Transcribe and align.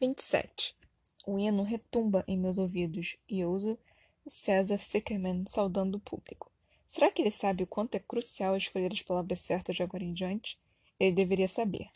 27. 0.00 0.76
O 1.26 1.40
hino 1.40 1.64
retumba 1.64 2.24
em 2.28 2.38
meus 2.38 2.56
ouvidos 2.56 3.16
e 3.28 3.44
ouso 3.44 3.76
César 4.28 4.78
Fickerman 4.78 5.44
saudando 5.44 5.96
o 5.96 6.00
público. 6.00 6.52
Será 6.86 7.10
que 7.10 7.20
ele 7.20 7.32
sabe 7.32 7.64
o 7.64 7.66
quanto 7.66 7.96
é 7.96 7.98
crucial 7.98 8.56
escolher 8.56 8.92
as 8.92 9.02
palavras 9.02 9.40
certas 9.40 9.74
de 9.74 9.82
agora 9.82 10.04
em 10.04 10.12
diante? 10.12 10.56
Ele 11.00 11.10
deveria 11.10 11.48
saber. 11.48 11.88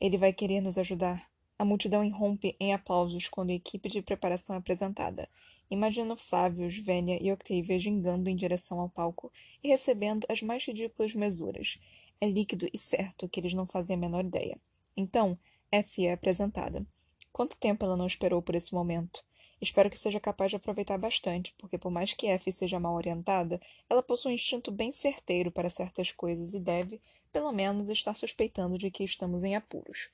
Ele 0.00 0.16
vai 0.16 0.32
querer 0.32 0.62
nos 0.62 0.78
ajudar. 0.78 1.30
A 1.58 1.64
multidão 1.64 2.02
irrompe 2.02 2.56
em 2.58 2.72
aplausos 2.72 3.28
quando 3.28 3.50
a 3.50 3.54
equipe 3.54 3.90
de 3.90 4.00
preparação 4.00 4.56
é 4.56 4.58
apresentada. 4.58 5.28
Imagino 5.70 6.16
Flávio, 6.16 6.70
Vênia 6.82 7.22
e 7.22 7.30
Octavia 7.30 7.78
gingando 7.78 8.30
em 8.30 8.36
direção 8.36 8.80
ao 8.80 8.88
palco 8.88 9.30
e 9.62 9.68
recebendo 9.68 10.26
as 10.30 10.40
mais 10.40 10.64
ridículas 10.64 11.14
mesuras. 11.14 11.78
É 12.18 12.26
líquido 12.26 12.66
e 12.72 12.78
certo 12.78 13.28
que 13.28 13.38
eles 13.38 13.52
não 13.52 13.66
fazem 13.66 13.94
a 13.94 13.98
menor 13.98 14.24
ideia. 14.24 14.58
Então, 14.96 15.38
F 15.70 16.06
é 16.06 16.14
apresentada. 16.14 16.86
Quanto 17.32 17.56
tempo 17.56 17.84
ela 17.84 17.96
não 17.96 18.06
esperou 18.06 18.42
por 18.42 18.54
esse 18.54 18.74
momento? 18.74 19.24
Espero 19.60 19.88
que 19.88 19.98
seja 19.98 20.18
capaz 20.18 20.50
de 20.50 20.56
aproveitar 20.56 20.98
bastante, 20.98 21.54
porque 21.56 21.78
por 21.78 21.90
mais 21.90 22.12
que 22.12 22.26
F 22.26 22.52
seja 22.52 22.80
mal 22.80 22.94
orientada, 22.94 23.60
ela 23.88 24.02
possui 24.02 24.32
um 24.32 24.34
instinto 24.34 24.72
bem 24.72 24.90
certeiro 24.90 25.52
para 25.52 25.70
certas 25.70 26.10
coisas 26.10 26.52
e 26.52 26.58
deve, 26.58 27.00
pelo 27.32 27.52
menos, 27.52 27.88
estar 27.88 28.14
suspeitando 28.14 28.76
de 28.76 28.90
que 28.90 29.04
estamos 29.04 29.44
em 29.44 29.54
apuros. 29.54 30.10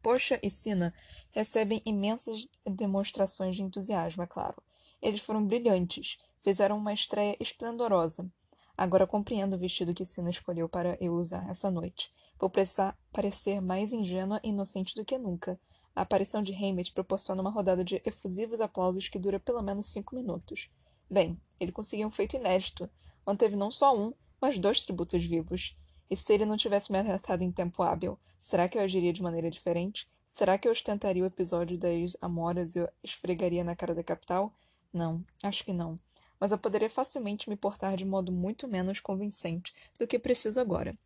Poxa 0.00 0.38
e 0.42 0.48
Sina 0.48 0.94
recebem 1.32 1.82
imensas 1.84 2.48
demonstrações 2.64 3.56
de 3.56 3.62
entusiasmo, 3.62 4.22
é 4.22 4.26
claro. 4.26 4.62
Eles 5.00 5.20
foram 5.20 5.44
brilhantes, 5.44 6.18
fizeram 6.40 6.78
uma 6.78 6.92
estreia 6.92 7.36
esplendorosa. 7.40 8.30
Agora 8.76 9.06
compreendo 9.06 9.54
o 9.54 9.58
vestido 9.58 9.92
que 9.92 10.04
Sina 10.04 10.30
escolheu 10.30 10.68
para 10.68 10.96
eu 11.00 11.14
usar 11.14 11.48
essa 11.50 11.70
noite. 11.70 12.12
Vou 12.38 12.48
precisar 12.48 12.98
parecer 13.12 13.60
mais 13.60 13.92
ingênua 13.92 14.40
e 14.42 14.48
inocente 14.48 14.94
do 14.94 15.04
que 15.04 15.18
nunca. 15.18 15.60
A 15.94 16.02
aparição 16.02 16.42
de 16.42 16.54
Hammett 16.54 16.92
proporciona 16.92 17.42
uma 17.42 17.50
rodada 17.50 17.84
de 17.84 18.00
efusivos 18.04 18.60
aplausos 18.60 19.08
que 19.08 19.18
dura 19.18 19.38
pelo 19.38 19.62
menos 19.62 19.86
cinco 19.86 20.14
minutos. 20.14 20.70
Bem, 21.10 21.38
ele 21.60 21.70
conseguiu 21.70 22.08
um 22.08 22.10
feito 22.10 22.36
inédito. 22.36 22.88
Manteve 23.26 23.56
não 23.56 23.70
só 23.70 23.96
um, 23.96 24.12
mas 24.40 24.58
dois 24.58 24.84
tributos 24.84 25.22
vivos. 25.24 25.76
E 26.10 26.16
se 26.16 26.32
ele 26.32 26.46
não 26.46 26.56
tivesse 26.56 26.90
me 26.90 26.98
alertado 26.98 27.44
em 27.44 27.52
tempo 27.52 27.82
hábil, 27.82 28.18
será 28.40 28.68
que 28.68 28.78
eu 28.78 28.82
agiria 28.82 29.12
de 29.12 29.22
maneira 29.22 29.50
diferente? 29.50 30.08
Será 30.24 30.56
que 30.56 30.66
eu 30.66 30.72
ostentaria 30.72 31.22
o 31.22 31.26
episódio 31.26 31.76
das 31.76 32.16
Amoras 32.22 32.74
e 32.74 32.88
esfregaria 33.04 33.62
na 33.62 33.76
cara 33.76 33.94
da 33.94 34.02
capital? 34.02 34.50
Não, 34.90 35.22
acho 35.42 35.62
que 35.62 35.74
não. 35.74 35.96
Mas 36.40 36.52
eu 36.52 36.58
poderia 36.58 36.88
facilmente 36.88 37.50
me 37.50 37.56
portar 37.56 37.96
de 37.96 38.06
modo 38.06 38.32
muito 38.32 38.66
menos 38.66 38.98
convincente 38.98 39.74
do 39.98 40.06
que 40.06 40.18
preciso 40.18 40.58
agora, 40.58 40.96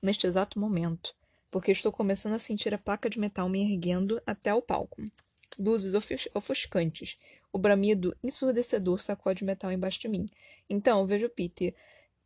neste 0.00 0.26
exato 0.26 0.60
momento, 0.60 1.15
porque 1.50 1.72
estou 1.72 1.92
começando 1.92 2.34
a 2.34 2.38
sentir 2.38 2.74
a 2.74 2.78
placa 2.78 3.08
de 3.08 3.18
metal 3.18 3.48
me 3.48 3.62
erguendo 3.62 4.20
até 4.26 4.52
o 4.52 4.62
palco. 4.62 5.02
Luzes 5.58 5.94
ofus 5.94 6.28
ofuscantes. 6.34 7.18
O 7.52 7.58
bramido 7.58 8.16
ensurdecedor 8.22 9.02
sacode 9.02 9.44
metal 9.44 9.72
embaixo 9.72 10.00
de 10.00 10.08
mim. 10.08 10.26
Então 10.68 11.06
vejo 11.06 11.28
Peter 11.28 11.74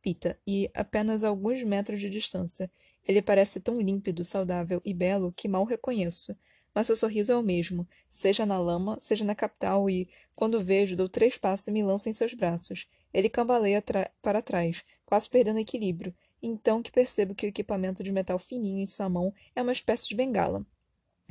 Pita, 0.03 0.39
e 0.47 0.71
apenas 0.73 1.23
a 1.23 1.29
alguns 1.29 1.63
metros 1.63 2.01
de 2.01 2.09
distância. 2.09 2.71
Ele 3.07 3.21
parece 3.21 3.61
tão 3.61 3.81
límpido, 3.81 4.25
saudável 4.25 4.81
e 4.85 4.95
belo 4.95 5.33
que 5.33 5.47
mal 5.49 5.65
reconheço. 5.65 6.35
Mas 6.75 6.87
seu 6.87 6.97
sorriso 6.97 7.33
é 7.33 7.37
o 7.37 7.43
mesmo, 7.43 7.87
seja 8.09 8.47
na 8.47 8.59
lama, 8.59 8.99
seja 9.01 9.25
na 9.25 9.35
capital, 9.35 9.91
e, 9.91 10.09
quando 10.35 10.61
vejo, 10.61 10.97
dou 10.97 11.09
três 11.09 11.37
passos 11.37 11.67
e 11.69 11.73
me 11.73 11.83
lanço 11.83 12.09
em 12.09 12.13
seus 12.13 12.33
braços. 12.33 12.89
Ele 13.13 13.29
cambaleia 13.29 13.83
para 14.23 14.41
trás, 14.41 14.85
quase 15.05 15.29
perdendo 15.29 15.59
equilíbrio, 15.59 16.15
então 16.43 16.83
que 16.83 16.91
percebo 16.91 17.35
que 17.35 17.47
o 17.47 17.49
equipamento 17.49 18.03
de 18.03 18.13
metal 18.13 18.39
fininho 18.39 18.79
em 18.79 18.87
sua 18.87 19.09
mão 19.09 19.33
é 19.55 19.63
uma 19.63 19.73
espécie 19.73 20.09
de 20.09 20.15
bengala. 20.15 20.65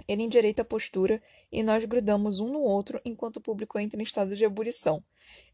Ele 0.07 0.23
endireita 0.23 0.61
a 0.61 0.65
postura 0.65 1.21
e 1.51 1.61
nós 1.61 1.83
grudamos 1.85 2.39
um 2.39 2.47
no 2.47 2.61
outro 2.61 3.01
enquanto 3.03 3.37
o 3.37 3.41
público 3.41 3.77
entra 3.79 3.99
em 3.99 4.03
estado 4.03 4.35
de 4.35 4.43
ebulição. 4.43 5.03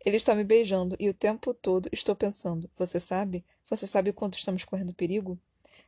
Ele 0.06 0.18
está 0.18 0.36
me 0.36 0.44
beijando 0.44 0.96
e 1.00 1.10
o 1.10 1.14
tempo 1.14 1.54
todo 1.54 1.90
estou 1.92 2.16
pensando: 2.16 2.70
Você 2.76 3.00
sabe? 3.00 3.44
Você 3.70 3.88
sabe 3.88 4.14
quanto 4.14 4.38
estamos 4.38 4.64
correndo 4.64 4.94
perigo? 4.94 5.40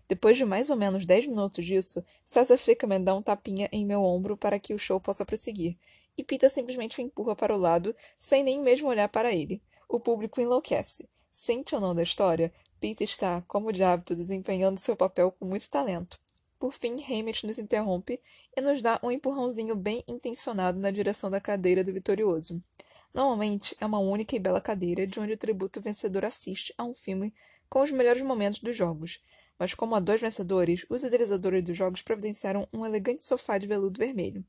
Depois 0.08 0.38
de 0.38 0.46
mais 0.46 0.70
ou 0.70 0.76
menos 0.76 1.06
dez 1.06 1.28
minutos 1.28 1.66
disso, 1.66 2.04
César 2.24 2.58
Flickerman 2.58 3.04
dá 3.04 3.14
um 3.14 3.22
tapinha 3.22 3.68
em 3.72 3.86
meu 3.86 4.04
ombro 4.04 4.38
para 4.38 4.60
que 4.60 4.74
o 4.74 4.80
show 4.80 5.00
possa 5.00 5.26
prosseguir. 5.26 5.78
E 6.18 6.24
Pita 6.24 6.50
simplesmente 6.50 7.00
o 7.00 7.02
empurra 7.04 7.36
para 7.36 7.56
o 7.56 7.60
lado, 7.60 7.96
sem 8.18 8.44
nem 8.44 8.60
mesmo 8.62 8.88
olhar 8.88 9.10
para 9.10 9.34
ele. 9.34 9.62
O 9.88 10.00
público 10.00 10.42
enlouquece. 10.42 11.08
Sente 11.30 11.76
ou 11.76 11.82
não 11.82 11.94
da 11.94 12.02
história, 12.02 12.52
Pita 12.80 13.04
está, 13.04 13.42
como 13.48 13.74
de 13.74 13.84
hábito, 13.84 14.16
desempenhando 14.16 14.80
seu 14.80 14.96
papel 14.96 15.32
com 15.32 15.46
muito 15.46 15.70
talento. 15.70 16.20
Por 16.60 16.72
fim, 16.72 16.96
Hammett 17.04 17.46
nos 17.46 17.58
interrompe 17.58 18.20
e 18.56 18.62
nos 18.62 18.82
dá 18.82 19.00
um 19.04 19.12
empurrãozinho 19.12 19.76
bem 19.76 20.04
intencionado 20.08 20.80
na 20.80 20.92
direção 20.92 21.30
da 21.30 21.42
cadeira 21.42 21.84
do 21.84 21.94
vitorioso. 21.94 22.62
Normalmente 23.14 23.76
é 23.80 23.86
uma 23.86 24.00
única 24.00 24.36
e 24.36 24.40
bela 24.40 24.62
cadeira 24.62 25.08
de 25.08 25.20
onde 25.20 25.34
o 25.34 25.38
tributo 25.38 25.82
vencedor 25.82 26.24
assiste 26.24 26.74
a 26.78 26.84
um 26.84 26.94
filme 26.94 27.34
com 27.70 27.82
os 27.82 27.92
melhores 27.92 28.22
momentos 28.22 28.60
dos 28.60 28.76
jogos, 28.76 29.22
mas 29.58 29.74
como 29.74 29.96
há 29.96 30.00
dois 30.00 30.22
vencedores, 30.22 30.86
os 30.90 31.04
idealizadores 31.04 31.64
dos 31.64 31.76
jogos 31.76 32.02
providenciaram 32.02 32.68
um 32.72 32.86
elegante 32.86 33.24
sofá 33.24 33.58
de 33.58 33.66
veludo 33.66 34.00
vermelho. 34.00 34.46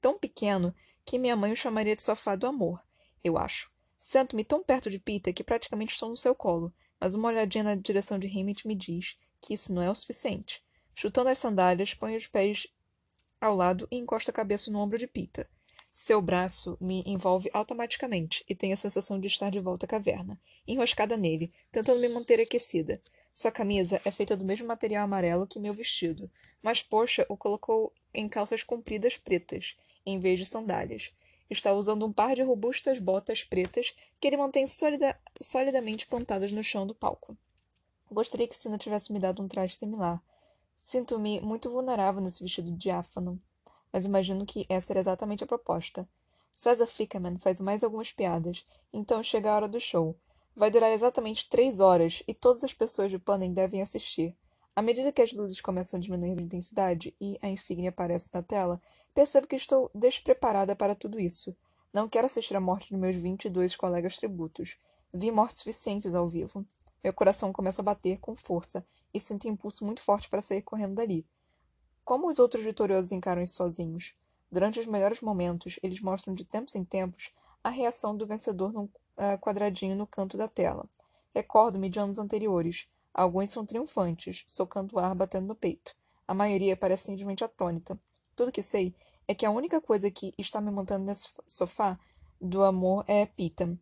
Tão 0.00 0.18
pequeno 0.18 0.74
que 1.04 1.18
minha 1.18 1.36
mãe 1.36 1.52
o 1.52 1.56
chamaria 1.56 1.94
de 1.94 2.02
sofá 2.02 2.36
do 2.36 2.46
amor, 2.46 2.80
eu 3.24 3.36
acho. 3.36 3.70
Sento-me 3.98 4.44
tão 4.44 4.62
perto 4.62 4.88
de 4.88 5.00
Peter 5.00 5.34
que 5.34 5.42
praticamente 5.42 5.92
estou 5.92 6.08
no 6.08 6.16
seu 6.16 6.34
colo, 6.34 6.72
mas 7.00 7.14
uma 7.14 7.28
olhadinha 7.28 7.64
na 7.64 7.74
direção 7.74 8.18
de 8.18 8.26
Hammett 8.26 8.66
me 8.66 8.74
diz 8.74 9.18
que 9.40 9.54
isso 9.54 9.72
não 9.72 9.82
é 9.82 9.90
o 9.90 9.94
suficiente. 9.94 10.62
Chutando 10.94 11.28
as 11.28 11.38
sandálias, 11.38 11.94
põe 11.94 12.16
os 12.16 12.26
pés 12.26 12.66
ao 13.40 13.54
lado 13.54 13.86
e 13.90 13.96
encosta 13.96 14.30
a 14.30 14.34
cabeça 14.34 14.70
no 14.70 14.78
ombro 14.78 14.98
de 14.98 15.06
Pita. 15.06 15.48
Seu 15.92 16.20
braço 16.20 16.76
me 16.80 17.02
envolve 17.06 17.48
automaticamente 17.52 18.44
e 18.48 18.54
tenho 18.54 18.74
a 18.74 18.76
sensação 18.76 19.18
de 19.18 19.28
estar 19.28 19.50
de 19.50 19.60
volta 19.60 19.86
à 19.86 19.88
caverna, 19.88 20.38
enroscada 20.66 21.16
nele, 21.16 21.52
tentando 21.72 22.00
me 22.00 22.08
manter 22.08 22.40
aquecida. 22.40 23.00
Sua 23.32 23.50
camisa 23.50 24.00
é 24.04 24.10
feita 24.10 24.36
do 24.36 24.44
mesmo 24.44 24.66
material 24.66 25.04
amarelo 25.04 25.46
que 25.46 25.58
meu 25.58 25.72
vestido, 25.72 26.30
mas 26.62 26.82
Poxa 26.82 27.24
o 27.28 27.36
colocou 27.36 27.92
em 28.12 28.28
calças 28.28 28.62
compridas 28.62 29.16
pretas, 29.16 29.76
em 30.04 30.20
vez 30.20 30.38
de 30.38 30.46
sandálias. 30.46 31.12
Está 31.48 31.72
usando 31.72 32.06
um 32.06 32.12
par 32.12 32.34
de 32.34 32.42
robustas 32.42 32.98
botas 32.98 33.44
pretas 33.44 33.94
que 34.20 34.26
ele 34.26 34.36
mantém 34.36 34.66
solida 34.66 35.18
solidamente 35.40 36.06
plantadas 36.06 36.52
no 36.52 36.64
chão 36.64 36.86
do 36.86 36.94
palco. 36.94 37.36
Gostaria 38.10 38.48
que 38.48 38.56
Sina 38.56 38.78
tivesse 38.78 39.12
me 39.12 39.18
dado 39.18 39.42
um 39.42 39.48
traje 39.48 39.74
similar, 39.74 40.22
Sinto-me 40.78 41.40
muito 41.40 41.70
vulnerável 41.70 42.20
nesse 42.20 42.42
vestido 42.42 42.70
diáfano, 42.70 43.40
mas 43.92 44.04
imagino 44.04 44.44
que 44.44 44.66
essa 44.68 44.92
era 44.92 45.00
exatamente 45.00 45.42
a 45.42 45.46
proposta. 45.46 46.08
César 46.52 46.86
Flickerman 46.86 47.38
faz 47.38 47.60
mais 47.60 47.82
algumas 47.82 48.12
piadas, 48.12 48.64
então 48.92 49.22
chega 49.22 49.50
a 49.50 49.56
hora 49.56 49.68
do 49.68 49.80
show. 49.80 50.16
Vai 50.54 50.70
durar 50.70 50.92
exatamente 50.92 51.48
três 51.48 51.80
horas 51.80 52.22
e 52.26 52.32
todas 52.32 52.62
as 52.62 52.72
pessoas 52.72 53.10
de 53.10 53.18
Panem 53.18 53.52
devem 53.52 53.82
assistir. 53.82 54.36
À 54.74 54.82
medida 54.82 55.12
que 55.12 55.22
as 55.22 55.32
luzes 55.32 55.60
começam 55.60 55.98
a 55.98 56.00
diminuir 56.00 56.34
de 56.34 56.42
intensidade 56.42 57.14
e 57.20 57.38
a 57.42 57.48
insígnia 57.48 57.90
aparece 57.90 58.30
na 58.32 58.42
tela, 58.42 58.80
percebo 59.16 59.46
que 59.46 59.56
estou 59.56 59.90
despreparada 59.94 60.76
para 60.76 60.94
tudo 60.94 61.18
isso. 61.18 61.56
Não 61.90 62.06
quero 62.06 62.26
assistir 62.26 62.54
à 62.54 62.60
morte 62.60 62.88
de 62.88 62.98
meus 62.98 63.16
vinte 63.16 63.46
e 63.46 63.48
dois 63.48 63.74
colegas 63.74 64.18
tributos. 64.18 64.76
Vi 65.10 65.32
mortes 65.32 65.56
suficientes 65.56 66.14
ao 66.14 66.28
vivo. 66.28 66.66
Meu 67.02 67.14
coração 67.14 67.50
começa 67.50 67.80
a 67.80 67.84
bater 67.84 68.18
com 68.18 68.36
força 68.36 68.86
e 69.14 69.18
sinto 69.18 69.48
um 69.48 69.52
impulso 69.52 69.86
muito 69.86 70.02
forte 70.02 70.28
para 70.28 70.42
sair 70.42 70.60
correndo 70.60 70.96
dali. 70.96 71.26
Como 72.04 72.28
os 72.28 72.38
outros 72.38 72.62
vitoriosos 72.62 73.10
encaram 73.10 73.40
isso 73.40 73.54
sozinhos? 73.54 74.14
Durante 74.52 74.78
os 74.78 74.86
melhores 74.86 75.22
momentos, 75.22 75.80
eles 75.82 75.98
mostram 75.98 76.34
de 76.34 76.44
tempos 76.44 76.74
em 76.74 76.84
tempos 76.84 77.30
a 77.64 77.70
reação 77.70 78.14
do 78.14 78.26
vencedor 78.26 78.70
num 78.70 78.84
uh, 78.84 79.38
quadradinho 79.40 79.96
no 79.96 80.06
canto 80.06 80.36
da 80.36 80.46
tela. 80.46 80.86
Recordo-me 81.34 81.88
de 81.88 81.98
anos 81.98 82.18
anteriores. 82.18 82.86
Alguns 83.14 83.48
são 83.48 83.64
triunfantes, 83.64 84.44
socando 84.46 84.96
o 84.96 84.98
ar 84.98 85.14
batendo 85.14 85.46
no 85.46 85.54
peito. 85.54 85.96
A 86.28 86.34
maioria 86.34 86.76
parece 86.76 87.04
simplesmente 87.04 87.42
atônita. 87.42 87.98
Tudo 88.36 88.52
que 88.52 88.60
sei 88.60 88.94
é 89.28 89.34
que 89.34 89.44
a 89.44 89.50
única 89.50 89.80
coisa 89.80 90.10
que 90.10 90.32
está 90.38 90.60
me 90.60 90.70
mantendo 90.70 91.04
nesse 91.04 91.28
sofá 91.46 91.98
do 92.40 92.62
amor 92.62 93.04
é 93.08 93.26
Pita. 93.26 93.78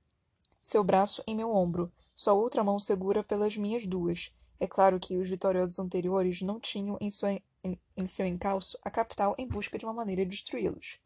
Seu 0.61 0.83
braço 0.83 1.23
em 1.27 1.37
meu 1.37 1.51
ombro, 1.55 1.93
sua 2.17 2.33
outra 2.33 2.65
mão 2.65 2.81
segura 2.81 3.23
pelas 3.23 3.57
minhas 3.57 3.87
duas. 3.87 4.33
É 4.59 4.67
claro 4.67 4.99
que 4.99 5.19
os 5.19 5.29
vitoriosos 5.29 5.79
anteriores 5.79 6.41
não 6.41 6.59
tinham 6.59 6.97
em, 7.01 7.11
sua, 7.11 7.33
em, 7.63 7.79
em 7.97 8.07
seu 8.07 8.25
encalço 8.25 8.79
a 8.83 8.91
capital 8.91 9.35
em 9.37 9.47
busca 9.47 9.77
de 9.77 9.85
uma 9.85 9.93
maneira 9.93 10.25
de 10.25 10.31
destruí-los. 10.31 10.99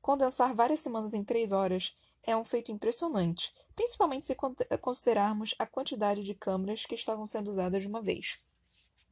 Condensar 0.00 0.54
várias 0.54 0.80
semanas 0.80 1.12
em 1.12 1.24
três 1.24 1.50
horas 1.50 1.96
é 2.22 2.36
um 2.36 2.44
feito 2.44 2.70
impressionante, 2.70 3.52
principalmente 3.74 4.26
se 4.26 4.36
considerarmos 4.80 5.54
a 5.58 5.66
quantidade 5.66 6.22
de 6.22 6.34
câmeras 6.34 6.86
que 6.86 6.94
estavam 6.94 7.26
sendo 7.26 7.50
usadas 7.50 7.82
de 7.82 7.88
uma 7.88 8.02
vez. 8.02 8.38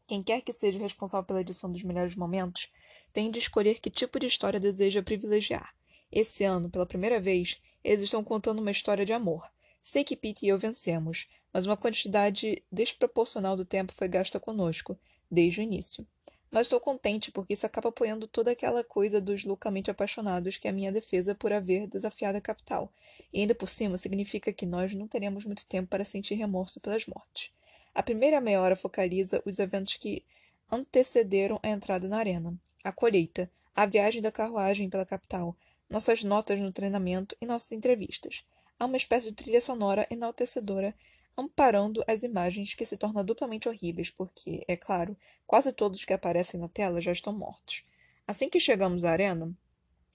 Quem 0.08 0.22
quer 0.22 0.40
que 0.40 0.54
seja 0.54 0.78
responsável 0.78 1.26
pela 1.26 1.42
edição 1.42 1.70
dos 1.70 1.82
melhores 1.82 2.14
momentos 2.14 2.70
tem 3.12 3.30
de 3.30 3.38
escolher 3.38 3.78
que 3.78 3.90
tipo 3.90 4.18
de 4.18 4.24
história 4.24 4.58
deseja 4.58 5.02
privilegiar. 5.02 5.74
Esse 6.10 6.44
ano, 6.44 6.70
pela 6.70 6.86
primeira 6.86 7.20
vez, 7.20 7.60
eles 7.84 8.04
estão 8.04 8.24
contando 8.24 8.60
uma 8.60 8.70
história 8.70 9.04
de 9.04 9.12
amor. 9.12 9.46
Sei 9.82 10.02
que 10.02 10.16
Pete 10.16 10.46
e 10.46 10.48
eu 10.48 10.58
vencemos, 10.58 11.28
mas 11.52 11.66
uma 11.66 11.76
quantidade 11.76 12.64
desproporcional 12.72 13.54
do 13.54 13.66
tempo 13.66 13.92
foi 13.92 14.08
gasta 14.08 14.40
conosco, 14.40 14.98
desde 15.30 15.60
o 15.60 15.62
início. 15.62 16.06
mas 16.50 16.68
estou 16.68 16.80
contente 16.80 17.30
porque 17.30 17.52
isso 17.52 17.66
acaba 17.66 17.90
apoiando 17.90 18.26
toda 18.26 18.52
aquela 18.52 18.82
coisa 18.82 19.20
dos 19.20 19.44
loucamente 19.44 19.90
apaixonados 19.90 20.56
que 20.56 20.66
é 20.66 20.70
a 20.70 20.74
minha 20.74 20.90
defesa 20.90 21.34
por 21.34 21.52
haver 21.52 21.86
desafiado 21.86 22.38
a 22.38 22.40
capital. 22.40 22.90
E 23.30 23.42
ainda 23.42 23.54
por 23.54 23.68
cima 23.68 23.98
significa 23.98 24.54
que 24.54 24.64
nós 24.64 24.94
não 24.94 25.06
teremos 25.06 25.44
muito 25.44 25.66
tempo 25.66 25.90
para 25.90 26.02
sentir 26.02 26.34
remorso 26.34 26.80
pelas 26.80 27.04
mortes. 27.04 27.50
A 27.98 28.02
primeira 28.04 28.40
meia 28.40 28.60
hora 28.60 28.76
focaliza 28.76 29.42
os 29.44 29.58
eventos 29.58 29.96
que 29.96 30.24
antecederam 30.70 31.58
a 31.60 31.68
entrada 31.68 32.06
na 32.06 32.18
arena, 32.18 32.56
a 32.84 32.92
colheita, 32.92 33.50
a 33.74 33.86
viagem 33.86 34.22
da 34.22 34.30
carruagem 34.30 34.88
pela 34.88 35.04
capital, 35.04 35.56
nossas 35.90 36.22
notas 36.22 36.60
no 36.60 36.70
treinamento 36.70 37.36
e 37.40 37.44
nossas 37.44 37.72
entrevistas. 37.72 38.44
Há 38.78 38.86
uma 38.86 38.96
espécie 38.96 39.30
de 39.30 39.34
trilha 39.34 39.60
sonora 39.60 40.06
enaltecedora 40.12 40.94
amparando 41.36 42.04
as 42.06 42.22
imagens 42.22 42.72
que 42.72 42.86
se 42.86 42.96
tornam 42.96 43.24
duplamente 43.24 43.68
horríveis, 43.68 44.10
porque, 44.10 44.64
é 44.68 44.76
claro, 44.76 45.16
quase 45.44 45.72
todos 45.72 46.04
que 46.04 46.12
aparecem 46.12 46.60
na 46.60 46.68
tela 46.68 47.00
já 47.00 47.10
estão 47.10 47.32
mortos. 47.32 47.82
Assim 48.28 48.48
que 48.48 48.60
chegamos 48.60 49.02
à 49.02 49.10
arena, 49.10 49.52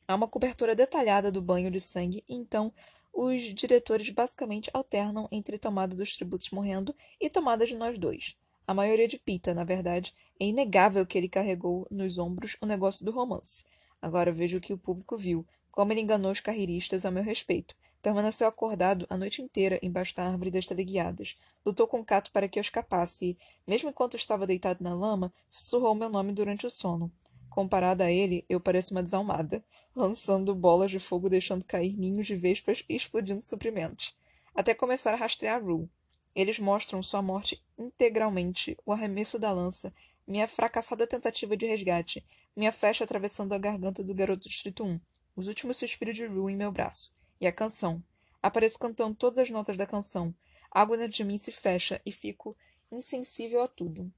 há 0.08 0.16
uma 0.16 0.30
cobertura 0.30 0.74
detalhada 0.74 1.30
do 1.30 1.42
banho 1.42 1.70
de 1.70 1.82
sangue, 1.82 2.24
e 2.30 2.34
então 2.34 2.72
os 3.14 3.42
diretores 3.54 4.10
basicamente 4.10 4.70
alternam 4.74 5.28
entre 5.32 5.58
tomada 5.58 5.96
dos 5.96 6.16
tributos 6.16 6.50
morrendo 6.50 6.96
e 7.22 7.30
tomada 7.30 7.66
de 7.66 7.76
nós 7.76 8.00
dois. 8.00 8.36
A 8.66 8.74
maioria 8.74 9.08
de 9.08 9.20
Pita, 9.20 9.54
na 9.54 9.64
verdade, 9.64 10.14
é 10.40 10.46
inegável 10.46 11.06
que 11.06 11.18
ele 11.18 11.30
carregou 11.30 11.88
nos 11.92 12.18
ombros 12.18 12.58
o 12.60 12.66
negócio 12.66 13.06
do 13.06 13.12
romance. 13.12 13.66
Agora 14.02 14.32
vejo 14.32 14.58
o 14.58 14.62
que 14.62 14.74
o 14.74 14.78
público 14.78 15.18
viu, 15.18 15.46
como 15.72 15.94
ele 15.94 16.02
enganou 16.02 16.32
os 16.32 16.40
carreiristas 16.40 17.06
a 17.06 17.12
meu 17.12 17.24
respeito, 17.24 17.76
Permaneceu 18.04 18.50
acordado 18.50 19.08
a 19.10 19.16
noite 19.16 19.42
inteira 19.42 19.80
embaixo 19.82 20.14
da 20.14 20.28
árvore 20.28 20.52
das 20.52 20.66
teleguiadas. 20.66 21.38
Lutou 21.66 21.88
com 21.88 22.04
Cato 22.04 22.34
para 22.34 22.50
que 22.50 22.60
eu 22.60 22.62
escapasse 22.62 23.30
e, 23.30 23.38
mesmo 23.66 23.90
enquanto 23.90 24.18
estava 24.18 24.46
deitado 24.46 24.84
na 24.84 24.94
lama, 24.94 25.34
sussurrou 25.48 25.96
meu 25.96 26.10
nome 26.10 26.34
durante 26.34 26.68
o 26.68 26.70
sono. 26.70 27.10
Comparada 27.54 28.06
a 28.06 28.12
ele, 28.12 28.44
eu 28.50 28.60
pareço 28.60 28.96
uma 28.96 29.04
desalmada, 29.04 29.64
lançando 29.96 30.56
bolas 30.56 30.90
de 30.90 30.98
fogo, 30.98 31.30
deixando 31.30 31.64
cair 31.64 31.96
ninhos 31.96 32.26
de 32.26 32.36
vespas 32.36 32.84
e 32.90 32.96
explodindo 32.96 33.44
suprimentos. 33.44 34.18
Até 34.56 34.74
começar 34.74 35.14
a 35.14 35.18
rastrear 35.18 35.64
Rue. 35.64 35.88
Eles 36.34 36.58
mostram 36.58 37.04
sua 37.04 37.22
morte 37.22 37.64
integralmente, 37.78 38.76
o 38.84 38.92
arremesso 38.92 39.38
da 39.38 39.52
lança, 39.52 39.94
minha 40.26 40.48
fracassada 40.48 41.06
tentativa 41.06 41.56
de 41.56 41.68
resgate, 41.68 42.26
minha 42.56 42.72
flecha 42.72 43.04
atravessando 43.04 43.54
a 43.54 43.60
garganta 43.60 44.04
do 44.04 44.16
garoto 44.16 44.50
Distrito 44.50 44.84
1, 44.84 45.00
os 45.36 45.46
últimos 45.46 45.78
suspiros 45.78 46.16
de 46.16 46.26
Rue 46.26 46.54
em 46.54 46.58
meu 46.58 46.72
braço. 46.72 47.14
E 47.40 47.46
a 47.46 47.52
canção. 47.52 48.04
Apareço 48.42 48.80
cantando 48.80 49.16
todas 49.16 49.38
as 49.38 49.52
notas 49.52 49.78
da 49.78 49.86
canção. 49.86 50.34
A 50.72 50.82
água 50.82 50.98
dentro 50.98 51.16
de 51.16 51.24
mim 51.24 51.38
se 51.38 51.52
fecha 51.52 52.02
e 52.04 52.12
fico 52.12 52.58
insensível 52.92 53.62
a 53.62 53.68
tudo. 53.68 54.12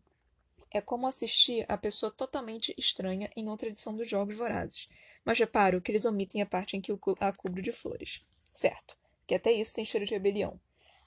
É 0.76 0.82
como 0.82 1.08
assistir 1.08 1.66
a 1.70 1.78
pessoa 1.78 2.12
totalmente 2.12 2.76
estranha 2.78 3.32
em 3.34 3.48
outra 3.48 3.70
edição 3.70 3.96
dos 3.96 4.10
Jogos 4.10 4.36
Vorazes. 4.36 4.90
Mas 5.24 5.40
reparo 5.40 5.80
que 5.80 5.90
eles 5.90 6.04
omitem 6.04 6.42
a 6.42 6.46
parte 6.46 6.76
em 6.76 6.82
que 6.82 6.92
a 6.92 7.32
cubro 7.32 7.62
de 7.62 7.72
flores. 7.72 8.22
Certo, 8.52 8.98
que 9.26 9.34
até 9.34 9.54
isso 9.54 9.74
tem 9.74 9.86
cheiro 9.86 10.06
de 10.06 10.12
rebelião. 10.12 10.60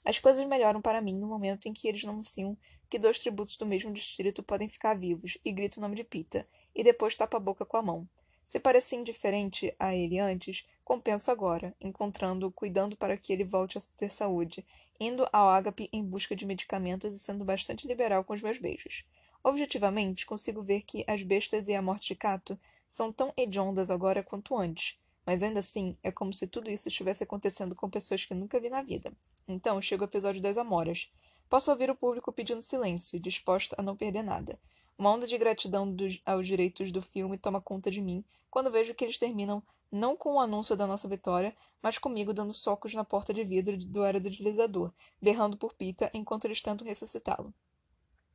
As 0.03 0.17
coisas 0.17 0.43
melhoram 0.47 0.81
para 0.81 0.99
mim 1.03 1.13
no 1.13 1.27
momento 1.27 1.67
em 1.67 1.71
que 1.71 1.87
eles 1.87 2.03
anunciam 2.03 2.57
que 2.89 2.97
dois 2.97 3.19
tributos 3.19 3.55
do 3.57 3.65
mesmo 3.67 3.93
distrito 3.93 4.41
podem 4.41 4.67
ficar 4.67 4.95
vivos 4.95 5.37
e 5.45 5.51
grito 5.51 5.77
o 5.77 5.81
nome 5.81 5.95
de 5.95 6.03
Pita, 6.03 6.47
e 6.73 6.83
depois 6.83 7.15
tapa 7.15 7.37
a 7.37 7.39
boca 7.39 7.63
com 7.63 7.77
a 7.77 7.83
mão. 7.83 8.09
Se 8.43 8.59
parecia 8.59 8.97
indiferente 8.97 9.71
a 9.77 9.93
ele 9.93 10.17
antes, 10.17 10.65
compenso 10.83 11.29
agora, 11.29 11.75
encontrando-o 11.79 12.51
cuidando 12.51 12.97
para 12.97 13.15
que 13.15 13.31
ele 13.31 13.43
volte 13.43 13.77
a 13.77 13.81
ter 13.95 14.09
saúde, 14.09 14.65
indo 14.99 15.29
ao 15.31 15.47
ágape 15.47 15.87
em 15.93 16.03
busca 16.03 16.35
de 16.35 16.43
medicamentos 16.43 17.13
e 17.13 17.19
sendo 17.19 17.45
bastante 17.45 17.85
liberal 17.85 18.23
com 18.23 18.33
os 18.33 18.41
meus 18.41 18.57
beijos. 18.57 19.05
Objetivamente, 19.43 20.25
consigo 20.25 20.61
ver 20.61 20.81
que 20.81 21.03
as 21.07 21.23
bestas 21.23 21.67
e 21.67 21.75
a 21.75 21.81
morte 21.81 22.09
de 22.09 22.15
Cato 22.15 22.59
são 22.87 23.11
tão 23.11 23.33
hediondas 23.37 23.89
agora 23.89 24.23
quanto 24.23 24.57
antes, 24.57 24.97
mas 25.25 25.41
ainda 25.41 25.59
assim 25.59 25.97
é 26.03 26.11
como 26.11 26.33
se 26.33 26.47
tudo 26.47 26.69
isso 26.69 26.87
estivesse 26.87 27.23
acontecendo 27.23 27.75
com 27.75 27.89
pessoas 27.89 28.25
que 28.25 28.33
nunca 28.33 28.59
vi 28.59 28.69
na 28.69 28.81
vida. 28.81 29.13
Então 29.47 29.81
chega 29.81 30.03
o 30.03 30.07
episódio 30.07 30.41
das 30.41 30.57
Amoras. 30.57 31.09
Posso 31.47 31.71
ouvir 31.71 31.89
o 31.89 31.95
público 31.95 32.31
pedindo 32.31 32.61
silêncio, 32.61 33.19
disposto 33.19 33.75
a 33.77 33.81
não 33.81 33.95
perder 33.95 34.23
nada. 34.23 34.59
Uma 34.97 35.11
onda 35.11 35.25
de 35.25 35.37
gratidão 35.37 35.89
dos, 35.89 36.21
aos 36.25 36.45
direitos 36.45 36.91
do 36.91 37.01
filme 37.01 37.37
toma 37.37 37.61
conta 37.61 37.89
de 37.89 38.01
mim 38.01 38.23
quando 38.49 38.69
vejo 38.69 38.93
que 38.93 39.05
eles 39.05 39.17
terminam 39.17 39.63
não 39.91 40.15
com 40.15 40.33
o 40.33 40.39
anúncio 40.39 40.75
da 40.75 40.85
nossa 40.85 41.07
vitória, 41.07 41.55
mas 41.81 41.97
comigo 41.97 42.33
dando 42.33 42.53
socos 42.53 42.93
na 42.93 43.03
porta 43.03 43.33
de 43.33 43.43
vidro 43.43 43.77
do 43.77 44.03
aerodeslizador, 44.03 44.91
berrando 45.21 45.57
por 45.57 45.73
Pita 45.73 46.11
enquanto 46.13 46.45
eles 46.45 46.61
tentam 46.61 46.85
ressuscitá-lo. 46.85 47.53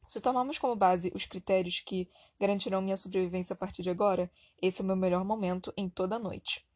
Se 0.06 0.20
tomarmos 0.20 0.58
como 0.58 0.76
base 0.76 1.10
os 1.14 1.24
critérios 1.24 1.80
que 1.80 2.08
garantirão 2.38 2.82
minha 2.82 2.96
sobrevivência 2.96 3.54
a 3.54 3.56
partir 3.56 3.82
de 3.82 3.90
agora, 3.90 4.30
esse 4.60 4.82
é 4.82 4.84
o 4.84 4.86
meu 4.86 4.96
melhor 4.96 5.24
momento 5.24 5.72
em 5.76 5.88
toda 5.88 6.16
a 6.16 6.18
noite. 6.18 6.66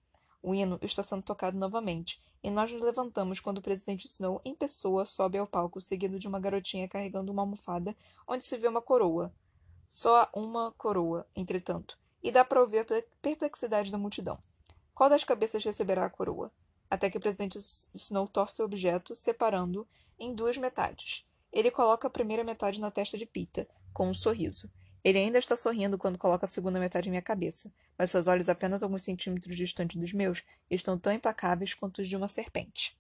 O 0.42 0.54
hino 0.54 0.78
está 0.80 1.02
sendo 1.02 1.22
tocado 1.22 1.58
novamente, 1.58 2.22
e 2.42 2.50
nós 2.50 2.72
nos 2.72 2.80
levantamos 2.80 3.40
quando 3.40 3.58
o 3.58 3.62
presidente 3.62 4.06
Snow, 4.06 4.40
em 4.44 4.54
pessoa, 4.54 5.04
sobe 5.04 5.36
ao 5.36 5.46
palco, 5.46 5.80
seguido 5.80 6.19
de 6.19 6.28
uma 6.28 6.40
garotinha 6.40 6.88
carregando 6.88 7.30
uma 7.32 7.42
almofada, 7.42 7.94
onde 8.26 8.44
se 8.44 8.56
vê 8.56 8.69
uma 8.69 8.80
coroa, 8.80 9.32
só 9.86 10.28
uma 10.34 10.72
coroa, 10.72 11.26
entretanto, 11.34 11.98
e 12.22 12.30
dá 12.30 12.44
para 12.44 12.60
ouvir 12.60 12.78
a 12.80 13.02
perplexidade 13.20 13.90
da 13.90 13.98
multidão. 13.98 14.38
Qual 14.94 15.10
das 15.10 15.25
cabeças 15.25 15.64
receberá 15.64 16.06
a 16.06 16.10
coroa? 16.10 16.50
Até 16.90 17.10
que 17.10 17.19
o 17.19 17.20
presidente 17.20 17.58
Snow 17.94 18.26
torce 18.26 18.62
o 18.62 18.64
objeto, 18.64 19.14
separando-o 19.14 19.86
em 20.19 20.34
duas 20.34 20.56
metades. 20.56 21.27
Ele 21.52 21.70
coloca 21.70 22.06
a 22.06 22.10
primeira 22.10 22.44
metade 22.44 22.80
na 22.80 22.90
testa 22.90 23.16
de 23.16 23.26
Pita, 23.26 23.66
com 23.92 24.08
um 24.08 24.14
sorriso. 24.14 24.70
Ele 25.02 25.18
ainda 25.18 25.38
está 25.38 25.56
sorrindo 25.56 25.96
quando 25.96 26.18
coloca 26.18 26.44
a 26.44 26.48
segunda 26.48 26.78
metade 26.78 27.08
em 27.08 27.10
minha 27.10 27.22
cabeça, 27.22 27.72
mas 27.96 28.10
seus 28.10 28.26
olhos, 28.26 28.48
apenas 28.48 28.82
alguns 28.82 29.02
centímetros 29.02 29.56
distantes 29.56 29.96
dos 29.96 30.12
meus, 30.12 30.42
estão 30.70 30.98
tão 30.98 31.12
implacáveis 31.12 31.74
quanto 31.74 32.02
os 32.02 32.08
de 32.08 32.16
uma 32.16 32.28
serpente. 32.28 32.96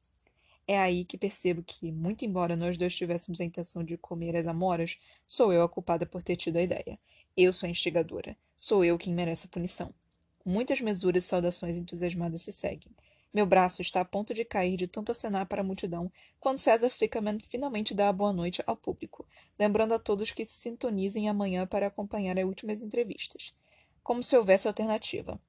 É 0.66 0.78
aí 0.78 1.04
que 1.04 1.16
percebo 1.16 1.62
que, 1.62 1.90
muito 1.90 2.24
embora 2.24 2.54
nós 2.54 2.76
dois 2.76 2.94
tivéssemos 2.94 3.40
a 3.40 3.44
intenção 3.44 3.82
de 3.82 3.96
comer 3.96 4.36
as 4.36 4.46
amoras, 4.46 4.98
sou 5.26 5.52
eu 5.52 5.62
a 5.62 5.68
culpada 5.68 6.04
por 6.04 6.22
ter 6.22 6.36
tido 6.36 6.56
a 6.56 6.62
ideia. 6.62 6.98
Eu 7.36 7.52
sou 7.52 7.66
a 7.66 7.70
instigadora. 7.70 8.36
Sou 8.56 8.84
eu 8.84 8.98
quem 8.98 9.14
merece 9.14 9.46
a 9.46 9.50
punição. 9.50 9.94
Muitas 10.44 10.80
mesuras 10.80 11.24
e 11.24 11.26
saudações 11.26 11.76
entusiasmadas 11.76 12.42
se 12.42 12.52
seguem. 12.52 12.92
Meu 13.32 13.46
braço 13.46 13.82
está 13.82 14.00
a 14.00 14.04
ponto 14.04 14.32
de 14.32 14.44
cair 14.44 14.76
de 14.76 14.86
tanto 14.86 15.12
acenar 15.12 15.46
para 15.46 15.60
a 15.60 15.64
multidão 15.64 16.10
quando 16.40 16.58
César 16.58 16.90
Flickerman 16.90 17.38
finalmente 17.40 17.94
dá 17.94 18.08
a 18.08 18.12
boa 18.12 18.32
noite 18.32 18.62
ao 18.66 18.76
público, 18.76 19.26
lembrando 19.58 19.94
a 19.94 19.98
todos 19.98 20.30
que 20.30 20.44
se 20.44 20.60
sintonizem 20.60 21.28
amanhã 21.28 21.66
para 21.66 21.86
acompanhar 21.86 22.38
as 22.38 22.44
últimas 22.44 22.80
entrevistas. 22.80 23.54
Como 24.02 24.22
se 24.22 24.36
houvesse 24.36 24.66
alternativa. 24.66 25.40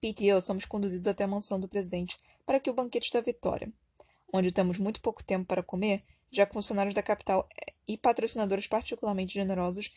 Pete 0.00 0.24
e 0.24 0.28
eu 0.28 0.40
somos 0.40 0.64
conduzidos 0.64 1.06
até 1.06 1.24
a 1.24 1.28
mansão 1.28 1.60
do 1.60 1.68
presidente 1.68 2.16
para 2.46 2.60
que 2.60 2.70
o 2.70 2.74
banquete 2.74 3.12
da 3.12 3.20
vitória 3.20 3.72
onde 4.32 4.50
temos 4.50 4.78
muito 4.78 5.00
pouco 5.00 5.22
tempo 5.22 5.44
para 5.44 5.62
comer, 5.62 6.02
já 6.30 6.46
que 6.46 6.54
funcionários 6.54 6.94
da 6.94 7.02
capital 7.02 7.46
e 7.86 7.98
patrocinadores 7.98 8.66
particularmente 8.66 9.34
generosos 9.34 9.90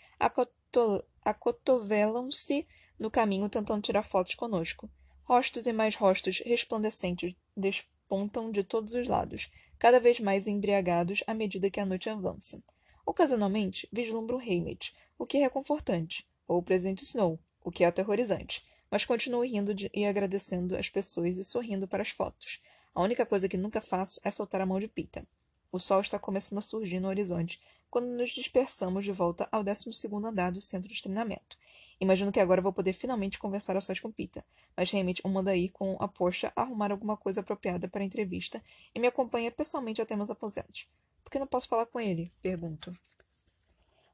acotovelam-se 1.24 2.68
no 3.00 3.10
caminho 3.10 3.48
tentando 3.48 3.82
tirar 3.82 4.04
fotos 4.04 4.36
conosco. 4.36 4.90
Rostos 5.28 5.66
e 5.66 5.74
mais 5.74 5.96
rostos 5.96 6.40
resplandecentes 6.46 7.36
despontam 7.58 8.52
de 8.52 8.64
todos 8.64 8.94
os 8.94 9.08
lados, 9.08 9.50
cada 9.80 10.00
vez 10.00 10.20
mais 10.20 10.46
embriagados 10.46 11.24
à 11.26 11.34
medida 11.34 11.68
que 11.68 11.80
a 11.80 11.86
noite 11.86 12.08
avança. 12.08 12.64
Ocasionalmente, 13.04 13.90
vislumbro 13.92 14.38
Haymitch, 14.38 14.92
o 15.18 15.26
que 15.26 15.38
é 15.38 15.42
reconfortante, 15.42 16.28
ou 16.48 16.60
o 16.60 16.64
presidente 16.64 17.04
Snow, 17.04 17.40
o 17.64 17.72
que 17.72 17.84
é 17.84 17.88
aterrorizante, 17.88 18.64
mas 18.92 19.04
continuo 19.04 19.44
rindo 19.44 19.74
de, 19.74 19.90
e 19.96 20.06
agradecendo 20.06 20.78
as 20.78 20.90
pessoas 20.90 21.40
e 21.40 21.44
sorrindo 21.44 21.88
para 21.88 22.04
as 22.04 22.10
fotos, 22.12 22.60
a 22.94 23.02
única 23.02 23.26
coisa 23.26 23.50
que 23.50 23.58
nunca 23.58 23.82
faço 23.82 24.22
é 24.24 24.30
soltar 24.30 24.62
a 24.62 24.66
mão 24.68 24.80
de 24.80 24.88
Pita. 24.88 25.28
O 25.72 25.80
sol 25.80 26.02
está 26.02 26.20
começando 26.20 26.60
a 26.60 26.62
surgir 26.62 27.00
no 27.00 27.08
horizonte 27.08 27.60
quando 27.90 28.10
nos 28.10 28.30
dispersamos 28.30 29.04
de 29.04 29.12
volta 29.12 29.50
ao 29.52 29.64
12 29.64 29.90
andar 30.24 30.52
do 30.52 30.62
centro 30.62 30.88
de 30.88 31.02
treinamento. 31.02 31.58
Imagino 32.00 32.32
que 32.32 32.40
agora 32.40 32.62
vou 32.62 32.74
poder 32.74 32.94
finalmente 32.94 33.40
conversar 33.40 33.78
a 33.78 33.82
sós 33.82 34.00
com 34.00 34.12
Pita, 34.12 34.46
mas 34.76 34.94
Hammett 34.94 35.22
o 35.24 35.30
manda 35.30 35.56
ir 35.56 35.70
com 35.70 35.96
a 36.00 36.08
Porsche 36.08 36.52
arrumar 36.56 36.92
alguma 36.92 37.16
coisa 37.16 37.40
apropriada 37.40 37.88
para 37.88 38.02
a 38.02 38.06
entrevista 38.06 38.62
e 38.94 39.00
me 39.00 39.08
acompanha 39.08 39.52
pessoalmente 39.52 40.02
até 40.02 40.16
meus 40.16 40.30
aposentos. 40.30 40.88
Por 41.24 41.32
que 41.32 41.40
não 41.40 41.48
posso 41.48 41.68
falar 41.68 41.86
com 41.86 42.00
ele? 42.00 42.32
Pergunto. 42.42 42.96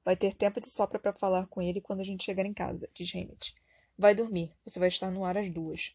Vai 0.06 0.16
ter 0.16 0.34
tempo 0.34 0.60
de 0.60 0.72
sobra 0.72 1.00
para 1.00 1.14
falar 1.14 1.48
com 1.48 1.62
ele 1.62 1.82
quando 1.82 2.02
a 2.02 2.06
gente 2.06 2.24
chegar 2.24 2.46
em 2.46 2.54
casa, 2.54 2.90
diz 2.94 3.14
Hammett. 3.14 3.56
Vai 3.98 4.16
dormir. 4.16 4.56
Você 4.64 4.80
vai 4.80 4.88
estar 4.88 5.12
no 5.12 5.26
ar 5.26 5.38
às 5.38 5.50
duas. 5.50 5.94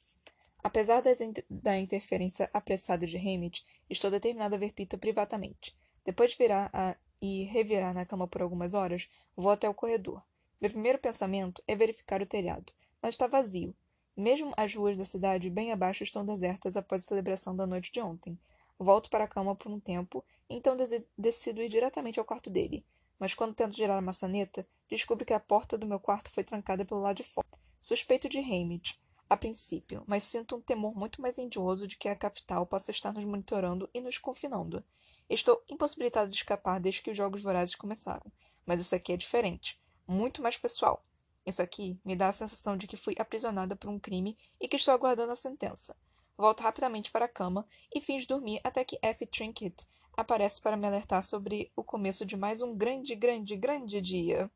Apesar 0.62 1.02
da 1.49 1.78
interferência 1.78 2.50
apressada 2.52 3.07
de 3.07 3.16
Hammett, 3.16 3.64
estou 3.88 4.11
determinada 4.11 4.57
a 4.57 4.59
ver 4.59 4.73
Pita 4.73 4.99
privatamente. 4.99 5.76
Depois 6.05 6.33
de 6.33 6.38
virar 6.38 6.71
a, 6.73 6.97
e 7.21 7.45
revirar 7.45 7.95
na 7.95 8.05
cama 8.05 8.28
por 8.28 8.43
algumas 8.43 8.75
horas, 8.75 9.09
vou 9.37 9.50
até 9.50 9.69
o 9.69 9.75
corredor. 9.75 10.23
Meu 10.61 10.71
primeiro 10.71 10.99
pensamento 10.99 11.63
é 11.67 11.77
verificar 11.77 12.23
o 12.23 12.27
telhado, 12.27 12.73
mas 13.03 13.15
está 13.15 13.27
vazio. 13.27 13.75
Mesmo 14.17 14.55
as 14.57 14.75
ruas 14.75 14.97
da 14.97 15.05
cidade 15.05 15.51
bem 15.51 15.71
abaixo 15.71 16.03
estão 16.03 16.25
desertas 16.25 16.77
após 16.77 17.05
a 17.05 17.09
celebração 17.09 17.55
da 17.55 17.67
noite 17.67 17.93
de 17.93 18.01
ontem. 18.01 18.39
Volto 18.79 19.11
para 19.11 19.25
a 19.25 19.29
cama 19.29 19.55
por 19.55 19.71
um 19.71 19.79
tempo, 19.79 20.25
então 20.49 20.77
decido 21.17 21.63
ir 21.63 21.69
diretamente 21.69 22.19
ao 22.19 22.25
quarto 22.25 22.49
dele. 22.49 22.85
Mas 23.19 23.35
quando 23.35 23.55
tento 23.55 23.77
girar 23.77 23.99
a 23.99 24.03
maçaneta, 24.03 24.67
descubro 24.89 25.27
que 25.27 25.35
a 25.35 25.41
porta 25.41 25.77
do 25.77 25.87
meu 25.87 26.01
quarto 26.01 26.31
foi 26.31 26.43
trancada 26.43 26.85
pelo 26.85 27.01
lado 27.01 27.17
de 27.17 27.25
fora. 27.25 27.47
Suspeito 27.79 28.29
de 28.29 28.39
Hamish, 28.39 28.99
a 29.29 29.37
princípio, 29.37 30.05
mas 30.07 30.23
sinto 30.23 30.57
um 30.57 30.61
temor 30.61 30.97
muito 30.97 31.21
mais 31.21 31.37
indioso 31.37 31.87
de 31.87 31.97
que 31.97 32.09
a 32.09 32.17
capital 32.17 32.67
possa 32.67 32.91
estar 32.91 33.13
nos 33.13 33.25
monitorando 33.25 33.89
e 33.93 34.01
nos 34.01 34.19
confinando. 34.19 34.83
Estou 35.29 35.63
impossibilitado 35.69 36.31
de 36.31 36.37
escapar 36.37 36.81
desde 36.81 37.03
que 37.03 37.11
os 37.11 37.17
jogos 37.17 37.43
vorazes 37.43 37.75
começaram, 37.75 38.31
mas 38.65 38.81
isso 38.81 38.95
aqui 38.95 39.13
é 39.13 39.17
diferente, 39.17 39.81
muito 40.07 40.43
mais 40.43 40.57
pessoal. 40.57 41.05
Isso 41.45 41.63
aqui 41.63 41.99
me 42.05 42.17
dá 42.17 42.29
a 42.29 42.33
sensação 42.33 42.77
de 42.77 42.87
que 42.87 42.97
fui 42.97 43.15
aprisionada 43.19 43.77
por 43.77 43.89
um 43.89 43.99
crime 43.99 44.37
e 44.61 44.67
que 44.67 44.77
estou 44.77 44.93
aguardando 44.93 45.33
a 45.33 45.37
sentença. 45.37 45.97
Volto 46.37 46.63
rapidamente 46.63 47.11
para 47.11 47.25
a 47.25 47.29
cama 47.29 47.67
e 47.95 48.01
finjo 48.01 48.27
dormir 48.27 48.61
até 48.65 48.85
que 48.85 48.99
F. 49.01 49.25
Trinket 49.27 49.87
aparece 50.17 50.61
para 50.61 50.77
me 50.77 50.87
alertar 50.87 51.23
sobre 51.23 51.71
o 51.77 51.85
começo 51.85 52.27
de 52.27 52.37
mais 52.37 52.61
um 52.61 52.77
grande, 52.77 53.15
grande, 53.15 53.57
grande 53.57 54.01
dia. 54.01 54.51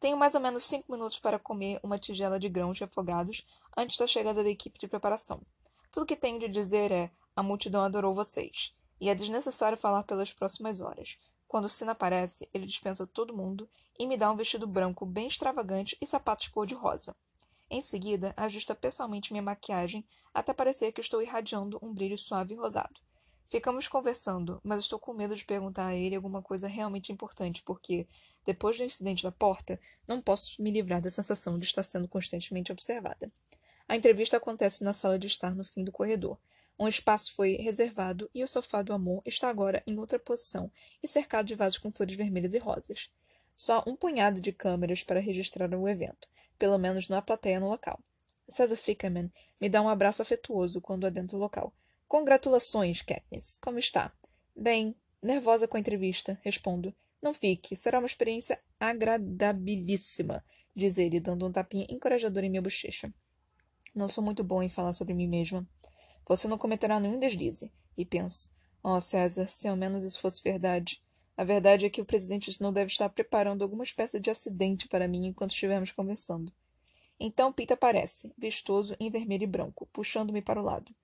Tenho 0.00 0.16
mais 0.16 0.34
ou 0.34 0.40
menos 0.40 0.64
cinco 0.64 0.90
minutos 0.90 1.18
para 1.18 1.38
comer 1.38 1.78
uma 1.82 1.98
tigela 1.98 2.40
de 2.40 2.48
grãos 2.48 2.80
refogados 2.80 3.46
antes 3.76 3.96
da 3.96 4.06
chegada 4.06 4.42
da 4.42 4.48
equipe 4.48 4.78
de 4.78 4.88
preparação. 4.88 5.42
Tudo 5.92 6.06
que 6.06 6.16
tenho 6.16 6.40
de 6.40 6.48
dizer 6.48 6.90
é: 6.90 7.10
a 7.36 7.42
multidão 7.42 7.82
adorou 7.82 8.14
vocês. 8.14 8.74
E 9.00 9.08
é 9.08 9.14
desnecessário 9.14 9.78
falar 9.78 10.02
pelas 10.04 10.32
próximas 10.32 10.80
horas. 10.80 11.18
Quando 11.50 11.64
o 11.64 11.68
sino 11.68 11.90
aparece, 11.90 12.48
ele 12.54 12.64
dispensa 12.64 13.04
todo 13.08 13.36
mundo 13.36 13.68
e 13.98 14.06
me 14.06 14.16
dá 14.16 14.30
um 14.30 14.36
vestido 14.36 14.68
branco 14.68 15.04
bem 15.04 15.26
extravagante 15.26 15.98
e 16.00 16.06
sapatos 16.06 16.46
cor-de-rosa. 16.46 17.12
Em 17.68 17.82
seguida, 17.82 18.32
ajusta 18.36 18.72
pessoalmente 18.72 19.32
minha 19.32 19.42
maquiagem 19.42 20.06
até 20.32 20.54
parecer 20.54 20.92
que 20.92 21.00
estou 21.00 21.20
irradiando 21.20 21.76
um 21.82 21.92
brilho 21.92 22.16
suave 22.16 22.54
e 22.54 22.56
rosado. 22.56 23.00
Ficamos 23.48 23.88
conversando, 23.88 24.60
mas 24.62 24.78
estou 24.78 24.96
com 24.96 25.12
medo 25.12 25.34
de 25.34 25.44
perguntar 25.44 25.88
a 25.88 25.96
ele 25.96 26.14
alguma 26.14 26.40
coisa 26.40 26.68
realmente 26.68 27.10
importante, 27.10 27.64
porque, 27.64 28.06
depois 28.46 28.78
do 28.78 28.84
incidente 28.84 29.24
da 29.24 29.32
porta, 29.32 29.76
não 30.06 30.22
posso 30.22 30.62
me 30.62 30.70
livrar 30.70 31.02
da 31.02 31.10
sensação 31.10 31.58
de 31.58 31.66
estar 31.66 31.82
sendo 31.82 32.06
constantemente 32.06 32.70
observada. 32.70 33.28
A 33.88 33.96
entrevista 33.96 34.36
acontece 34.36 34.84
na 34.84 34.92
sala 34.92 35.18
de 35.18 35.26
estar 35.26 35.52
no 35.52 35.64
fim 35.64 35.82
do 35.82 35.90
corredor. 35.90 36.38
Um 36.80 36.88
espaço 36.88 37.34
foi 37.34 37.56
reservado 37.56 38.30
e 38.34 38.42
o 38.42 38.48
sofá 38.48 38.80
do 38.80 38.94
amor 38.94 39.22
está 39.26 39.50
agora 39.50 39.82
em 39.86 39.98
outra 39.98 40.18
posição 40.18 40.72
e 41.02 41.06
cercado 41.06 41.44
de 41.44 41.54
vasos 41.54 41.78
com 41.78 41.92
flores 41.92 42.16
vermelhas 42.16 42.54
e 42.54 42.58
rosas. 42.58 43.10
Só 43.54 43.84
um 43.86 43.94
punhado 43.94 44.40
de 44.40 44.50
câmeras 44.50 45.04
para 45.04 45.20
registrar 45.20 45.74
o 45.74 45.86
evento, 45.86 46.26
pelo 46.58 46.78
menos 46.78 47.10
na 47.10 47.20
plateia 47.20 47.60
no 47.60 47.68
local. 47.68 48.00
César 48.48 48.78
Fickerman 48.78 49.30
me 49.60 49.68
dá 49.68 49.82
um 49.82 49.90
abraço 49.90 50.22
afetuoso 50.22 50.80
quando 50.80 51.06
adentra 51.06 51.36
o 51.36 51.40
local. 51.40 51.70
Congratulações, 52.08 53.02
Katniss. 53.02 53.58
Como 53.58 53.78
está? 53.78 54.10
Bem, 54.56 54.96
nervosa 55.22 55.68
com 55.68 55.76
a 55.76 55.80
entrevista, 55.80 56.40
respondo. 56.42 56.94
Não 57.20 57.34
fique, 57.34 57.76
será 57.76 57.98
uma 57.98 58.06
experiência 58.06 58.58
agradabilíssima, 58.80 60.42
diz 60.74 60.96
ele, 60.96 61.20
dando 61.20 61.46
um 61.46 61.52
tapinha 61.52 61.86
encorajador 61.90 62.42
em 62.42 62.48
minha 62.48 62.62
bochecha. 62.62 63.12
Não 63.94 64.08
sou 64.08 64.24
muito 64.24 64.42
bom 64.42 64.62
em 64.62 64.68
falar 64.70 64.94
sobre 64.94 65.12
mim 65.12 65.28
mesma. 65.28 65.68
Você 66.26 66.46
não 66.48 66.58
cometerá 66.58 67.00
nenhum 67.00 67.18
deslize. 67.18 67.72
E 67.96 68.04
penso, 68.04 68.50
oh, 68.82 69.00
César, 69.00 69.48
se 69.48 69.68
ao 69.68 69.76
menos 69.76 70.04
isso 70.04 70.20
fosse 70.20 70.42
verdade. 70.42 71.02
A 71.36 71.44
verdade 71.44 71.86
é 71.86 71.90
que 71.90 72.00
o 72.00 72.04
presidente 72.04 72.50
Snow 72.50 72.70
deve 72.70 72.90
estar 72.90 73.08
preparando 73.08 73.62
alguma 73.62 73.84
espécie 73.84 74.20
de 74.20 74.30
acidente 74.30 74.86
para 74.88 75.08
mim 75.08 75.26
enquanto 75.26 75.52
estivermos 75.52 75.92
conversando. 75.92 76.52
Então 77.18 77.52
Pita 77.52 77.74
aparece, 77.74 78.32
vistoso 78.38 78.96
em 78.98 79.10
vermelho 79.10 79.44
e 79.44 79.46
branco, 79.46 79.88
puxando-me 79.92 80.40
para 80.40 80.60
o 80.60 80.64
lado. 80.64 80.94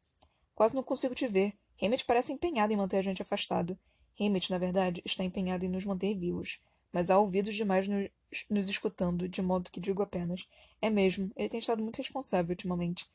Quase 0.55 0.75
não 0.75 0.83
consigo 0.83 1.15
te 1.15 1.27
ver. 1.27 1.53
Hammett 1.81 2.05
parece 2.07 2.33
empenhado 2.33 2.73
em 2.73 2.77
manter 2.77 2.97
a 2.97 3.03
gente 3.03 3.21
afastado. 3.21 3.79
Hammett, 4.19 4.51
na 4.51 4.57
verdade, 4.57 5.03
está 5.05 5.23
empenhado 5.23 5.65
em 5.67 5.69
nos 5.69 5.85
manter 5.85 6.15
vivos. 6.15 6.59
Mas 6.91 7.11
há 7.11 7.19
ouvidos 7.19 7.55
demais 7.55 7.87
nos, 7.87 8.09
nos 8.49 8.69
escutando, 8.69 9.29
de 9.29 9.43
modo 9.43 9.71
que 9.71 9.79
digo 9.79 10.03
apenas. 10.03 10.49
É 10.81 10.89
mesmo, 10.89 11.31
ele 11.37 11.51
tem 11.51 11.61
estado 11.61 11.83
muito 11.83 11.99
responsável 11.99 12.53
ultimamente. 12.53 13.07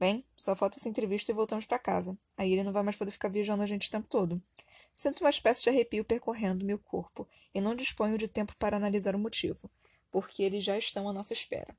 Bem, 0.00 0.24
só 0.34 0.56
falta 0.56 0.78
essa 0.78 0.88
entrevista 0.88 1.30
e 1.30 1.34
voltamos 1.34 1.66
para 1.66 1.78
casa. 1.78 2.18
Aí 2.34 2.50
ele 2.50 2.64
não 2.64 2.72
vai 2.72 2.82
mais 2.82 2.96
poder 2.96 3.10
ficar 3.10 3.28
viajando 3.28 3.62
a 3.62 3.66
gente 3.66 3.86
o 3.86 3.90
tempo 3.90 4.08
todo. 4.08 4.40
Sinto 4.94 5.20
uma 5.20 5.28
espécie 5.28 5.62
de 5.62 5.68
arrepio 5.68 6.02
percorrendo 6.06 6.64
meu 6.64 6.78
corpo, 6.78 7.28
e 7.54 7.60
não 7.60 7.76
disponho 7.76 8.16
de 8.16 8.26
tempo 8.26 8.56
para 8.56 8.78
analisar 8.78 9.14
o 9.14 9.18
motivo, 9.18 9.70
porque 10.10 10.42
eles 10.42 10.64
já 10.64 10.78
estão 10.78 11.06
à 11.06 11.12
nossa 11.12 11.34
espera. 11.34 11.76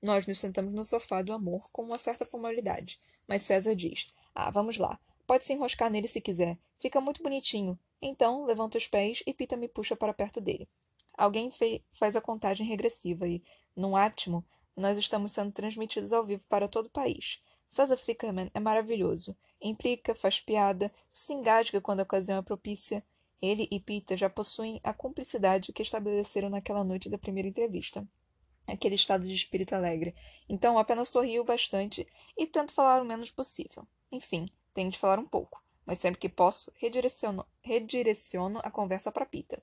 Nós 0.00 0.24
nos 0.24 0.38
sentamos 0.38 0.72
no 0.72 0.84
sofá 0.84 1.20
do 1.20 1.32
amor 1.32 1.68
com 1.72 1.82
uma 1.82 1.98
certa 1.98 2.24
formalidade, 2.24 3.00
mas 3.26 3.42
César 3.42 3.74
diz: 3.74 4.14
ah, 4.32 4.52
vamos 4.52 4.78
lá. 4.78 4.96
Pode 5.26 5.44
se 5.44 5.52
enroscar 5.52 5.90
nele 5.90 6.06
se 6.06 6.20
quiser. 6.20 6.56
Fica 6.78 7.00
muito 7.00 7.24
bonitinho. 7.24 7.76
Então, 8.00 8.44
levanta 8.44 8.78
os 8.78 8.86
pés 8.86 9.20
e 9.26 9.34
Pita 9.34 9.56
me 9.56 9.66
puxa 9.66 9.96
para 9.96 10.14
perto 10.14 10.40
dele. 10.40 10.68
Alguém 11.18 11.50
faz 11.92 12.14
a 12.14 12.20
contagem 12.20 12.66
regressiva 12.66 13.26
e, 13.26 13.42
num 13.74 13.96
átimo, 13.96 14.44
nós 14.76 14.96
estamos 14.98 15.32
sendo 15.32 15.52
transmitidos 15.52 16.12
ao 16.12 16.24
vivo 16.24 16.44
para 16.48 16.68
todo 16.68 16.86
o 16.86 16.90
país. 16.90 17.42
César 17.68 17.96
Flickerman 17.96 18.50
é 18.52 18.60
maravilhoso. 18.60 19.36
Implica, 19.60 20.14
faz 20.14 20.40
piada, 20.40 20.92
se 21.10 21.32
engasga 21.32 21.80
quando 21.80 22.00
a 22.00 22.02
ocasião 22.02 22.38
é 22.38 22.42
propícia. 22.42 23.02
Ele 23.40 23.66
e 23.70 23.80
Pita 23.80 24.16
já 24.16 24.28
possuem 24.28 24.80
a 24.84 24.92
cumplicidade 24.92 25.72
que 25.72 25.82
estabeleceram 25.82 26.50
naquela 26.50 26.84
noite 26.84 27.08
da 27.08 27.18
primeira 27.18 27.48
entrevista. 27.48 28.06
Aquele 28.68 28.94
estado 28.94 29.26
de 29.26 29.34
espírito 29.34 29.74
alegre. 29.74 30.14
Então 30.48 30.78
apenas 30.78 31.08
sorrio 31.08 31.44
bastante 31.44 32.06
e 32.36 32.46
tento 32.46 32.72
falar 32.72 33.02
o 33.02 33.04
menos 33.04 33.30
possível. 33.30 33.86
Enfim, 34.10 34.44
tenho 34.74 34.90
de 34.90 34.98
falar 34.98 35.18
um 35.18 35.26
pouco, 35.26 35.62
mas 35.84 35.98
sempre 35.98 36.20
que 36.20 36.28
posso, 36.28 36.70
redireciono, 36.76 37.46
redireciono 37.60 38.60
a 38.62 38.70
conversa 38.70 39.10
para 39.10 39.26
Pita. 39.26 39.62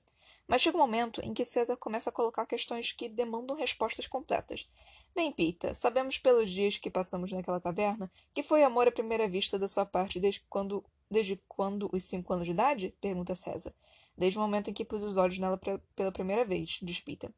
Mas 0.50 0.62
chega 0.62 0.76
um 0.76 0.80
momento 0.80 1.20
em 1.22 1.32
que 1.32 1.44
César 1.44 1.76
começa 1.76 2.10
a 2.10 2.12
colocar 2.12 2.44
questões 2.44 2.90
que 2.90 3.08
demandam 3.08 3.56
respostas 3.56 4.08
completas. 4.08 4.68
Bem, 5.14 5.32
Pita, 5.32 5.74
sabemos 5.74 6.18
pelos 6.18 6.50
dias 6.50 6.78
que 6.78 6.90
passamos 6.90 7.32
naquela 7.32 7.60
caverna 7.60 8.10
que 8.32 8.42
foi 8.42 8.62
amor 8.62 8.88
à 8.88 8.92
primeira 8.92 9.28
vista 9.28 9.58
da 9.58 9.68
sua 9.68 9.84
parte 9.84 10.20
desde 10.20 10.40
quando, 10.48 10.84
desde 11.10 11.40
quando 11.48 11.90
os 11.92 12.04
cinco 12.04 12.32
anos 12.32 12.46
de 12.46 12.52
idade? 12.52 12.94
pergunta 13.00 13.34
César. 13.34 13.74
Desde 14.16 14.38
o 14.38 14.40
momento 14.40 14.70
em 14.70 14.72
que 14.72 14.84
pus 14.84 15.02
os 15.02 15.16
olhos 15.16 15.38
nela 15.38 15.58
pela 15.94 16.12
primeira 16.12 16.44
vez, 16.44 16.78
diz 16.82 17.00
Pita. 17.00 17.32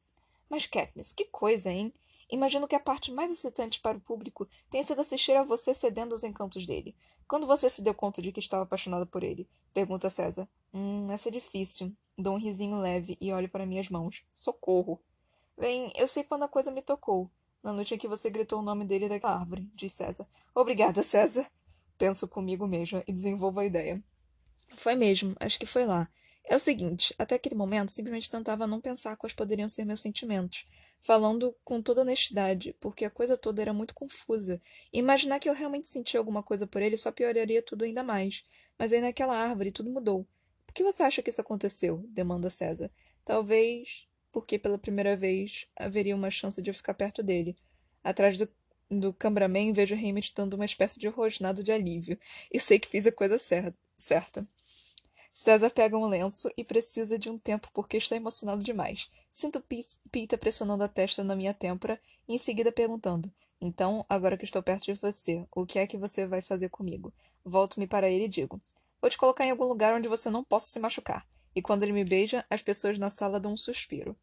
Mas, 0.50 0.66
Katniss, 0.66 1.12
que 1.12 1.24
coisa, 1.24 1.70
hein? 1.70 1.92
Imagino 2.30 2.66
que 2.66 2.74
a 2.74 2.80
parte 2.80 3.12
mais 3.12 3.30
excitante 3.30 3.80
para 3.80 3.96
o 3.96 4.00
público 4.00 4.48
tenha 4.70 4.84
sido 4.84 5.00
assistir 5.00 5.36
a 5.36 5.42
você 5.42 5.74
cedendo 5.74 6.12
aos 6.12 6.24
encantos 6.24 6.66
dele. 6.66 6.94
Quando 7.28 7.46
você 7.46 7.68
se 7.68 7.82
deu 7.82 7.94
conta 7.94 8.20
de 8.20 8.32
que 8.32 8.40
estava 8.40 8.62
apaixonada 8.62 9.06
por 9.06 9.22
ele? 9.22 9.48
Pergunta 9.72 10.10
César. 10.10 10.48
Hum, 10.72 11.10
essa 11.10 11.28
é 11.28 11.32
difícil. 11.32 11.94
Dou 12.16 12.34
um 12.34 12.38
risinho 12.38 12.80
leve 12.80 13.16
e 13.20 13.32
olho 13.32 13.48
para 13.48 13.66
minhas 13.66 13.88
mãos. 13.88 14.24
Socorro. 14.32 15.00
Bem, 15.58 15.92
eu 15.94 16.08
sei 16.08 16.24
quando 16.24 16.44
a 16.44 16.48
coisa 16.48 16.70
me 16.70 16.82
tocou. 16.82 17.30
Na 17.62 17.72
noite 17.72 17.94
em 17.94 17.98
que 17.98 18.08
você 18.08 18.28
gritou 18.28 18.58
o 18.58 18.62
nome 18.62 18.84
dele 18.84 19.08
daquela 19.08 19.38
árvore, 19.38 19.70
diz 19.74 19.92
César. 19.92 20.26
Obrigada, 20.54 21.02
César. 21.02 21.46
Penso 21.96 22.26
comigo 22.26 22.66
mesma 22.66 23.04
e 23.06 23.12
desenvolvo 23.12 23.60
a 23.60 23.64
ideia. 23.64 24.02
Foi 24.74 24.94
mesmo, 24.94 25.36
acho 25.38 25.60
que 25.60 25.66
foi 25.66 25.86
lá. 25.86 26.08
É 26.44 26.56
o 26.56 26.58
seguinte, 26.58 27.14
até 27.18 27.36
aquele 27.36 27.54
momento 27.54 27.92
simplesmente 27.92 28.28
tentava 28.28 28.66
não 28.66 28.80
pensar 28.80 29.16
quais 29.16 29.32
poderiam 29.32 29.68
ser 29.68 29.84
meus 29.84 30.00
sentimentos, 30.00 30.66
falando 31.00 31.56
com 31.64 31.80
toda 31.80 32.00
honestidade, 32.00 32.74
porque 32.80 33.04
a 33.04 33.10
coisa 33.10 33.36
toda 33.36 33.62
era 33.62 33.72
muito 33.72 33.94
confusa. 33.94 34.60
Imaginar 34.92 35.38
que 35.38 35.48
eu 35.48 35.54
realmente 35.54 35.86
sentia 35.86 36.18
alguma 36.18 36.42
coisa 36.42 36.66
por 36.66 36.82
ele 36.82 36.96
só 36.96 37.12
pioraria 37.12 37.62
tudo 37.62 37.84
ainda 37.84 38.02
mais. 38.02 38.42
Mas 38.76 38.92
aí 38.92 39.00
naquela 39.00 39.36
árvore 39.36 39.70
tudo 39.70 39.90
mudou. 39.90 40.26
Por 40.66 40.74
que 40.74 40.82
você 40.82 41.04
acha 41.04 41.22
que 41.22 41.30
isso 41.30 41.40
aconteceu? 41.40 42.04
demanda 42.08 42.50
César. 42.50 42.90
Talvez 43.24 44.08
porque 44.32 44.58
pela 44.58 44.78
primeira 44.78 45.14
vez 45.14 45.66
haveria 45.76 46.16
uma 46.16 46.30
chance 46.30 46.60
de 46.60 46.70
eu 46.70 46.74
ficar 46.74 46.94
perto 46.94 47.22
dele. 47.22 47.56
Atrás 48.02 48.36
do, 48.38 48.48
do 48.90 49.12
cameraman 49.12 49.72
vejo 49.72 49.94
Hammett 49.94 50.32
dando 50.34 50.54
uma 50.54 50.64
espécie 50.64 50.98
de 50.98 51.06
rosnado 51.06 51.62
de 51.62 51.70
alívio, 51.70 52.18
e 52.50 52.58
sei 52.58 52.80
que 52.80 52.88
fiz 52.88 53.06
a 53.06 53.12
coisa 53.12 53.38
certa. 53.38 54.48
César 55.32 55.70
pega 55.70 55.96
um 55.96 56.06
lenço 56.06 56.50
e 56.56 56.62
precisa 56.62 57.18
de 57.18 57.30
um 57.30 57.38
tempo 57.38 57.68
porque 57.72 57.96
está 57.96 58.14
emocionado 58.16 58.62
demais. 58.62 59.08
Sinto 59.30 59.64
Pita 60.10 60.36
pressionando 60.36 60.84
a 60.84 60.88
testa 60.88 61.24
na 61.24 61.34
minha 61.34 61.54
têmpora 61.54 61.98
e 62.28 62.34
em 62.34 62.38
seguida 62.38 62.70
perguntando: 62.70 63.32
Então, 63.58 64.04
agora 64.10 64.36
que 64.36 64.44
estou 64.44 64.62
perto 64.62 64.84
de 64.84 64.94
você, 64.94 65.46
o 65.54 65.64
que 65.64 65.78
é 65.78 65.86
que 65.86 65.96
você 65.96 66.26
vai 66.26 66.42
fazer 66.42 66.68
comigo? 66.68 67.14
Volto-me 67.42 67.86
para 67.86 68.10
ele 68.10 68.26
e 68.26 68.28
digo: 68.28 68.60
Vou 69.00 69.10
te 69.10 69.16
colocar 69.16 69.46
em 69.46 69.50
algum 69.50 69.64
lugar 69.64 69.94
onde 69.94 70.06
você 70.06 70.28
não 70.28 70.44
possa 70.44 70.66
se 70.66 70.78
machucar. 70.78 71.26
E 71.54 71.62
quando 71.62 71.82
ele 71.82 71.92
me 71.92 72.04
beija, 72.04 72.44
as 72.48 72.62
pessoas 72.62 72.98
na 72.98 73.10
sala 73.10 73.40
dão 73.40 73.52
um 73.52 73.56
suspiro. 73.56 74.16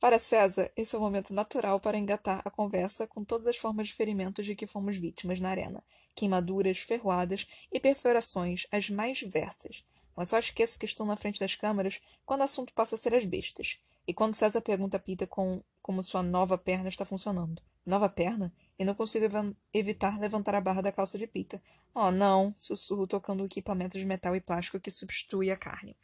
Para 0.00 0.18
César, 0.18 0.70
esse 0.76 0.96
é 0.96 0.98
o 0.98 1.02
momento 1.02 1.32
natural 1.32 1.78
para 1.78 1.96
engatar 1.96 2.42
a 2.44 2.50
conversa 2.50 3.06
com 3.06 3.24
todas 3.24 3.46
as 3.46 3.56
formas 3.56 3.88
de 3.88 3.94
ferimentos 3.94 4.44
de 4.44 4.56
que 4.56 4.66
fomos 4.66 4.96
vítimas 4.96 5.40
na 5.40 5.50
arena: 5.50 5.84
queimaduras, 6.14 6.78
ferroadas 6.78 7.46
e 7.70 7.78
perfurações, 7.78 8.66
as 8.72 8.90
mais 8.90 9.18
diversas 9.18 9.84
mas 10.16 10.28
só 10.28 10.38
esqueço 10.38 10.78
que 10.78 10.84
estou 10.84 11.06
na 11.06 11.16
frente 11.16 11.40
das 11.40 11.54
câmeras 11.54 12.00
quando 12.24 12.40
o 12.40 12.44
assunto 12.44 12.72
passa 12.72 12.94
a 12.94 12.98
ser 12.98 13.14
as 13.14 13.24
bestas. 13.24 13.78
E 14.06 14.12
quando 14.12 14.34
César 14.34 14.60
pergunta 14.60 14.96
a 14.96 15.00
Pita 15.00 15.26
com, 15.26 15.62
como 15.80 16.02
sua 16.02 16.22
nova 16.22 16.58
perna 16.58 16.88
está 16.88 17.04
funcionando. 17.04 17.62
Nova 17.84 18.08
perna? 18.08 18.52
E 18.78 18.84
não 18.84 18.94
consigo 18.94 19.24
ev 19.24 19.56
evitar 19.72 20.18
levantar 20.18 20.54
a 20.54 20.60
barra 20.60 20.82
da 20.82 20.92
calça 20.92 21.16
de 21.16 21.26
Pita. 21.26 21.62
Oh, 21.94 22.10
não! 22.10 22.52
Sussurro 22.56 23.06
tocando 23.06 23.42
o 23.42 23.46
equipamento 23.46 23.98
de 23.98 24.04
metal 24.04 24.34
e 24.34 24.40
plástico 24.40 24.80
que 24.80 24.90
substitui 24.90 25.50
a 25.50 25.56
carne. 25.56 25.96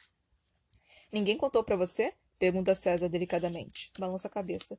Ninguém 1.10 1.36
contou 1.36 1.64
para 1.64 1.76
você? 1.76 2.12
Pergunta 2.38 2.74
César 2.74 3.08
delicadamente. 3.08 3.90
Balança 3.98 4.28
a 4.28 4.30
cabeça. 4.30 4.78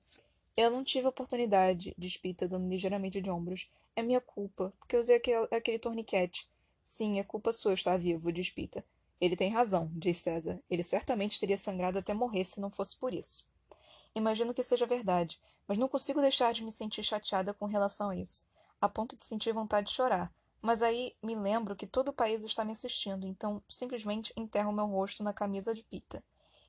Eu 0.55 0.69
não 0.69 0.83
tive 0.83 1.07
oportunidade, 1.07 1.95
diz 1.97 2.17
Pita, 2.17 2.47
dando 2.47 2.69
ligeiramente 2.69 3.19
de 3.19 3.29
ombros. 3.29 3.69
É 3.95 4.03
minha 4.03 4.21
culpa, 4.21 4.71
porque 4.77 4.95
usei 4.95 5.15
aquele, 5.15 5.47
aquele 5.51 5.79
torniquete. 5.79 6.49
Sim, 6.83 7.19
é 7.19 7.23
culpa 7.23 7.51
sua 7.51 7.73
estar 7.73 7.97
vivo, 7.97 8.31
diz 8.31 8.49
Pita. 8.49 8.85
Ele 9.19 9.35
tem 9.35 9.49
razão, 9.49 9.91
diz 9.93 10.17
César. 10.17 10.61
Ele 10.69 10.83
certamente 10.83 11.39
teria 11.39 11.57
sangrado 11.57 11.97
até 11.97 12.13
morrer 12.13 12.45
se 12.45 12.61
não 12.61 12.69
fosse 12.69 12.95
por 12.95 13.13
isso. 13.13 13.47
Imagino 14.15 14.53
que 14.53 14.63
seja 14.63 14.85
verdade, 14.85 15.39
mas 15.67 15.77
não 15.77 15.87
consigo 15.87 16.21
deixar 16.21 16.53
de 16.53 16.63
me 16.63 16.71
sentir 16.71 17.03
chateada 17.03 17.53
com 17.53 17.65
relação 17.65 18.09
a 18.09 18.15
isso, 18.15 18.47
a 18.79 18.87
ponto 18.87 19.17
de 19.17 19.25
sentir 19.25 19.53
vontade 19.53 19.87
de 19.87 19.93
chorar. 19.93 20.33
Mas 20.61 20.81
aí 20.81 21.15
me 21.23 21.35
lembro 21.35 21.75
que 21.75 21.87
todo 21.87 22.09
o 22.09 22.13
país 22.13 22.43
está 22.43 22.65
me 22.65 22.73
assistindo, 22.73 23.25
então 23.25 23.63
simplesmente 23.69 24.33
enterro 24.35 24.73
meu 24.73 24.85
rosto 24.85 25.23
na 25.23 25.33
camisa 25.33 25.73
de 25.73 25.83
Pita. 25.83 26.23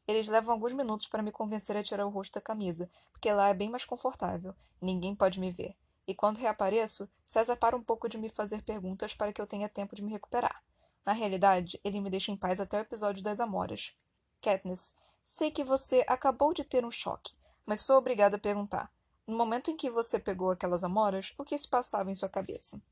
Eles 0.07 0.29
levam 0.29 0.55
alguns 0.55 0.73
minutos 0.73 1.07
para 1.09 1.23
me 1.23 1.33
convencer 1.33 1.77
a 1.77 1.83
tirar 1.83 2.07
o 2.07 2.11
rosto 2.11 2.35
da 2.35 2.41
camisa, 2.41 2.91
porque 3.13 3.33
lá 3.33 3.49
é 3.49 3.55
bem 3.55 3.69
mais 3.69 3.85
confortável. 3.85 4.55
Ninguém 4.81 5.15
pode 5.15 5.39
me 5.39 5.51
ver. 5.51 5.77
E 6.07 6.15
quando 6.15 6.39
reapareço, 6.39 7.09
César 7.25 7.57
para 7.57 7.77
um 7.77 7.83
pouco 7.83 8.09
de 8.09 8.19
me 8.19 8.29
fazer 8.29 8.63
perguntas 8.63 9.15
para 9.15 9.33
que 9.33 9.41
eu 9.41 9.47
tenha 9.47 9.69
tempo 9.69 9.95
de 9.95 10.03
me 10.03 10.11
recuperar. 10.11 10.63
Na 11.05 11.13
realidade, 11.13 11.81
ele 11.85 12.01
me 12.01 12.11
deixa 12.11 12.33
em 12.33 12.37
paz 12.37 12.61
até 12.61 12.79
o 12.79 12.83
episódio 12.83 13.23
das 13.23 13.41
Amoras. 13.41 13.97
Katniss, 14.41 14.97
sei 15.23 15.51
que 15.51 15.63
você 15.63 16.05
acabou 16.09 16.53
de 16.53 16.65
ter 16.65 16.85
um 16.85 16.91
choque, 16.91 17.33
mas 17.67 17.81
sou 17.81 17.97
obrigada 17.99 18.37
a 18.37 18.41
perguntar. 18.41 18.91
No 19.27 19.37
momento 19.37 19.71
em 19.71 19.77
que 19.77 19.91
você 19.91 20.19
pegou 20.19 20.51
aquelas 20.51 20.83
amoras, 20.83 21.33
o 21.39 21.45
que 21.45 21.57
se 21.57 21.69
passava 21.69 22.11
em 22.11 22.15
sua 22.17 22.29
cabeça? 22.29 22.83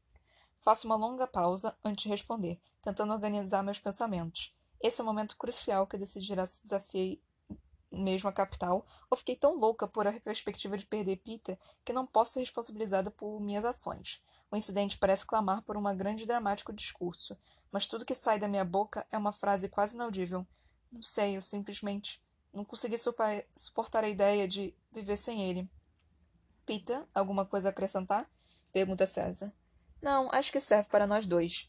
Faço 0.61 0.87
uma 0.87 0.97
longa 0.97 1.27
pausa 1.27 1.77
antes 1.85 2.05
de 2.05 2.09
responder, 2.09 2.61
tentando 2.83 3.12
organizar 3.12 3.62
meus 3.62 3.79
pensamentos. 3.79 4.55
Esse 4.81 5.00
é 5.00 5.05
o 5.05 5.07
momento 5.07 5.37
crucial 5.37 5.87
que 5.87 5.99
decidirá 5.99 6.47
se 6.47 6.62
desafiei 6.62 7.23
mesmo 7.91 8.29
a 8.29 8.33
capital, 8.33 8.87
ou 9.11 9.17
fiquei 9.17 9.35
tão 9.35 9.59
louca 9.59 9.88
por 9.88 10.07
a 10.07 10.21
perspectiva 10.21 10.77
de 10.77 10.87
perder 10.87 11.17
Peter 11.17 11.59
que 11.85 11.93
não 11.93 12.07
posso 12.07 12.35
ser 12.35 12.41
responsabilizada 12.41 13.11
por 13.11 13.41
minhas 13.41 13.65
ações. 13.65 14.23
O 14.50 14.57
incidente 14.57 14.99
parece 14.99 15.27
clamar 15.27 15.62
por 15.62 15.77
um 15.77 15.97
grande 15.97 16.23
e 16.23 16.27
dramático 16.27 16.73
discurso, 16.73 17.37
mas 17.71 17.87
tudo 17.87 18.05
que 18.05 18.15
sai 18.15 18.38
da 18.38 18.49
minha 18.49 18.65
boca 18.65 19.07
é 19.11 19.19
uma 19.19 19.33
frase 19.33 19.69
quase 19.69 19.95
inaudível. 19.95 20.47
Não 20.91 21.03
sei, 21.03 21.37
eu 21.37 21.43
simplesmente 21.43 22.23
não 22.53 22.65
consegui 22.65 22.97
suportar 22.99 24.05
a 24.05 24.09
ideia 24.09 24.49
de 24.49 24.75
viver 24.91 25.17
sem 25.17 25.43
ele. 25.49 25.69
Peter, 26.65 27.07
alguma 27.15 27.45
coisa 27.45 27.69
a 27.69 27.71
acrescentar? 27.71 28.31
Pergunta 28.73 29.07
César. 29.07 29.53
Não, 30.00 30.28
acho 30.33 30.52
que 30.52 30.61
serve 30.61 30.88
para 30.88 31.07
nós 31.07 31.26
dois. 31.26 31.69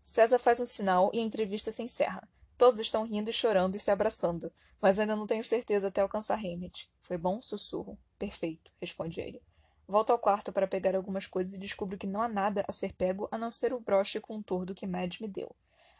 César 0.00 0.38
faz 0.38 0.60
um 0.60 0.66
sinal 0.66 1.10
e 1.12 1.18
a 1.18 1.22
entrevista 1.22 1.72
se 1.72 1.82
encerra. 1.82 2.28
Todos 2.56 2.78
estão 2.78 3.04
rindo 3.04 3.30
e 3.30 3.32
chorando 3.32 3.74
e 3.74 3.80
se 3.80 3.90
abraçando, 3.90 4.50
mas 4.80 4.98
ainda 4.98 5.16
não 5.16 5.26
tenho 5.26 5.42
certeza 5.42 5.88
até 5.88 6.00
alcançar 6.00 6.38
Hammett. 6.38 6.88
Foi 7.00 7.18
bom? 7.18 7.42
Sussurro. 7.42 7.98
Perfeito, 8.18 8.70
responde 8.80 9.20
ele. 9.20 9.42
Volto 9.86 10.10
ao 10.10 10.18
quarto 10.18 10.52
para 10.52 10.68
pegar 10.68 10.94
algumas 10.94 11.26
coisas 11.26 11.52
e 11.52 11.58
descubro 11.58 11.98
que 11.98 12.06
não 12.06 12.22
há 12.22 12.28
nada 12.28 12.64
a 12.68 12.72
ser 12.72 12.92
pego 12.92 13.28
a 13.30 13.36
não 13.36 13.50
ser 13.50 13.72
o 13.72 13.80
broche 13.80 14.20
com 14.20 14.40
tordo 14.40 14.74
que 14.74 14.86
Mad 14.86 15.16
me 15.20 15.28
deu. 15.28 15.54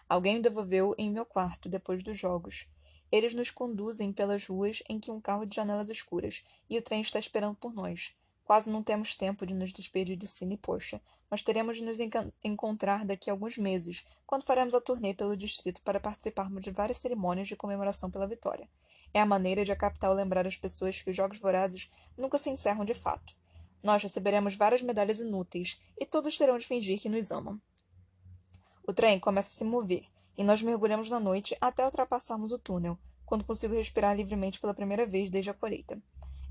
Alguém 0.08 0.38
o 0.38 0.42
devolveu 0.42 0.94
em 0.96 1.10
meu 1.10 1.26
quarto 1.26 1.68
depois 1.68 2.02
dos 2.02 2.18
jogos. 2.18 2.66
Eles 3.10 3.34
nos 3.34 3.50
conduzem 3.50 4.12
pelas 4.12 4.46
ruas 4.46 4.82
em 4.88 5.00
que 5.00 5.10
um 5.10 5.20
carro 5.20 5.44
de 5.44 5.56
janelas 5.56 5.88
escuras 5.88 6.42
e 6.68 6.78
o 6.78 6.82
trem 6.82 7.00
está 7.00 7.18
esperando 7.18 7.56
por 7.56 7.74
nós. 7.74 8.14
Quase 8.44 8.68
não 8.68 8.82
temos 8.82 9.14
tempo 9.14 9.46
de 9.46 9.54
nos 9.54 9.72
despedir 9.72 10.16
de 10.16 10.28
Cine 10.28 10.58
Poxa, 10.58 11.00
mas 11.30 11.40
teremos 11.40 11.78
de 11.78 11.82
nos 11.82 11.98
encontrar 12.42 13.04
daqui 13.06 13.30
a 13.30 13.32
alguns 13.32 13.56
meses, 13.56 14.04
quando 14.26 14.44
faremos 14.44 14.74
a 14.74 14.80
turnê 14.82 15.14
pelo 15.14 15.34
distrito 15.34 15.80
para 15.80 15.98
participarmos 15.98 16.62
de 16.62 16.70
várias 16.70 16.98
cerimônias 16.98 17.48
de 17.48 17.56
comemoração 17.56 18.10
pela 18.10 18.26
vitória. 18.26 18.68
É 19.14 19.20
a 19.20 19.24
maneira 19.26 19.64
de 19.64 19.72
a 19.72 19.76
capital 19.76 20.12
lembrar 20.12 20.46
as 20.46 20.58
pessoas 20.58 21.00
que 21.00 21.08
os 21.08 21.16
Jogos 21.16 21.38
Vorazes 21.38 21.88
nunca 22.18 22.36
se 22.36 22.50
encerram 22.50 22.84
de 22.84 22.92
fato. 22.92 23.34
Nós 23.82 24.02
receberemos 24.02 24.54
várias 24.54 24.82
medalhas 24.82 25.20
inúteis, 25.20 25.80
e 25.98 26.04
todos 26.04 26.36
terão 26.36 26.58
de 26.58 26.66
fingir 26.66 27.00
que 27.00 27.08
nos 27.08 27.30
amam. 27.30 27.58
O 28.86 28.92
trem 28.92 29.18
começa 29.18 29.48
a 29.48 29.52
se 29.52 29.64
mover, 29.64 30.04
e 30.36 30.44
nós 30.44 30.60
mergulhamos 30.60 31.08
na 31.08 31.18
noite 31.18 31.56
até 31.62 31.82
ultrapassarmos 31.82 32.52
o 32.52 32.58
túnel, 32.58 32.98
quando 33.24 33.44
consigo 33.44 33.74
respirar 33.74 34.14
livremente 34.14 34.60
pela 34.60 34.74
primeira 34.74 35.06
vez 35.06 35.30
desde 35.30 35.48
a 35.48 35.54
colheita. 35.54 35.98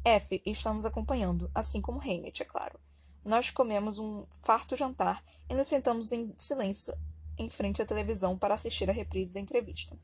F 0.06 0.42
está 0.46 0.74
nos 0.74 0.86
acompanhando, 0.86 1.50
assim 1.56 1.80
como 1.80 2.00
Hammett, 2.00 2.42
é 2.42 2.46
claro. 2.46 2.80
Nós 3.24 3.50
comemos 3.50 3.98
um 3.98 4.26
farto 4.42 4.76
jantar 4.76 5.24
e 5.50 5.54
nos 5.54 5.68
sentamos 5.68 6.12
em 6.12 6.34
silêncio 6.38 6.94
em 7.38 7.50
frente 7.50 7.82
à 7.82 7.86
televisão 7.86 8.38
para 8.38 8.54
assistir 8.54 8.89
a 8.89 8.94
reprise 8.94 9.34
da 9.34 9.39
entrevista. 9.39 9.98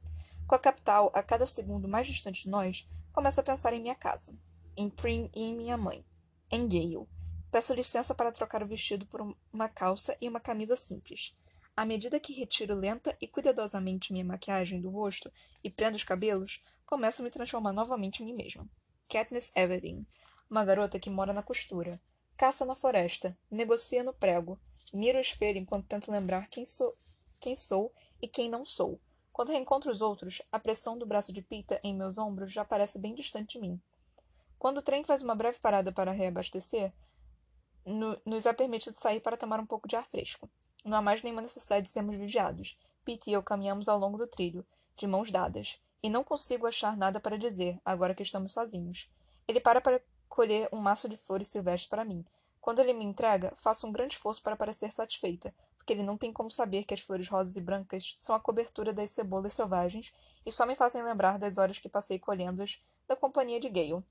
Com 0.47 0.55
a 0.55 0.59
capital 0.59 1.11
a 1.13 1.21
cada 1.21 1.45
segundo 1.45 1.87
mais 1.87 2.07
distante 2.07 2.43
de 2.43 2.49
nós, 2.49 2.87
começo 3.11 3.39
a 3.39 3.43
pensar 3.43 3.73
em 3.73 3.81
minha 3.81 3.93
casa, 3.93 4.39
em 4.75 4.89
Prim 4.89 5.29
e 5.35 5.43
em 5.43 5.55
minha 5.55 5.77
mãe, 5.77 6.03
em 6.49 6.67
Gale. 6.67 7.07
Peço 7.51 7.73
licença 7.73 8.15
para 8.15 8.31
trocar 8.31 8.63
o 8.63 8.67
vestido 8.67 9.05
por 9.05 9.35
uma 9.51 9.67
calça 9.67 10.15
e 10.21 10.29
uma 10.29 10.39
camisa 10.39 10.75
simples. 10.75 11.35
À 11.75 11.85
medida 11.85 12.19
que 12.19 12.33
retiro 12.33 12.73
lenta 12.73 13.17
e 13.21 13.27
cuidadosamente 13.27 14.13
minha 14.13 14.25
maquiagem 14.25 14.81
do 14.81 14.89
rosto 14.89 15.31
e 15.63 15.69
prendo 15.69 15.95
os 15.95 16.03
cabelos, 16.03 16.63
começo 16.85 17.21
a 17.21 17.25
me 17.25 17.31
transformar 17.31 17.73
novamente 17.73 18.23
em 18.23 18.25
mim 18.25 18.33
mesma. 18.33 18.67
Katniss 19.09 19.51
Everdeen, 19.55 20.05
uma 20.47 20.63
garota 20.63 20.99
que 20.99 21.09
mora 21.09 21.33
na 21.33 21.41
costura. 21.41 21.99
Caça 22.37 22.63
na 22.63 22.75
floresta, 22.75 23.35
negocia 23.49 24.03
no 24.03 24.13
prego, 24.13 24.59
mira 24.93 25.17
o 25.17 25.21
espelho 25.21 25.57
enquanto 25.57 25.87
tento 25.87 26.11
lembrar 26.11 26.47
quem 26.47 26.63
sou, 26.63 26.93
quem 27.39 27.55
sou 27.55 27.91
e 28.21 28.27
quem 28.27 28.51
não 28.51 28.63
sou. 28.63 29.01
Quando 29.33 29.51
reencontro 29.51 29.91
os 29.91 30.01
outros, 30.01 30.43
a 30.51 30.59
pressão 30.59 30.95
do 30.95 31.07
braço 31.07 31.33
de 31.33 31.41
Pita 31.41 31.79
em 31.83 31.95
meus 31.95 32.19
ombros 32.19 32.51
já 32.51 32.63
parece 32.63 32.99
bem 32.99 33.15
distante 33.15 33.57
de 33.57 33.61
mim. 33.61 33.81
Quando 34.59 34.77
o 34.77 34.81
trem 34.83 35.03
faz 35.03 35.23
uma 35.23 35.33
breve 35.33 35.57
parada 35.57 35.91
para 35.91 36.11
reabastecer, 36.11 36.93
no, 37.83 38.15
nos 38.23 38.45
é 38.45 38.53
permitido 38.53 38.93
sair 38.93 39.21
para 39.21 39.37
tomar 39.37 39.59
um 39.59 39.65
pouco 39.65 39.87
de 39.87 39.95
ar 39.95 40.05
fresco. 40.05 40.47
Não 40.85 40.95
há 40.95 41.01
mais 41.01 41.23
nenhuma 41.23 41.41
necessidade 41.41 41.87
de 41.87 41.89
sermos 41.89 42.15
vigiados. 42.15 42.77
Pete 43.03 43.31
e 43.31 43.33
eu 43.33 43.41
caminhamos 43.41 43.89
ao 43.89 43.97
longo 43.97 44.19
do 44.19 44.27
trilho, 44.27 44.63
de 44.95 45.07
mãos 45.07 45.31
dadas. 45.31 45.79
E 46.01 46.09
não 46.09 46.23
consigo 46.23 46.65
achar 46.65 46.95
nada 46.95 47.19
para 47.19 47.37
dizer, 47.37 47.79
agora 47.83 48.15
que 48.15 48.23
estamos 48.23 48.53
sozinhos. 48.53 49.09
Ele 49.47 49.59
para 49.59 49.81
para 49.81 50.01
colher 50.27 50.69
um 50.71 50.77
maço 50.77 51.09
de 51.09 51.17
flores 51.17 51.47
silvestres 51.47 51.89
para 51.89 52.05
mim. 52.05 52.25
Quando 52.61 52.79
ele 52.79 52.93
me 52.93 53.03
entrega, 53.03 53.53
faço 53.55 53.87
um 53.87 53.91
grande 53.91 54.15
esforço 54.15 54.41
para 54.41 54.55
parecer 54.55 54.91
satisfeita, 54.91 55.53
porque 55.77 55.93
ele 55.93 56.03
não 56.03 56.17
tem 56.17 56.31
como 56.31 56.51
saber 56.51 56.83
que 56.83 56.93
as 56.93 57.01
flores 57.01 57.27
rosas 57.27 57.55
e 57.55 57.61
brancas 57.61 58.13
são 58.17 58.35
a 58.35 58.39
cobertura 58.39 58.93
das 58.93 59.11
cebolas 59.11 59.53
selvagens 59.53 60.13
e 60.45 60.51
só 60.51 60.65
me 60.65 60.75
fazem 60.75 61.03
lembrar 61.03 61.39
das 61.39 61.57
horas 61.57 61.79
que 61.79 61.89
passei 61.89 62.19
colhendo-as 62.19 62.81
da 63.07 63.15
companhia 63.15 63.59
de 63.59 63.69
Gale. 63.69 64.03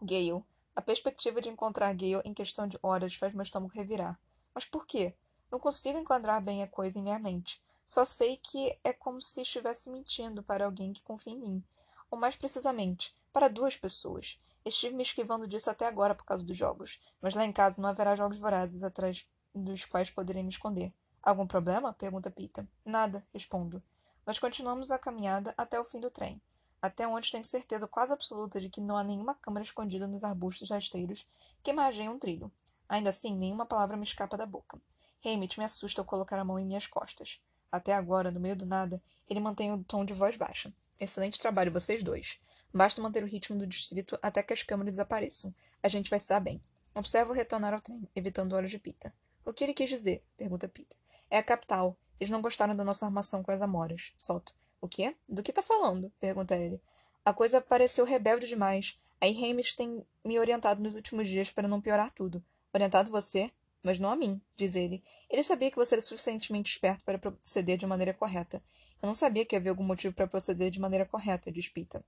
Gale. 0.00 0.42
A 0.74 0.80
perspectiva 0.80 1.40
de 1.40 1.50
encontrar 1.50 1.94
Gale 1.94 2.22
em 2.24 2.32
questão 2.32 2.66
de 2.66 2.78
horas 2.82 3.14
faz 3.14 3.34
meu 3.34 3.42
estômago 3.42 3.74
revirar. 3.74 4.18
Mas 4.54 4.64
por 4.64 4.86
quê? 4.86 5.14
Não 5.50 5.60
consigo 5.60 5.98
enquadrar 5.98 6.40
bem 6.40 6.62
a 6.62 6.66
coisa 6.66 6.98
em 6.98 7.02
minha 7.02 7.18
mente. 7.18 7.60
Só 7.86 8.04
sei 8.04 8.36
que 8.36 8.78
é 8.82 8.92
como 8.92 9.20
se 9.20 9.42
estivesse 9.42 9.90
mentindo 9.90 10.42
para 10.42 10.64
alguém 10.64 10.92
que 10.92 11.02
confia 11.02 11.32
em 11.32 11.38
mim. 11.38 11.64
Ou 12.10 12.18
mais 12.18 12.36
precisamente, 12.36 13.14
para 13.32 13.48
duas 13.48 13.76
pessoas. 13.76 14.40
Estive 14.64 14.94
me 14.94 15.02
esquivando 15.02 15.46
disso 15.46 15.70
até 15.70 15.86
agora 15.86 16.14
por 16.14 16.24
causa 16.24 16.44
dos 16.44 16.56
jogos, 16.56 17.00
mas 17.20 17.34
lá 17.34 17.44
em 17.44 17.52
casa 17.52 17.82
não 17.82 17.88
haverá 17.88 18.14
jogos 18.14 18.38
vorazes 18.38 18.84
atrás 18.84 19.26
dos 19.54 19.84
quais 19.84 20.10
poderei 20.10 20.42
me 20.42 20.50
esconder. 20.50 20.92
Algum 21.22 21.46
problema? 21.46 21.92
pergunta 21.92 22.30
Pita. 22.30 22.68
Nada, 22.84 23.26
respondo. 23.32 23.82
Nós 24.24 24.38
continuamos 24.38 24.90
a 24.90 24.98
caminhada 24.98 25.52
até 25.56 25.80
o 25.80 25.84
fim 25.84 25.98
do 25.98 26.10
trem, 26.10 26.40
até 26.80 27.06
onde 27.06 27.30
tenho 27.30 27.44
certeza 27.44 27.88
quase 27.88 28.12
absoluta 28.12 28.60
de 28.60 28.68
que 28.68 28.80
não 28.80 28.96
há 28.96 29.02
nenhuma 29.02 29.34
câmara 29.34 29.64
escondida 29.64 30.06
nos 30.06 30.24
arbustos 30.24 30.70
rasteiros 30.70 31.26
que 31.62 31.72
margeiam 31.72 32.14
um 32.14 32.18
trilho. 32.18 32.50
Ainda 32.88 33.10
assim, 33.10 33.36
nenhuma 33.36 33.66
palavra 33.66 33.96
me 33.96 34.04
escapa 34.04 34.36
da 34.36 34.46
boca. 34.46 34.80
Hammett 35.24 35.58
me 35.58 35.64
assusta 35.64 36.00
ao 36.00 36.04
colocar 36.04 36.38
a 36.38 36.44
mão 36.44 36.58
em 36.58 36.64
minhas 36.64 36.86
costas. 36.86 37.40
Até 37.72 37.94
agora, 37.94 38.30
no 38.30 38.38
meio 38.38 38.54
do 38.54 38.66
nada, 38.66 39.02
ele 39.26 39.40
mantém 39.40 39.72
o 39.72 39.82
tom 39.82 40.04
de 40.04 40.12
voz 40.12 40.36
baixa. 40.36 40.70
Excelente 41.00 41.40
trabalho, 41.40 41.72
vocês 41.72 42.04
dois. 42.04 42.38
Basta 42.72 43.00
manter 43.00 43.24
o 43.24 43.26
ritmo 43.26 43.58
do 43.58 43.66
distrito 43.66 44.18
até 44.20 44.42
que 44.42 44.52
as 44.52 44.62
câmeras 44.62 44.92
desapareçam. 44.92 45.54
A 45.82 45.88
gente 45.88 46.10
vai 46.10 46.20
se 46.20 46.28
dar 46.28 46.38
bem. 46.38 46.62
Observo 46.94 47.32
retornar 47.32 47.72
ao 47.72 47.80
trem, 47.80 48.06
evitando 48.14 48.52
olhos 48.52 48.70
de 48.70 48.78
Pita. 48.78 49.12
O 49.42 49.54
que 49.54 49.64
ele 49.64 49.72
quis 49.72 49.88
dizer? 49.88 50.22
Pergunta 50.36 50.68
Pita. 50.68 50.94
É 51.30 51.38
a 51.38 51.42
capital. 51.42 51.96
Eles 52.20 52.30
não 52.30 52.42
gostaram 52.42 52.76
da 52.76 52.84
nossa 52.84 53.06
armação 53.06 53.42
com 53.42 53.50
as 53.50 53.62
amoras. 53.62 54.12
Solto. 54.18 54.54
O 54.80 54.86
quê? 54.86 55.16
Do 55.26 55.42
que 55.42 55.52
tá 55.52 55.62
falando? 55.62 56.12
Pergunta 56.20 56.54
ele. 56.54 56.78
A 57.24 57.32
coisa 57.32 57.60
pareceu 57.60 58.04
rebelde 58.04 58.46
demais. 58.46 59.00
Aí 59.18 59.32
Hamish 59.32 59.72
tem 59.72 60.06
me 60.22 60.38
orientado 60.38 60.82
nos 60.82 60.94
últimos 60.94 61.28
dias 61.28 61.50
para 61.50 61.66
não 61.66 61.80
piorar 61.80 62.10
tudo. 62.10 62.44
Orientado 62.74 63.10
você? 63.10 63.50
Mas 63.82 63.98
não 63.98 64.10
a 64.10 64.16
mim, 64.16 64.40
diz 64.56 64.76
ele. 64.76 65.02
Ele 65.28 65.42
sabia 65.42 65.70
que 65.70 65.76
você 65.76 65.96
era 65.96 66.02
suficientemente 66.02 66.70
esperto 66.70 67.04
para 67.04 67.18
proceder 67.18 67.76
de 67.76 67.86
maneira 67.86 68.14
correta. 68.14 68.62
Eu 69.02 69.08
não 69.08 69.14
sabia 69.14 69.44
que 69.44 69.56
havia 69.56 69.72
algum 69.72 69.82
motivo 69.82 70.14
para 70.14 70.26
proceder 70.26 70.70
de 70.70 70.80
maneira 70.80 71.04
correta, 71.04 71.50
diz 71.50 71.68
Pita. 71.68 72.04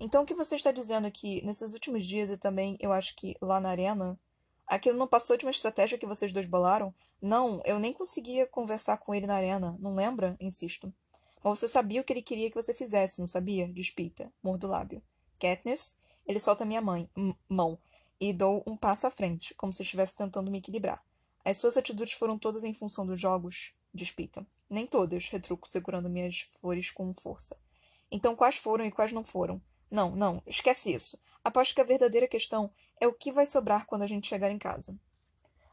Então 0.00 0.22
o 0.22 0.26
que 0.26 0.34
você 0.34 0.56
está 0.56 0.72
dizendo 0.72 1.06
é 1.06 1.10
que, 1.10 1.44
nesses 1.44 1.74
últimos 1.74 2.06
dias 2.06 2.30
e 2.30 2.38
também, 2.38 2.78
eu 2.80 2.92
acho 2.92 3.14
que 3.14 3.36
lá 3.42 3.60
na 3.60 3.68
arena, 3.68 4.18
aquilo 4.66 4.98
não 4.98 5.06
passou 5.06 5.36
de 5.36 5.44
uma 5.44 5.50
estratégia 5.50 5.98
que 5.98 6.06
vocês 6.06 6.32
dois 6.32 6.46
bolaram? 6.46 6.94
Não, 7.20 7.60
eu 7.64 7.78
nem 7.78 7.92
conseguia 7.92 8.46
conversar 8.46 8.96
com 8.96 9.14
ele 9.14 9.26
na 9.26 9.34
arena, 9.34 9.76
não 9.78 9.94
lembra? 9.94 10.36
Insisto. 10.40 10.92
Mas 11.42 11.58
você 11.58 11.68
sabia 11.68 12.00
o 12.00 12.04
que 12.04 12.12
ele 12.12 12.22
queria 12.22 12.48
que 12.48 12.56
você 12.56 12.72
fizesse, 12.72 13.20
não 13.20 13.28
sabia? 13.28 13.68
Diz 13.68 13.90
Pita, 13.90 14.32
mordo 14.42 14.66
lábio. 14.66 15.02
Katniss, 15.38 15.98
ele 16.26 16.40
solta 16.40 16.64
minha 16.64 16.80
mãe, 16.80 17.08
mão 17.46 17.78
e 18.20 18.32
dou 18.32 18.62
um 18.66 18.76
passo 18.76 19.06
à 19.06 19.10
frente, 19.10 19.54
como 19.54 19.72
se 19.72 19.82
estivesse 19.82 20.16
tentando 20.16 20.50
me 20.50 20.58
equilibrar. 20.58 21.02
As 21.44 21.58
suas 21.58 21.76
atitudes 21.76 22.14
foram 22.14 22.38
todas 22.38 22.64
em 22.64 22.72
função 22.72 23.06
dos 23.06 23.20
jogos? 23.20 23.74
Diz 23.92 24.10
Pita. 24.10 24.46
Nem 24.68 24.86
todas, 24.86 25.28
retruco, 25.28 25.68
segurando 25.68 26.08
minhas 26.08 26.40
flores 26.40 26.90
com 26.90 27.12
força. 27.14 27.56
Então, 28.10 28.34
quais 28.34 28.56
foram 28.56 28.86
e 28.86 28.90
quais 28.90 29.12
não 29.12 29.22
foram? 29.22 29.60
Não, 29.90 30.16
não, 30.16 30.42
esquece 30.46 30.92
isso. 30.92 31.18
Aposto 31.42 31.74
que 31.74 31.80
a 31.80 31.84
verdadeira 31.84 32.26
questão 32.26 32.72
é 33.00 33.06
o 33.06 33.12
que 33.12 33.30
vai 33.30 33.44
sobrar 33.44 33.86
quando 33.86 34.02
a 34.02 34.06
gente 34.06 34.26
chegar 34.26 34.50
em 34.50 34.58
casa. 34.58 34.98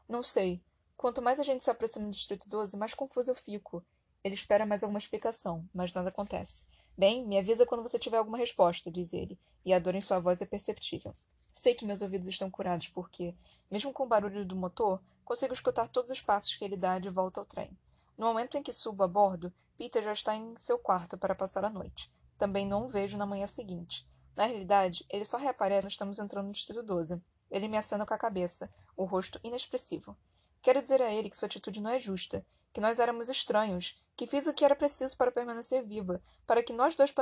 Não 0.08 0.22
sei. 0.22 0.60
Quanto 0.96 1.22
mais 1.22 1.40
a 1.40 1.42
gente 1.42 1.64
se 1.64 1.70
aproxima 1.70 2.04
do 2.04 2.10
Distrito 2.10 2.48
12, 2.48 2.76
mais 2.76 2.94
confuso 2.94 3.30
eu 3.30 3.34
fico. 3.34 3.84
Ele 4.22 4.34
espera 4.34 4.66
mais 4.66 4.82
alguma 4.82 4.98
explicação, 4.98 5.68
mas 5.74 5.92
nada 5.92 6.10
acontece. 6.10 6.64
Bem, 6.96 7.26
me 7.26 7.38
avisa 7.38 7.66
quando 7.66 7.82
você 7.82 7.98
tiver 7.98 8.18
alguma 8.18 8.38
resposta, 8.38 8.90
diz 8.90 9.12
ele, 9.12 9.38
e 9.64 9.72
a 9.72 9.78
dor 9.78 9.94
em 9.94 10.00
sua 10.00 10.20
voz 10.20 10.42
é 10.42 10.46
perceptível. 10.46 11.14
Sei 11.52 11.74
que 11.74 11.84
meus 11.84 12.00
ouvidos 12.00 12.28
estão 12.28 12.50
curados 12.50 12.88
porque, 12.88 13.34
mesmo 13.70 13.92
com 13.92 14.04
o 14.04 14.08
barulho 14.08 14.44
do 14.44 14.56
motor, 14.56 15.00
consigo 15.24 15.52
escutar 15.52 15.88
todos 15.88 16.10
os 16.10 16.20
passos 16.20 16.56
que 16.56 16.64
ele 16.64 16.76
dá 16.76 16.98
de 16.98 17.10
volta 17.10 17.40
ao 17.40 17.46
trem. 17.46 17.76
No 18.16 18.26
momento 18.26 18.56
em 18.56 18.62
que 18.62 18.72
subo 18.72 19.02
a 19.02 19.08
bordo, 19.08 19.52
Peter 19.76 20.02
já 20.02 20.12
está 20.12 20.34
em 20.34 20.56
seu 20.56 20.78
quarto 20.78 21.18
para 21.18 21.34
passar 21.34 21.64
a 21.64 21.70
noite. 21.70 22.10
Também 22.38 22.66
não 22.66 22.86
o 22.86 22.88
vejo 22.88 23.16
na 23.16 23.26
manhã 23.26 23.46
seguinte. 23.46 24.06
Na 24.34 24.46
realidade, 24.46 25.04
ele 25.10 25.24
só 25.24 25.36
reaparece 25.36 25.82
quando 25.82 25.90
estamos 25.90 26.18
entrando 26.18 26.46
no 26.46 26.52
Distrito 26.52 26.82
12. 26.82 27.22
Ele 27.50 27.68
me 27.68 27.76
acena 27.76 28.06
com 28.06 28.14
a 28.14 28.18
cabeça, 28.18 28.72
o 28.96 29.04
rosto 29.04 29.38
inexpressivo. 29.44 30.16
Quero 30.62 30.80
dizer 30.80 31.02
a 31.02 31.12
ele 31.12 31.28
que 31.28 31.36
sua 31.36 31.46
atitude 31.46 31.80
não 31.80 31.90
é 31.90 31.98
justa, 31.98 32.46
que 32.72 32.80
nós 32.80 32.98
éramos 32.98 33.28
estranhos, 33.28 34.00
que 34.16 34.26
fiz 34.26 34.46
o 34.46 34.54
que 34.54 34.64
era 34.64 34.76
preciso 34.76 35.16
para 35.16 35.32
permanecer 35.32 35.84
viva, 35.84 36.22
para 36.46 36.62
que 36.62 36.72
nós 36.72 36.94
dois 36.94 37.12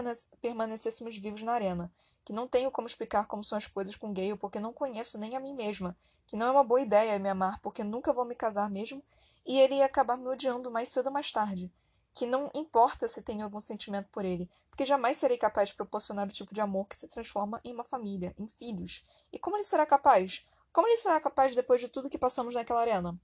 permanecêssemos 0.40 1.16
vivos 1.16 1.42
na 1.42 1.52
arena, 1.52 1.92
que 2.30 2.34
não 2.36 2.46
tenho 2.46 2.70
como 2.70 2.86
explicar 2.86 3.26
como 3.26 3.42
são 3.42 3.58
as 3.58 3.66
coisas 3.66 3.96
com 3.96 4.12
Gale 4.12 4.36
porque 4.36 4.60
não 4.60 4.72
conheço 4.72 5.18
nem 5.18 5.36
a 5.36 5.40
mim 5.40 5.52
mesma, 5.52 5.96
que 6.28 6.36
não 6.36 6.46
é 6.46 6.50
uma 6.52 6.62
boa 6.62 6.80
ideia 6.80 7.18
me 7.18 7.28
amar 7.28 7.58
porque 7.60 7.82
nunca 7.82 8.12
vou 8.12 8.24
me 8.24 8.36
casar 8.36 8.70
mesmo, 8.70 9.02
e 9.44 9.58
ele 9.58 9.74
ia 9.74 9.86
acabar 9.86 10.16
me 10.16 10.28
odiando 10.28 10.70
mais 10.70 10.90
cedo 10.90 11.06
ou 11.06 11.12
mais 11.12 11.32
tarde, 11.32 11.72
que 12.14 12.26
não 12.26 12.48
importa 12.54 13.08
se 13.08 13.20
tenho 13.20 13.42
algum 13.42 13.58
sentimento 13.58 14.08
por 14.10 14.24
ele, 14.24 14.48
porque 14.68 14.86
jamais 14.86 15.16
serei 15.16 15.36
capaz 15.36 15.70
de 15.70 15.74
proporcionar 15.74 16.28
o 16.28 16.30
tipo 16.30 16.54
de 16.54 16.60
amor 16.60 16.86
que 16.86 16.96
se 16.96 17.08
transforma 17.08 17.60
em 17.64 17.74
uma 17.74 17.82
família, 17.82 18.32
em 18.38 18.46
filhos. 18.46 19.04
E 19.32 19.36
como 19.36 19.56
ele 19.56 19.64
será 19.64 19.84
capaz? 19.84 20.46
Como 20.72 20.86
ele 20.86 20.98
será 20.98 21.20
capaz 21.20 21.56
depois 21.56 21.80
de 21.80 21.88
tudo 21.88 22.08
que 22.08 22.16
passamos 22.16 22.54
naquela 22.54 22.82
arena? 22.82 23.20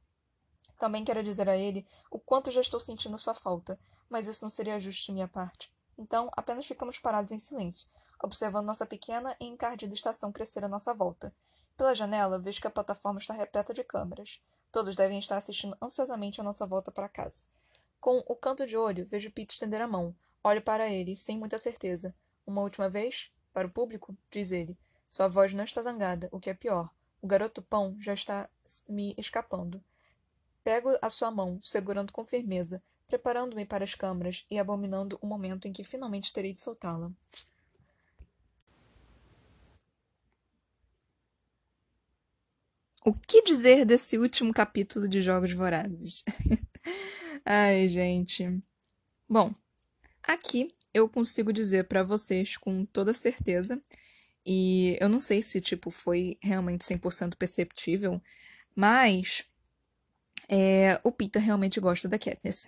Também 0.81 1.05
quero 1.05 1.23
dizer 1.23 1.49
a 1.49 1.57
ele 1.57 1.87
o 2.11 2.19
quanto 2.19 2.51
já 2.51 2.61
estou 2.61 2.81
sentindo 2.81 3.17
sua 3.19 3.35
falta, 3.35 3.79
mas 4.11 4.27
isso 4.27 4.45
não 4.45 4.51
seria 4.51 4.81
justo 4.81 5.07
de 5.07 5.13
minha 5.13 5.29
parte. 5.29 5.73
Então, 5.97 6.29
apenas 6.37 6.67
ficamos 6.67 6.99
parados 6.99 7.31
em 7.31 7.39
silêncio, 7.39 7.89
observando 8.23 8.67
nossa 8.67 8.87
pequena 8.87 9.37
e 9.41 9.47
encardida 9.47 9.95
estação 9.95 10.33
crescer 10.33 10.65
à 10.65 10.69
nossa 10.69 10.95
volta. 10.95 11.33
Pela 11.77 11.95
janela, 11.95 12.39
vejo 12.39 12.61
que 12.61 12.67
a 12.67 12.71
plataforma 12.71 13.19
está 13.19 13.35
repleta 13.35 13.75
de 13.75 13.85
câmeras. 13.85 14.41
Todos 14.73 14.97
devem 14.97 15.19
estar 15.19 15.37
assistindo 15.37 15.77
ansiosamente 15.81 16.41
a 16.41 16.45
nossa 16.45 16.67
volta 16.67 16.91
para 16.91 17.09
casa. 17.09 17.43
Com 18.01 18.23
o 18.27 18.37
canto 18.37 18.67
de 18.67 18.77
olho, 18.77 19.05
vejo 19.05 19.31
Pete 19.31 19.55
estender 19.55 19.81
a 19.81 19.87
mão. 19.87 20.15
Olho 20.43 20.63
para 20.63 20.89
ele, 20.89 21.17
sem 21.17 21.39
muita 21.39 21.59
certeza. 21.59 22.15
Uma 22.47 22.63
última 22.63 22.89
vez? 22.89 23.33
Para 23.53 23.67
o 23.67 23.71
público? 23.71 24.17
Diz 24.31 24.53
ele. 24.53 24.79
Sua 25.09 25.29
voz 25.29 25.53
não 25.53 25.65
está 25.65 25.83
zangada, 25.83 26.29
o 26.31 26.39
que 26.39 26.51
é 26.51 26.55
pior. 26.55 26.91
O 27.21 27.27
garoto 27.27 27.63
pão 27.63 27.97
já 27.99 28.15
está 28.15 28.49
me 28.89 29.15
escapando. 29.19 29.83
Pego 30.63 30.97
a 31.01 31.11
sua 31.11 31.31
mão, 31.31 31.61
segurando 31.63 32.13
com 32.13 32.25
firmeza, 32.25 32.83
preparando-me 33.09 33.65
para 33.65 33.85
as 33.85 33.95
câmaras 33.95 34.45
e 34.51 34.59
abominando 34.59 35.19
o 35.21 35.27
momento 35.27 35.67
em 35.67 35.73
que 35.73 35.85
finalmente 35.85 36.33
terei 36.33 36.53
de 36.53 36.59
soltá-la. 36.59 37.11
O 43.07 43.13
que 43.13 43.41
dizer 43.41 43.85
desse 43.85 44.19
último 44.19 44.53
capítulo 44.53 45.07
de 45.09 45.23
Jogos 45.23 45.53
Vorazes? 45.53 46.25
Ai, 47.47 47.87
gente. 47.87 48.61
Bom, 49.29 49.55
aqui 50.25 50.75
eu 50.93 51.09
consigo 51.09 51.53
dizer 51.53 51.85
para 51.85 52.03
vocês 52.03 52.57
com 52.57 52.85
toda 52.85 53.15
certeza, 53.15 53.81
e 54.45 54.99
eu 55.01 55.09
não 55.09 55.21
sei 55.21 55.41
se 55.41 55.61
tipo 55.61 55.89
foi 55.89 56.37
realmente 56.43 56.83
100% 56.83 57.37
perceptível, 57.37 58.21
mas 58.75 59.45
é, 60.49 61.01
o 61.05 61.13
Peter 61.13 61.41
realmente 61.41 61.79
gosta 61.79 62.09
da 62.09 62.19
Katniss. 62.19 62.67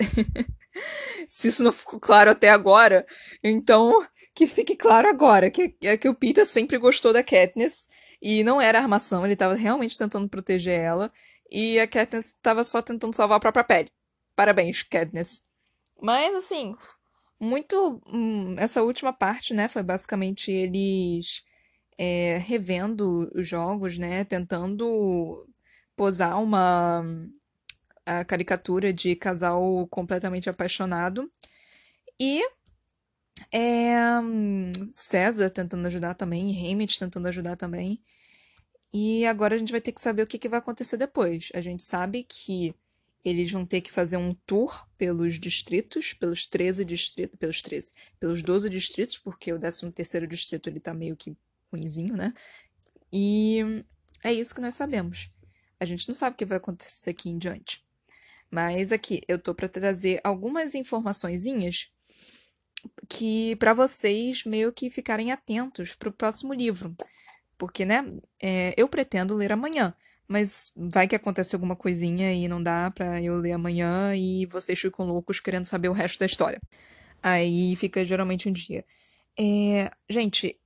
Se 1.27 1.49
isso 1.49 1.65
não 1.65 1.73
ficou 1.73 1.99
claro 1.99 2.31
até 2.31 2.49
agora, 2.49 3.05
então 3.43 4.07
que 4.33 4.47
fique 4.47 4.77
claro 4.77 5.09
agora 5.09 5.51
que, 5.51 5.77
é 5.83 5.97
que 5.97 6.09
o 6.09 6.15
Peter 6.15 6.47
sempre 6.47 6.79
gostou 6.79 7.13
da 7.13 7.25
Katniss 7.25 7.89
e 8.21 8.43
não 8.45 8.61
era 8.61 8.79
armação, 8.79 9.25
ele 9.25 9.35
estava 9.35 9.55
realmente 9.55 9.97
tentando 9.97 10.29
proteger 10.29 10.79
ela 10.79 11.13
e 11.51 11.79
a 11.79 11.87
Katniss 11.87 12.29
estava 12.29 12.65
só 12.65 12.83
tentando 12.83 13.15
salvar 13.15 13.39
a 13.39 13.41
própria 13.41 13.65
pele. 13.65 13.91
Parabéns, 14.37 14.83
Katniss. 14.83 15.43
Mas 16.01 16.35
assim, 16.35 16.77
muito 17.41 18.01
hum, 18.07 18.55
essa 18.59 18.83
última 18.83 19.13
parte, 19.13 19.55
né, 19.55 19.69
foi 19.69 19.83
basicamente 19.83 20.51
eles 20.51 21.45
é, 21.97 22.39
revendo 22.39 23.31
os 23.35 23.47
jogos, 23.49 23.99
né, 23.99 24.25
tentando 24.25 25.47
posar 25.97 26.41
uma 26.43 27.03
a 28.07 28.25
caricatura 28.25 28.93
de 28.93 29.15
casal 29.15 29.87
completamente 29.89 30.49
apaixonado. 30.49 31.31
E 32.19 32.43
é, 33.53 33.95
César 34.91 35.51
tentando 35.51 35.87
ajudar 35.87 36.15
também, 36.15 36.51
Hamid 36.51 36.99
tentando 36.99 37.29
ajudar 37.29 37.57
também. 37.57 38.03
E 38.93 39.27
agora 39.27 39.55
a 39.55 39.59
gente 39.59 39.73
vai 39.73 39.81
ter 39.81 39.93
que 39.93 40.01
saber 40.01 40.23
o 40.23 40.27
que, 40.27 40.39
que 40.39 40.49
vai 40.49 40.59
acontecer 40.59 40.97
depois. 40.97 41.51
A 41.55 41.61
gente 41.61 41.83
sabe 41.83 42.25
que 42.25 42.75
eles 43.25 43.51
vão 43.51 43.67
ter 43.67 43.81
que 43.81 43.93
fazer 43.93 44.17
um 44.17 44.35
tour 44.47 44.89
pelos 44.97 45.39
distritos, 45.39 46.15
pelos 46.15 46.47
13 46.47 46.85
distritos, 46.85 47.39
pelos 47.39 47.61
13, 47.61 47.93
pelos 48.19 48.43
12 48.43 48.71
distritos, 48.71 49.19
porque 49.19 49.53
o 49.53 49.59
13 49.59 49.93
terceiro 49.93 50.27
distrito 50.27 50.69
ele 50.69 50.81
tá 50.81 50.95
meio 50.95 51.17
que 51.17 51.37
ruinzinho, 51.71 52.17
né? 52.17 52.33
E 53.13 53.85
é 54.23 54.33
isso 54.33 54.55
que 54.55 54.61
nós 54.61 54.75
sabemos. 54.75 55.31
A 55.79 55.85
gente 55.85 56.09
não 56.09 56.15
sabe 56.15 56.35
o 56.35 56.37
que 56.37 56.45
vai 56.45 56.59
acontecer 56.59 57.05
daqui 57.05 57.29
em 57.29 57.39
diante. 57.39 57.85
Mas 58.51 58.93
aqui 58.93 59.21
eu 59.29 59.39
tô 59.39 59.55
para 59.55 59.69
trazer 59.69 60.21
algumas 60.25 60.75
informaçõezinhas 60.75 61.93
que 63.09 63.57
para 63.57 63.75
vocês 63.75 64.45
meio 64.45 64.73
que 64.73 64.91
ficarem 64.91 65.33
atentos 65.33 65.95
para 65.95 66.09
o 66.09 66.13
próximo 66.13 66.53
livro, 66.53 66.97
porque 67.57 67.85
né, 67.85 68.05
é, 68.41 68.75
eu 68.77 68.89
pretendo 68.89 69.35
ler 69.35 69.53
amanhã, 69.53 69.95
mas 70.27 70.73
vai 70.77 71.09
que 71.09 71.17
acontece 71.17 71.55
alguma 71.55 71.75
coisinha 71.75 72.33
e 72.33 72.47
não 72.47 72.63
dá 72.63 72.91
para 72.91 73.21
eu 73.23 73.39
ler 73.39 73.53
amanhã 73.53 74.15
e 74.15 74.47
vocês 74.47 74.79
ficam 74.79 75.07
loucos 75.07 75.41
querendo 75.41 75.67
saber 75.67 75.89
o 75.89 75.93
resto 75.93 76.19
da 76.19 76.27
história. 76.27 76.61
Aí 77.23 77.75
fica 77.77 78.05
geralmente 78.05 78.49
um 78.49 78.53
dia. 78.53 78.85
É, 79.39 79.91
gente, 80.09 80.59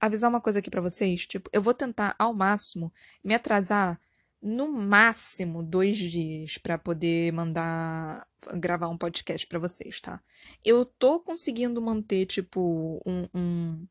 avisar 0.00 0.28
uma 0.28 0.40
coisa 0.40 0.58
aqui 0.58 0.70
para 0.70 0.80
vocês, 0.80 1.26
tipo, 1.26 1.48
eu 1.52 1.62
vou 1.62 1.72
tentar 1.72 2.14
ao 2.18 2.34
máximo 2.34 2.92
me 3.22 3.34
atrasar 3.34 4.00
no 4.44 4.70
máximo 4.70 5.62
dois 5.62 5.96
dias 5.96 6.58
para 6.58 6.76
poder 6.76 7.32
mandar 7.32 8.28
gravar 8.58 8.88
um 8.88 8.98
podcast 8.98 9.46
para 9.46 9.58
vocês, 9.58 10.02
tá? 10.02 10.22
Eu 10.62 10.84
tô 10.84 11.18
conseguindo 11.18 11.80
manter, 11.80 12.26
tipo, 12.26 13.00
um, 13.06 13.26
um, 13.34 13.86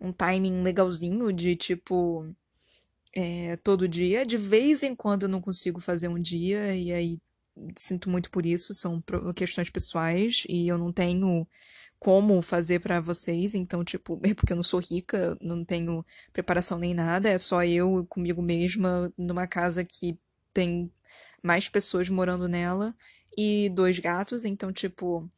um 0.00 0.12
timing 0.12 0.60
legalzinho 0.64 1.32
de, 1.32 1.54
tipo, 1.54 2.26
é, 3.14 3.56
todo 3.58 3.86
dia. 3.86 4.26
De 4.26 4.36
vez 4.36 4.82
em 4.82 4.94
quando 4.94 5.22
eu 5.22 5.28
não 5.28 5.40
consigo 5.40 5.80
fazer 5.80 6.08
um 6.08 6.20
dia, 6.20 6.74
e 6.74 6.92
aí 6.92 7.18
sinto 7.76 8.10
muito 8.10 8.28
por 8.30 8.44
isso, 8.44 8.74
são 8.74 9.02
questões 9.36 9.70
pessoais, 9.70 10.42
e 10.48 10.66
eu 10.66 10.76
não 10.76 10.92
tenho 10.92 11.46
como 12.06 12.40
fazer 12.40 12.78
para 12.78 13.00
vocês, 13.00 13.52
então, 13.52 13.82
tipo, 13.82 14.16
porque 14.36 14.52
eu 14.52 14.56
não 14.56 14.62
sou 14.62 14.78
rica, 14.78 15.36
não 15.40 15.64
tenho 15.64 16.06
preparação 16.32 16.78
nem 16.78 16.94
nada, 16.94 17.28
é 17.28 17.36
só 17.36 17.64
eu 17.64 18.06
comigo 18.08 18.40
mesma 18.40 19.12
numa 19.18 19.44
casa 19.44 19.84
que 19.84 20.16
tem 20.54 20.88
mais 21.42 21.68
pessoas 21.68 22.08
morando 22.08 22.46
nela 22.46 22.94
e 23.36 23.68
dois 23.70 23.98
gatos, 23.98 24.44
então, 24.44 24.72
tipo, 24.72 25.28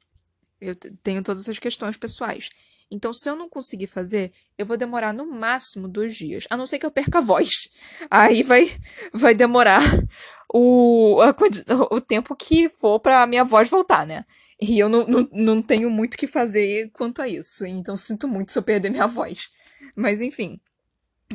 eu 0.61 0.75
tenho 0.75 1.23
todas 1.23 1.45
essas 1.45 1.59
questões 1.59 1.97
pessoais. 1.97 2.51
Então, 2.91 3.15
se 3.15 3.31
eu 3.31 3.35
não 3.35 3.49
conseguir 3.49 3.87
fazer, 3.87 4.31
eu 4.59 4.67
vou 4.67 4.77
demorar 4.77 5.15
no 5.15 5.25
máximo 5.25 5.89
dois 5.89 6.15
dias. 6.15 6.47
A 6.51 6.57
não 6.57 6.67
ser 6.67 6.79
que 6.79 6.85
eu 6.85 6.91
perca 6.91 7.19
a 7.19 7.23
voz. 7.23 7.49
Aí 8.11 8.43
vai, 8.43 8.71
vai 9.13 9.35
demorar 9.35 9.81
o, 10.53 11.19
a, 11.23 11.35
o 11.95 12.01
tempo 12.01 12.37
que 12.37 12.69
for 12.69 13.01
pra 13.01 13.27
minha 13.27 13.45
voz 13.45 13.71
voltar, 13.71 14.07
né? 14.07 14.27
E 14.61 14.79
eu 14.79 14.89
não, 14.89 15.07
não, 15.07 15.29
não 15.33 15.63
tenho 15.63 15.89
muito 15.89 16.15
o 16.15 16.17
que 16.17 16.27
fazer 16.27 16.91
quanto 16.91 17.23
a 17.23 17.29
isso. 17.29 17.65
Então, 17.65 17.97
sinto 17.97 18.27
muito 18.27 18.53
se 18.53 18.59
eu 18.59 18.63
perder 18.63 18.91
minha 18.91 19.07
voz. 19.09 19.51
Mas, 19.97 20.21
enfim. 20.21 20.61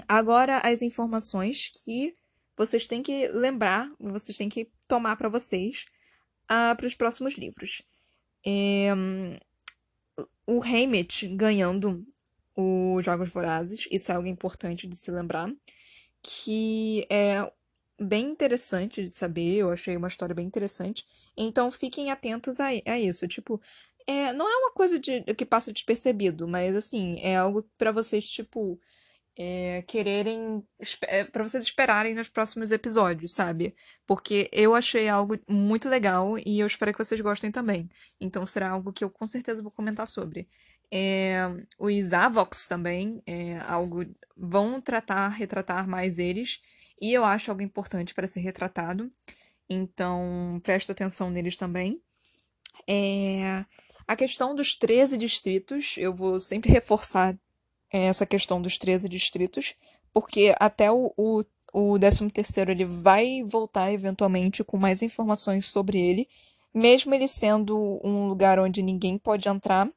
Agora, 0.07 0.59
as 0.59 0.81
informações 0.81 1.71
que 1.83 2.13
vocês 2.57 2.85
têm 2.85 3.01
que 3.01 3.27
lembrar, 3.29 3.89
vocês 3.99 4.37
têm 4.37 4.49
que 4.49 4.69
tomar 4.87 5.15
para 5.15 5.29
vocês 5.29 5.85
uh, 6.45 6.75
para 6.75 6.85
os 6.85 6.93
próximos 6.93 7.35
livros. 7.35 7.81
É, 8.45 8.91
o 10.45 10.61
Hamlet 10.61 11.27
ganhando 11.35 12.05
os 12.55 13.03
Jogos 13.03 13.29
Vorazes, 13.29 13.87
isso 13.89 14.11
é 14.11 14.15
algo 14.15 14.27
importante 14.27 14.85
de 14.85 14.95
se 14.95 15.09
lembrar, 15.09 15.51
que 16.21 17.05
é 17.09 17.51
bem 18.03 18.27
interessante 18.27 19.03
de 19.03 19.09
saber, 19.09 19.55
eu 19.55 19.71
achei 19.71 19.95
uma 19.97 20.07
história 20.07 20.35
bem 20.35 20.45
interessante, 20.45 21.05
então 21.37 21.71
fiquem 21.71 22.11
atentos 22.11 22.59
a, 22.59 22.67
a 22.67 22.99
isso, 22.99 23.27
tipo, 23.27 23.61
é, 24.07 24.33
não 24.33 24.49
é 24.49 24.55
uma 24.57 24.71
coisa 24.71 24.99
de, 24.99 25.21
que 25.35 25.45
passa 25.45 25.71
despercebido, 25.73 26.47
mas 26.47 26.75
assim, 26.75 27.17
é 27.21 27.37
algo 27.37 27.63
para 27.77 27.91
vocês, 27.91 28.25
tipo, 28.27 28.79
é, 29.37 29.81
quererem. 29.87 30.63
É, 31.03 31.23
para 31.23 31.43
vocês 31.43 31.63
esperarem 31.63 32.13
nos 32.13 32.29
próximos 32.29 32.71
episódios, 32.71 33.33
sabe? 33.33 33.75
Porque 34.05 34.49
eu 34.51 34.75
achei 34.75 35.09
algo 35.09 35.39
muito 35.47 35.89
legal 35.89 36.37
e 36.45 36.59
eu 36.59 36.67
espero 36.67 36.91
que 36.93 37.03
vocês 37.03 37.19
gostem 37.21 37.51
também. 37.51 37.89
Então 38.19 38.45
será 38.45 38.69
algo 38.69 38.93
que 38.93 39.03
eu 39.03 39.09
com 39.09 39.25
certeza 39.25 39.61
vou 39.61 39.71
comentar 39.71 40.07
sobre. 40.07 40.47
É, 40.91 41.39
os 41.79 42.13
Avox 42.13 42.67
também 42.67 43.21
é 43.25 43.57
algo. 43.67 44.05
vão 44.37 44.79
tratar, 44.81 45.29
retratar 45.29 45.87
mais 45.87 46.19
eles. 46.19 46.61
E 47.03 47.11
eu 47.11 47.25
acho 47.25 47.51
algo 47.51 47.61
importante 47.61 48.13
para 48.13 48.29
ser 48.29 48.39
retratado. 48.39 49.11
Então, 49.69 50.61
presta 50.63 50.93
atenção 50.93 51.29
neles 51.29 51.57
também. 51.57 52.01
É, 52.87 53.65
a 54.07 54.15
questão 54.15 54.55
dos 54.55 54.73
13 54.73 55.17
distritos, 55.17 55.95
eu 55.97 56.15
vou 56.15 56.39
sempre 56.39 56.71
reforçar 56.71 57.37
essa 57.91 58.25
questão 58.25 58.61
dos 58.61 58.77
13 58.77 59.09
distritos, 59.09 59.75
porque 60.13 60.55
até 60.57 60.89
o, 60.89 61.13
o, 61.17 61.43
o 61.73 61.99
13 61.99 62.31
ele 62.69 62.85
vai 62.85 63.43
voltar 63.43 63.91
eventualmente 63.91 64.63
com 64.63 64.77
mais 64.77 65.01
informações 65.01 65.65
sobre 65.65 65.99
ele, 65.99 66.25
mesmo 66.73 67.13
ele 67.13 67.27
sendo 67.27 67.99
um 68.01 68.29
lugar 68.29 68.57
onde 68.59 68.81
ninguém 68.81 69.17
pode 69.17 69.49
entrar, 69.49 69.89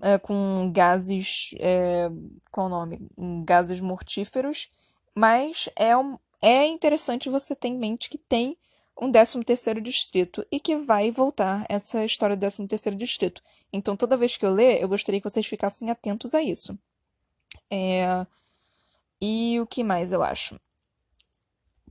é, 0.00 0.16
com 0.16 0.72
gases, 0.72 1.50
é, 1.58 2.08
qual 2.50 2.68
o 2.68 2.70
nome? 2.70 3.06
Gases 3.44 3.78
mortíferos, 3.78 4.70
mas 5.14 5.68
é, 5.76 5.96
um, 5.96 6.18
é 6.42 6.66
interessante 6.66 7.28
você 7.28 7.54
ter 7.54 7.68
em 7.68 7.78
mente 7.78 8.08
que 8.10 8.18
tem 8.18 8.56
um 9.00 9.10
13º 9.10 9.80
distrito 9.80 10.46
e 10.50 10.60
que 10.60 10.76
vai 10.76 11.10
voltar 11.10 11.66
essa 11.68 12.04
história 12.04 12.36
do 12.36 12.46
13º 12.46 12.94
distrito. 12.94 13.42
Então, 13.72 13.96
toda 13.96 14.16
vez 14.16 14.36
que 14.36 14.46
eu 14.46 14.50
ler, 14.50 14.80
eu 14.80 14.88
gostaria 14.88 15.20
que 15.20 15.28
vocês 15.28 15.46
ficassem 15.46 15.90
atentos 15.90 16.34
a 16.34 16.42
isso. 16.42 16.78
É... 17.70 18.26
E 19.20 19.58
o 19.60 19.66
que 19.66 19.82
mais 19.82 20.12
eu 20.12 20.22
acho? 20.22 20.56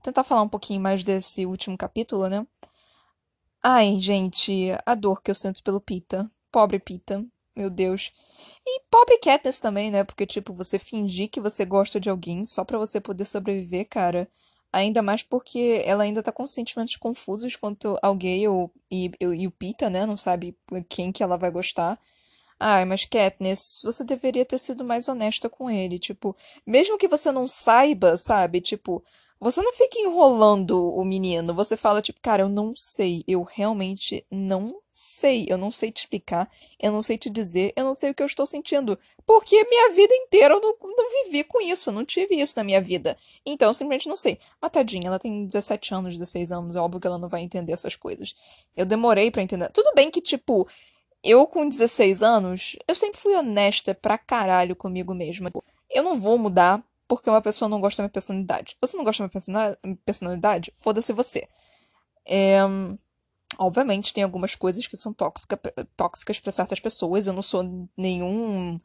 tentar 0.03 0.23
falar 0.23 0.41
um 0.41 0.49
pouquinho 0.49 0.81
mais 0.81 1.03
desse 1.03 1.45
último 1.45 1.77
capítulo, 1.77 2.27
né? 2.27 2.45
Ai, 3.63 3.97
gente, 3.99 4.71
a 4.85 4.93
dor 4.93 5.21
que 5.21 5.31
eu 5.31 5.35
sinto 5.35 5.63
pelo 5.63 5.79
Pita. 5.79 6.29
Pobre 6.51 6.77
Pita. 6.77 7.25
Meu 7.55 7.69
Deus. 7.69 8.11
E 8.65 8.81
pobre 8.89 9.17
Katniss 9.19 9.59
também, 9.59 9.91
né? 9.91 10.03
Porque, 10.03 10.25
tipo, 10.25 10.53
você 10.53 10.79
fingir 10.79 11.29
que 11.29 11.39
você 11.39 11.65
gosta 11.65 11.99
de 11.99 12.09
alguém 12.09 12.43
só 12.45 12.63
para 12.65 12.77
você 12.77 12.99
poder 12.99 13.25
sobreviver, 13.25 13.87
cara. 13.89 14.27
Ainda 14.71 15.03
mais 15.03 15.21
porque 15.21 15.83
ela 15.85 16.03
ainda 16.03 16.23
tá 16.23 16.31
com 16.31 16.47
sentimentos 16.47 16.95
confusos 16.95 17.55
quanto 17.55 17.97
ao 18.01 18.15
Gale 18.15 18.45
e, 18.91 19.11
e, 19.19 19.25
e 19.43 19.47
o 19.47 19.51
Pita, 19.51 19.89
né? 19.89 20.05
Não 20.05 20.17
sabe 20.17 20.57
quem 20.89 21.11
que 21.11 21.21
ela 21.21 21.37
vai 21.37 21.51
gostar. 21.51 21.99
Ai, 22.59 22.85
mas 22.85 23.05
Katniss, 23.05 23.81
você 23.83 24.03
deveria 24.03 24.45
ter 24.45 24.57
sido 24.57 24.83
mais 24.83 25.07
honesta 25.07 25.49
com 25.49 25.69
ele. 25.69 25.99
Tipo, 25.99 26.35
mesmo 26.65 26.97
que 26.97 27.07
você 27.07 27.31
não 27.31 27.47
saiba, 27.47 28.17
sabe? 28.17 28.61
Tipo, 28.61 29.03
você 29.43 29.61
não 29.61 29.73
fica 29.73 29.99
enrolando 29.99 30.89
o 30.95 31.03
menino. 31.03 31.53
Você 31.53 31.75
fala, 31.75 32.01
tipo, 32.01 32.21
cara, 32.21 32.43
eu 32.43 32.47
não 32.47 32.73
sei. 32.77 33.25
Eu 33.27 33.43
realmente 33.43 34.25
não 34.31 34.73
sei. 34.89 35.45
Eu 35.49 35.57
não 35.57 35.69
sei 35.69 35.91
te 35.91 35.97
explicar. 35.97 36.49
Eu 36.79 36.93
não 36.93 37.03
sei 37.03 37.17
te 37.17 37.29
dizer. 37.29 37.73
Eu 37.75 37.83
não 37.83 37.93
sei 37.93 38.11
o 38.11 38.13
que 38.13 38.23
eu 38.23 38.25
estou 38.25 38.45
sentindo. 38.45 38.97
Porque 39.25 39.61
minha 39.65 39.91
vida 39.91 40.15
inteira 40.15 40.53
eu 40.53 40.61
não, 40.61 40.73
não 40.81 41.25
vivi 41.25 41.43
com 41.43 41.59
isso. 41.59 41.89
Eu 41.89 41.93
não 41.93 42.05
tive 42.05 42.35
isso 42.35 42.53
na 42.55 42.63
minha 42.63 42.79
vida. 42.79 43.17
Então 43.45 43.67
eu 43.67 43.73
simplesmente 43.73 44.07
não 44.07 44.15
sei. 44.15 44.39
Mas 44.61 44.71
tadinha, 44.71 45.07
ela 45.07 45.19
tem 45.19 45.45
17 45.45 45.93
anos, 45.93 46.17
16 46.17 46.53
anos. 46.53 46.77
É 46.77 46.79
óbvio 46.79 47.01
que 47.01 47.07
ela 47.07 47.17
não 47.17 47.27
vai 47.27 47.41
entender 47.41 47.73
essas 47.73 47.97
coisas. 47.97 48.33
Eu 48.77 48.85
demorei 48.85 49.29
para 49.29 49.41
entender. 49.41 49.69
Tudo 49.73 49.91
bem 49.93 50.09
que, 50.09 50.21
tipo, 50.21 50.65
eu, 51.23 51.47
com 51.47 51.67
16 51.67 52.21
anos, 52.21 52.75
eu 52.87 52.93
sempre 52.93 53.19
fui 53.19 53.33
honesta 53.35 53.95
pra 53.95 54.17
caralho 54.17 54.75
comigo 54.75 55.13
mesma. 55.13 55.51
Eu 55.89 56.03
não 56.03 56.19
vou 56.19 56.37
mudar 56.37 56.83
porque 57.07 57.29
uma 57.29 57.41
pessoa 57.41 57.69
não 57.69 57.79
gosta 57.79 58.01
da 58.01 58.03
minha 58.03 58.11
personalidade. 58.11 58.75
Você 58.81 58.97
não 58.97 59.03
gosta 59.03 59.23
da 59.23 59.77
minha 59.83 59.97
personalidade? 60.05 60.71
Foda-se 60.75 61.13
você. 61.13 61.47
É, 62.25 62.59
obviamente, 63.57 64.13
tem 64.13 64.23
algumas 64.23 64.55
coisas 64.55 64.85
que 64.85 64.97
são 64.97 65.13
tóxica, 65.13 65.59
tóxicas 65.95 66.39
para 66.39 66.51
certas 66.51 66.79
pessoas. 66.79 67.25
Eu 67.25 67.33
não 67.33 67.41
sou 67.41 67.87
nenhum 67.95 68.79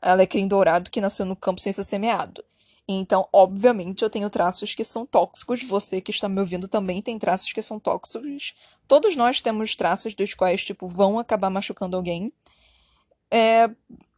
alecrim 0.00 0.48
dourado 0.48 0.90
que 0.90 1.00
nasceu 1.00 1.24
no 1.24 1.36
campo 1.36 1.60
sem 1.60 1.72
ser 1.72 1.84
semeado. 1.84 2.44
Então, 2.86 3.26
obviamente, 3.32 4.02
eu 4.02 4.10
tenho 4.10 4.28
traços 4.28 4.74
que 4.74 4.84
são 4.84 5.06
tóxicos. 5.06 5.62
Você 5.62 6.00
que 6.00 6.10
está 6.10 6.28
me 6.28 6.38
ouvindo 6.40 6.68
também 6.68 7.00
tem 7.00 7.18
traços 7.18 7.52
que 7.52 7.62
são 7.62 7.80
tóxicos. 7.80 8.54
Todos 8.86 9.16
nós 9.16 9.40
temos 9.40 9.74
traços 9.74 10.14
dos 10.14 10.34
quais, 10.34 10.62
tipo, 10.64 10.86
vão 10.86 11.18
acabar 11.18 11.48
machucando 11.48 11.96
alguém. 11.96 12.32
É, 13.30 13.70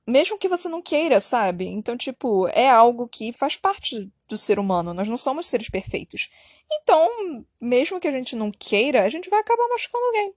mesmo 0.06 0.38
que 0.38 0.48
você 0.48 0.68
não 0.68 0.82
queira, 0.82 1.20
sabe? 1.20 1.66
Então, 1.66 1.96
tipo, 1.96 2.48
é 2.48 2.68
algo 2.68 3.08
que 3.08 3.32
faz 3.32 3.56
parte 3.56 4.10
do 4.28 4.36
ser 4.36 4.58
humano. 4.58 4.92
Nós 4.92 5.08
não 5.08 5.16
somos 5.16 5.46
seres 5.46 5.68
perfeitos. 5.68 6.28
Então, 6.72 7.08
mesmo 7.60 8.00
que 8.00 8.08
a 8.08 8.12
gente 8.12 8.34
não 8.34 8.50
queira, 8.50 9.04
a 9.04 9.08
gente 9.08 9.30
vai 9.30 9.40
acabar 9.40 9.68
machucando 9.68 10.04
alguém. 10.06 10.34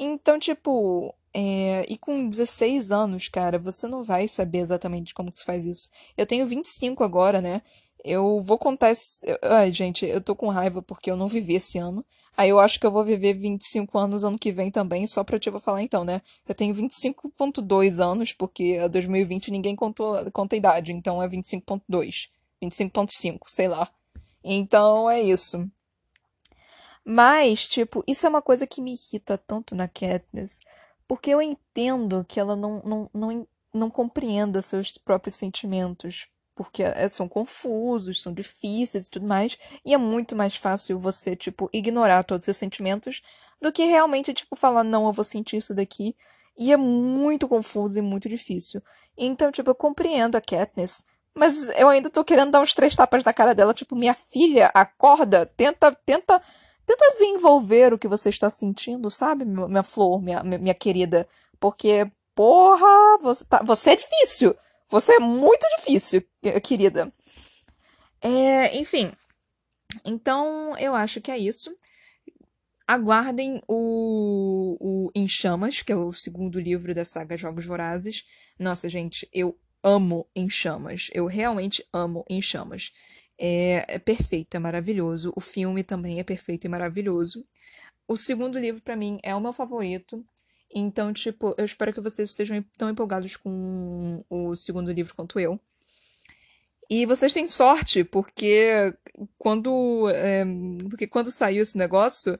Então, 0.00 0.38
tipo, 0.38 1.12
é, 1.34 1.84
e 1.88 1.98
com 1.98 2.28
16 2.28 2.90
anos, 2.90 3.28
cara, 3.28 3.58
você 3.58 3.86
não 3.86 4.02
vai 4.02 4.28
saber 4.28 4.58
exatamente 4.58 5.14
como 5.14 5.30
que 5.30 5.40
se 5.40 5.44
faz 5.44 5.66
isso. 5.66 5.90
Eu 6.16 6.26
tenho 6.26 6.46
25 6.46 7.04
agora, 7.04 7.40
né? 7.40 7.62
Eu 8.04 8.40
vou 8.40 8.56
contar 8.58 8.90
esse. 8.90 9.26
Ai, 9.42 9.72
gente, 9.72 10.06
eu 10.06 10.20
tô 10.20 10.34
com 10.34 10.48
raiva 10.48 10.80
porque 10.80 11.10
eu 11.10 11.16
não 11.16 11.28
vivi 11.28 11.54
esse 11.54 11.78
ano. 11.78 12.04
Aí 12.36 12.48
eu 12.48 12.60
acho 12.60 12.78
que 12.78 12.86
eu 12.86 12.92
vou 12.92 13.04
viver 13.04 13.34
25 13.34 13.98
anos 13.98 14.24
ano 14.24 14.38
que 14.38 14.52
vem 14.52 14.70
também, 14.70 15.06
só 15.06 15.24
pra 15.24 15.38
tipo 15.38 15.58
falar 15.58 15.82
então, 15.82 16.04
né? 16.04 16.22
Eu 16.48 16.54
tenho 16.54 16.74
25.2 16.74 17.98
anos, 18.02 18.32
porque 18.32 18.78
a 18.82 18.88
2020 18.88 19.50
ninguém 19.50 19.74
contou, 19.74 20.16
conta 20.32 20.54
a 20.54 20.58
idade, 20.58 20.92
então 20.92 21.22
é 21.22 21.28
25.2. 21.28 22.28
25.5, 22.62 23.40
sei 23.46 23.68
lá. 23.68 23.90
Então 24.42 25.10
é 25.10 25.20
isso. 25.20 25.68
Mas, 27.04 27.66
tipo, 27.66 28.04
isso 28.06 28.26
é 28.26 28.28
uma 28.28 28.42
coisa 28.42 28.66
que 28.66 28.80
me 28.80 28.92
irrita 28.92 29.38
tanto 29.38 29.74
na 29.74 29.88
Katniss. 29.88 30.60
Porque 31.08 31.30
eu 31.30 31.40
entendo 31.40 32.24
que 32.28 32.38
ela 32.38 32.54
não, 32.54 32.82
não, 32.84 33.10
não, 33.14 33.48
não 33.72 33.90
compreenda 33.90 34.60
seus 34.60 34.98
próprios 34.98 35.34
sentimentos. 35.34 36.28
Porque 36.54 36.82
é, 36.82 37.08
são 37.08 37.28
confusos, 37.28 38.20
são 38.20 38.32
difíceis 38.34 39.06
e 39.06 39.10
tudo 39.10 39.26
mais. 39.26 39.56
E 39.84 39.94
é 39.94 39.98
muito 39.98 40.36
mais 40.36 40.56
fácil 40.56 41.00
você, 41.00 41.34
tipo, 41.34 41.70
ignorar 41.72 42.24
todos 42.24 42.42
os 42.42 42.44
seus 42.44 42.56
sentimentos 42.58 43.22
do 43.60 43.72
que 43.72 43.84
realmente, 43.84 44.34
tipo, 44.34 44.54
falar, 44.54 44.84
não, 44.84 45.06
eu 45.06 45.12
vou 45.12 45.24
sentir 45.24 45.56
isso 45.56 45.74
daqui. 45.74 46.14
E 46.58 46.72
é 46.72 46.76
muito 46.76 47.48
confuso 47.48 47.98
e 47.98 48.02
muito 48.02 48.28
difícil. 48.28 48.82
Então, 49.16 49.50
tipo, 49.50 49.70
eu 49.70 49.74
compreendo 49.74 50.36
a 50.36 50.40
Katniss. 50.40 51.04
Mas 51.34 51.68
eu 51.78 51.88
ainda 51.88 52.10
tô 52.10 52.24
querendo 52.24 52.50
dar 52.50 52.60
uns 52.60 52.74
três 52.74 52.96
tapas 52.96 53.22
na 53.22 53.32
cara 53.32 53.54
dela, 53.54 53.72
tipo, 53.72 53.94
minha 53.94 54.14
filha, 54.14 54.70
acorda, 54.74 55.46
tenta, 55.46 55.94
tenta 56.04 56.42
Tenta 56.88 57.10
desenvolver 57.12 57.92
o 57.92 57.98
que 57.98 58.08
você 58.08 58.30
está 58.30 58.48
sentindo, 58.48 59.10
sabe, 59.10 59.44
minha 59.44 59.82
flor, 59.82 60.22
minha, 60.22 60.42
minha 60.42 60.72
querida? 60.72 61.28
Porque, 61.60 62.10
porra, 62.34 63.18
você, 63.20 63.44
tá, 63.44 63.62
você 63.62 63.90
é 63.90 63.96
difícil. 63.96 64.56
Você 64.88 65.12
é 65.12 65.18
muito 65.18 65.66
difícil, 65.76 66.26
querida. 66.64 67.12
É, 68.22 68.74
enfim. 68.78 69.12
Então, 70.02 70.74
eu 70.78 70.94
acho 70.94 71.20
que 71.20 71.30
é 71.30 71.36
isso. 71.36 71.76
Aguardem 72.86 73.62
o, 73.68 74.78
o 74.80 75.10
Em 75.14 75.28
Chamas, 75.28 75.82
que 75.82 75.92
é 75.92 75.96
o 75.96 76.10
segundo 76.14 76.58
livro 76.58 76.94
da 76.94 77.04
saga 77.04 77.36
Jogos 77.36 77.66
Vorazes. 77.66 78.24
Nossa, 78.58 78.88
gente, 78.88 79.28
eu 79.30 79.58
amo 79.82 80.26
Em 80.34 80.48
Chamas. 80.48 81.10
Eu 81.12 81.26
realmente 81.26 81.86
amo 81.92 82.24
Em 82.30 82.40
Chamas 82.40 82.92
é, 83.38 83.84
é 83.96 83.98
perfeito, 83.98 84.56
é 84.56 84.58
maravilhoso. 84.58 85.32
O 85.36 85.40
filme 85.40 85.82
também 85.82 86.18
é 86.18 86.24
perfeito 86.24 86.64
e 86.66 86.68
maravilhoso. 86.68 87.42
O 88.06 88.16
segundo 88.16 88.58
livro, 88.58 88.82
para 88.82 88.96
mim, 88.96 89.18
é 89.22 89.34
o 89.34 89.40
meu 89.40 89.52
favorito. 89.52 90.24
Então, 90.74 91.12
tipo, 91.12 91.54
eu 91.56 91.64
espero 91.64 91.92
que 91.92 92.00
vocês 92.00 92.30
estejam 92.30 92.62
tão 92.76 92.90
empolgados 92.90 93.36
com 93.36 94.24
o 94.28 94.54
segundo 94.54 94.92
livro 94.92 95.14
quanto 95.14 95.38
eu. 95.40 95.58
E 96.90 97.04
vocês 97.06 97.32
têm 97.32 97.46
sorte, 97.46 98.02
porque 98.02 98.94
quando, 99.38 100.08
é, 100.10 100.44
porque 100.88 101.06
quando 101.06 101.30
saiu 101.30 101.62
esse 101.62 101.76
negócio, 101.76 102.38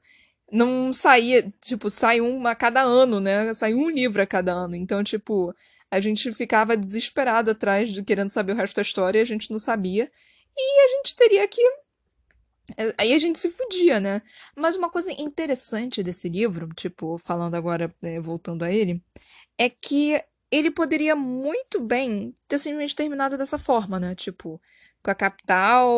não 0.50 0.92
saía, 0.92 1.52
tipo, 1.61 1.90
sai 1.90 2.20
um 2.20 2.46
a 2.46 2.54
cada 2.54 2.82
ano, 2.82 3.20
né? 3.20 3.52
Sai 3.54 3.74
um 3.74 3.90
livro 3.90 4.22
a 4.22 4.26
cada 4.26 4.52
ano. 4.52 4.74
Então, 4.74 5.04
tipo, 5.04 5.54
a 5.90 6.00
gente 6.00 6.32
ficava 6.32 6.76
desesperado 6.76 7.50
atrás 7.50 7.90
de 7.92 8.02
querendo 8.02 8.30
saber 8.30 8.52
o 8.52 8.56
resto 8.56 8.76
da 8.76 8.82
história 8.82 9.18
e 9.18 9.22
a 9.22 9.26
gente 9.26 9.50
não 9.50 9.58
sabia. 9.58 10.11
E 10.59 10.81
a 10.81 10.88
gente 10.97 11.14
teria 11.14 11.47
que. 11.49 11.62
Aí 12.99 13.14
a 13.14 13.18
gente 13.18 13.38
se 13.38 13.49
fudia, 13.49 13.99
né? 13.99 14.21
Mas 14.55 14.77
uma 14.77 14.90
coisa 14.90 15.11
interessante 15.12 16.03
desse 16.03 16.29
livro, 16.29 16.68
tipo, 16.75 17.16
falando 17.16 17.55
agora, 17.55 17.94
é, 18.03 18.21
voltando 18.21 18.62
a 18.62 18.71
ele, 18.71 19.03
é 19.57 19.71
que 19.71 20.23
ele 20.51 20.71
poderia 20.71 21.16
muito 21.16 21.81
bem 21.81 22.35
ter 22.47 22.59
simplesmente 22.59 22.94
terminado 22.94 23.38
dessa 23.38 23.59
forma, 23.59 23.99
né? 23.99 24.14
Tipo, 24.14 24.61
com 25.03 25.11
a 25.11 25.14
capital, 25.14 25.88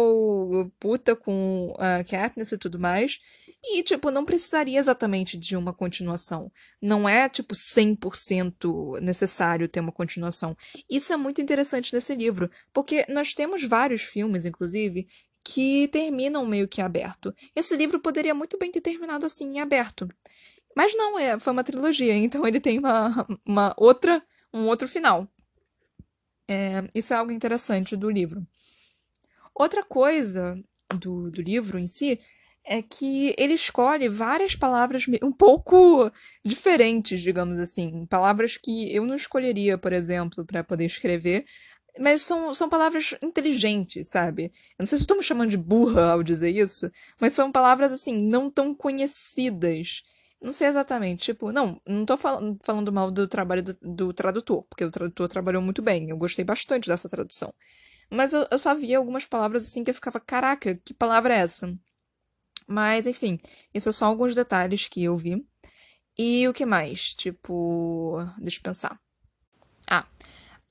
puta 0.79 1.17
com 1.17 1.75
a 1.79 2.05
Katniss 2.05 2.53
e 2.53 2.59
tudo 2.59 2.79
mais. 2.79 3.19
E, 3.63 3.83
tipo, 3.83 4.11
não 4.11 4.25
precisaria 4.25 4.79
exatamente 4.79 5.37
de 5.37 5.55
uma 5.55 5.73
continuação. 5.73 6.51
Não 6.81 7.09
é, 7.09 7.29
tipo, 7.29 7.55
100% 7.55 8.99
necessário 9.01 9.69
ter 9.69 9.81
uma 9.81 9.93
continuação. 9.93 10.57
Isso 10.89 11.13
é 11.13 11.17
muito 11.17 11.43
interessante 11.43 11.93
nesse 11.93 12.15
livro, 12.15 12.51
porque 12.73 13.05
nós 13.09 13.35
temos 13.35 13.63
vários 13.63 14.03
filmes, 14.03 14.47
inclusive, 14.47 15.07
que 15.45 15.89
terminam 15.89 16.47
meio 16.47 16.69
que 16.69 16.81
aberto. 16.81 17.35
Esse 17.55 17.77
livro 17.77 18.01
poderia 18.01 18.35
muito 18.35 18.59
bem 18.59 18.71
ter 18.71 18.81
terminado 18.81 19.27
assim, 19.27 19.57
em 19.57 19.61
aberto. 19.61 20.09
Mas 20.75 20.95
não, 20.95 21.19
é, 21.19 21.39
foi 21.39 21.53
uma 21.53 21.65
trilogia, 21.65 22.15
então 22.17 22.47
ele 22.47 22.61
tem 22.61 22.79
uma, 22.79 23.27
uma 23.45 23.75
outra, 23.77 24.23
um 24.53 24.67
outro 24.67 24.89
final. 24.89 25.29
É, 26.49 26.89
isso 26.95 27.13
é 27.13 27.17
algo 27.17 27.31
interessante 27.31 27.97
do 27.97 28.11
livro. 28.11 28.47
Outra 29.55 29.85
coisa 29.85 30.59
do, 30.99 31.31
do 31.31 31.43
livro 31.43 31.79
em 31.79 31.87
si 31.87 32.19
é 32.65 32.83
que 32.83 33.35
ele 33.39 33.55
escolhe 33.55 34.09
várias 34.09 34.55
palavras 34.55 35.07
um 35.23 35.33
pouco 35.33 36.11
diferentes, 36.45 37.21
digamos 37.21 37.59
assim. 37.59 38.07
Palavras 38.07 38.57
que 38.57 38.95
eu 38.95 39.05
não 39.07 39.17
escolheria, 39.17 39.79
por 39.79 39.93
exemplo, 39.93 40.45
para 40.45 40.63
poder 40.65 40.85
escrever. 40.85 41.45
Mas 41.99 42.23
são, 42.23 42.55
são 42.55 42.69
palavras 42.69 43.15
inteligentes, 43.23 44.09
sabe? 44.09 44.45
Eu 44.45 44.51
não 44.81 44.87
sei 44.87 44.99
se 44.99 45.05
estou 45.05 45.17
me 45.17 45.23
chamando 45.23 45.51
de 45.51 45.57
burra 45.57 46.13
ao 46.13 46.23
dizer 46.23 46.51
isso, 46.51 46.91
mas 47.21 47.33
são 47.33 47.51
palavras, 47.51 47.93
assim, 47.93 48.17
não 48.23 48.51
tão 48.51 48.75
conhecidas. 48.75 50.03
Não 50.41 50.53
sei 50.53 50.69
exatamente, 50.69 51.25
tipo, 51.25 51.53
não, 51.53 51.81
não 51.87 52.07
tô 52.07 52.17
fal 52.17 52.41
falando 52.63 52.91
mal 52.93 53.11
do 53.11 53.29
trabalho 53.29 53.63
do, 53.63 53.75
do, 53.83 54.13
tradutor, 54.15 54.65
porque 54.65 54.85
o 54.85 54.91
tradutor 54.91 55.29
trabalhou 55.29 55.61
muito 55.61 55.83
bem, 55.83 56.09
eu 56.09 56.17
gostei 56.17 56.45
bastante 56.45 56.89
dessa 56.89 57.09
tradução. 57.11 57.53
Mas 58.11 58.33
eu, 58.33 58.47
eu 58.51 58.59
só 58.59 58.75
via 58.75 58.99
algumas 58.99 59.27
palavras 59.27 59.65
assim 59.65 59.85
que 59.85 59.91
eu 59.91 59.95
ficava, 59.95 60.19
caraca, 60.21 60.75
que 60.77 60.95
palavra 60.95 61.35
é 61.35 61.41
essa? 61.41 61.77
Mas, 62.71 63.09
enfim, 63.09 63.41
isso 63.75 63.93
são 63.93 64.07
alguns 64.07 64.33
detalhes 64.33 64.87
que 64.87 65.03
eu 65.03 65.17
vi. 65.17 65.45
E 66.17 66.47
o 66.47 66.53
que 66.53 66.65
mais? 66.65 67.13
Tipo, 67.15 68.19
deixa 68.39 68.59
eu 68.59 68.63
pensar. 68.63 69.01
Ah, 69.91 70.07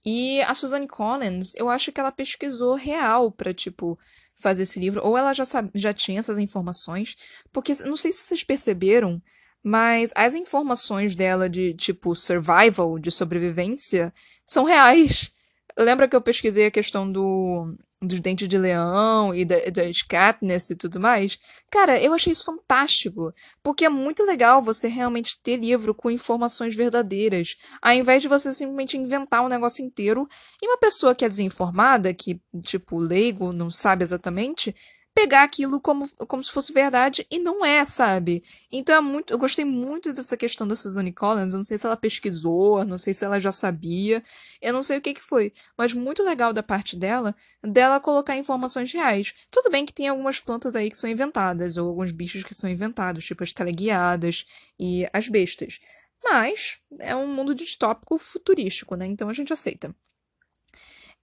e 0.05 0.41
a 0.43 0.53
Suzanne 0.53 0.88
Collins, 0.88 1.55
eu 1.55 1.69
acho 1.69 1.91
que 1.91 1.99
ela 1.99 2.12
pesquisou 2.12 2.75
real 2.75 3.31
pra, 3.33 3.53
tipo, 3.53 3.99
fazer 4.41 4.63
esse 4.63 4.79
livro. 4.79 5.01
Ou 5.05 5.17
ela 5.17 5.33
já, 5.33 5.43
sabe, 5.43 5.71
já 5.75 5.93
tinha 5.93 6.19
essas 6.19 6.38
informações. 6.38 7.17
Porque, 7.51 7.73
não 7.83 7.97
sei 7.97 8.13
se 8.13 8.23
vocês 8.23 8.45
perceberam, 8.45 9.21
mas 9.62 10.12
as 10.15 10.33
informações 10.35 11.17
dela 11.17 11.49
de, 11.49 11.73
tipo, 11.73 12.15
survival, 12.15 12.97
de 12.97 13.12
sobrevivência, 13.12 14.13
são 14.45 14.63
reais. 14.63 15.33
Lembra 15.77 16.07
que 16.07 16.15
eu 16.15 16.21
pesquisei 16.21 16.67
a 16.67 16.71
questão 16.71 17.12
do, 17.12 17.75
dos 18.01 18.19
dentes 18.19 18.47
de 18.47 18.57
leão 18.57 19.35
e 19.35 19.43
da, 19.43 19.55
das 19.71 20.01
Katniss 20.01 20.69
e 20.69 20.75
tudo 20.75 20.99
mais? 20.99 21.38
Cara, 21.71 22.01
eu 22.01 22.13
achei 22.13 22.31
isso 22.31 22.45
fantástico. 22.45 23.33
Porque 23.62 23.85
é 23.85 23.89
muito 23.89 24.23
legal 24.23 24.62
você 24.62 24.88
realmente 24.88 25.41
ter 25.41 25.57
livro 25.57 25.93
com 25.93 26.09
informações 26.09 26.75
verdadeiras, 26.75 27.55
ao 27.81 27.93
invés 27.93 28.21
de 28.21 28.27
você 28.27 28.53
simplesmente 28.53 28.97
inventar 28.97 29.43
um 29.43 29.49
negócio 29.49 29.83
inteiro 29.83 30.27
e 30.62 30.67
uma 30.67 30.77
pessoa 30.77 31.13
que 31.13 31.25
é 31.25 31.29
desinformada, 31.29 32.13
que, 32.13 32.41
tipo, 32.63 32.97
leigo, 32.97 33.51
não 33.51 33.69
sabe 33.69 34.03
exatamente, 34.03 34.73
pegar 35.19 35.43
aquilo 35.43 35.82
como, 35.82 36.08
como 36.27 36.41
se 36.41 36.49
fosse 36.49 36.71
verdade 36.71 37.27
e 37.29 37.39
não 37.39 37.65
é, 37.65 37.84
sabe? 37.84 38.41
Então 38.71 38.95
é 38.95 39.01
muito, 39.01 39.34
eu 39.34 39.38
gostei 39.38 39.65
muito 39.65 40.13
dessa 40.13 40.38
questão 40.38 40.65
da 40.65 40.77
Suzanne 40.77 41.12
Collins, 41.12 41.51
eu 41.51 41.58
não 41.58 41.63
sei 41.65 41.77
se 41.77 41.86
ela 41.86 41.97
pesquisou, 41.97 42.86
não 42.86 42.97
sei 42.97 43.13
se 43.13 43.25
ela 43.25 43.38
já 43.38 43.51
sabia, 43.51 44.23
eu 44.62 44.71
não 44.71 44.82
sei 44.82 44.97
o 44.97 45.01
que 45.01 45.13
que 45.13 45.21
foi, 45.21 45.51
mas 45.77 45.91
muito 45.91 46.23
legal 46.23 46.53
da 46.53 46.63
parte 46.63 46.95
dela, 46.95 47.36
dela 47.62 47.99
colocar 47.99 48.38
informações 48.38 48.93
reais. 48.93 49.34
Tudo 49.51 49.69
bem 49.69 49.86
que 49.86 49.91
tem 49.91 50.08
algumas 50.08 50.39
plantas 50.39 50.73
aí 50.73 50.89
que 50.89 50.97
são 50.97 51.10
inventadas, 51.10 51.75
ou 51.75 51.89
alguns 51.89 52.13
bichos 52.13 52.43
que 52.43 52.55
são 52.55 52.69
inventados, 52.69 53.25
tipo 53.25 53.43
as 53.43 53.51
teleguiadas 53.51 54.45
e 54.79 55.05
as 55.12 55.27
bestas. 55.27 55.82
Mas 56.23 56.79
é 56.97 57.13
um 57.13 57.27
mundo 57.27 57.53
distópico 57.53 58.17
futurístico, 58.17 58.95
né? 58.95 59.05
Então 59.05 59.27
a 59.27 59.34
gente 59.34 59.51
aceita. 59.51 59.93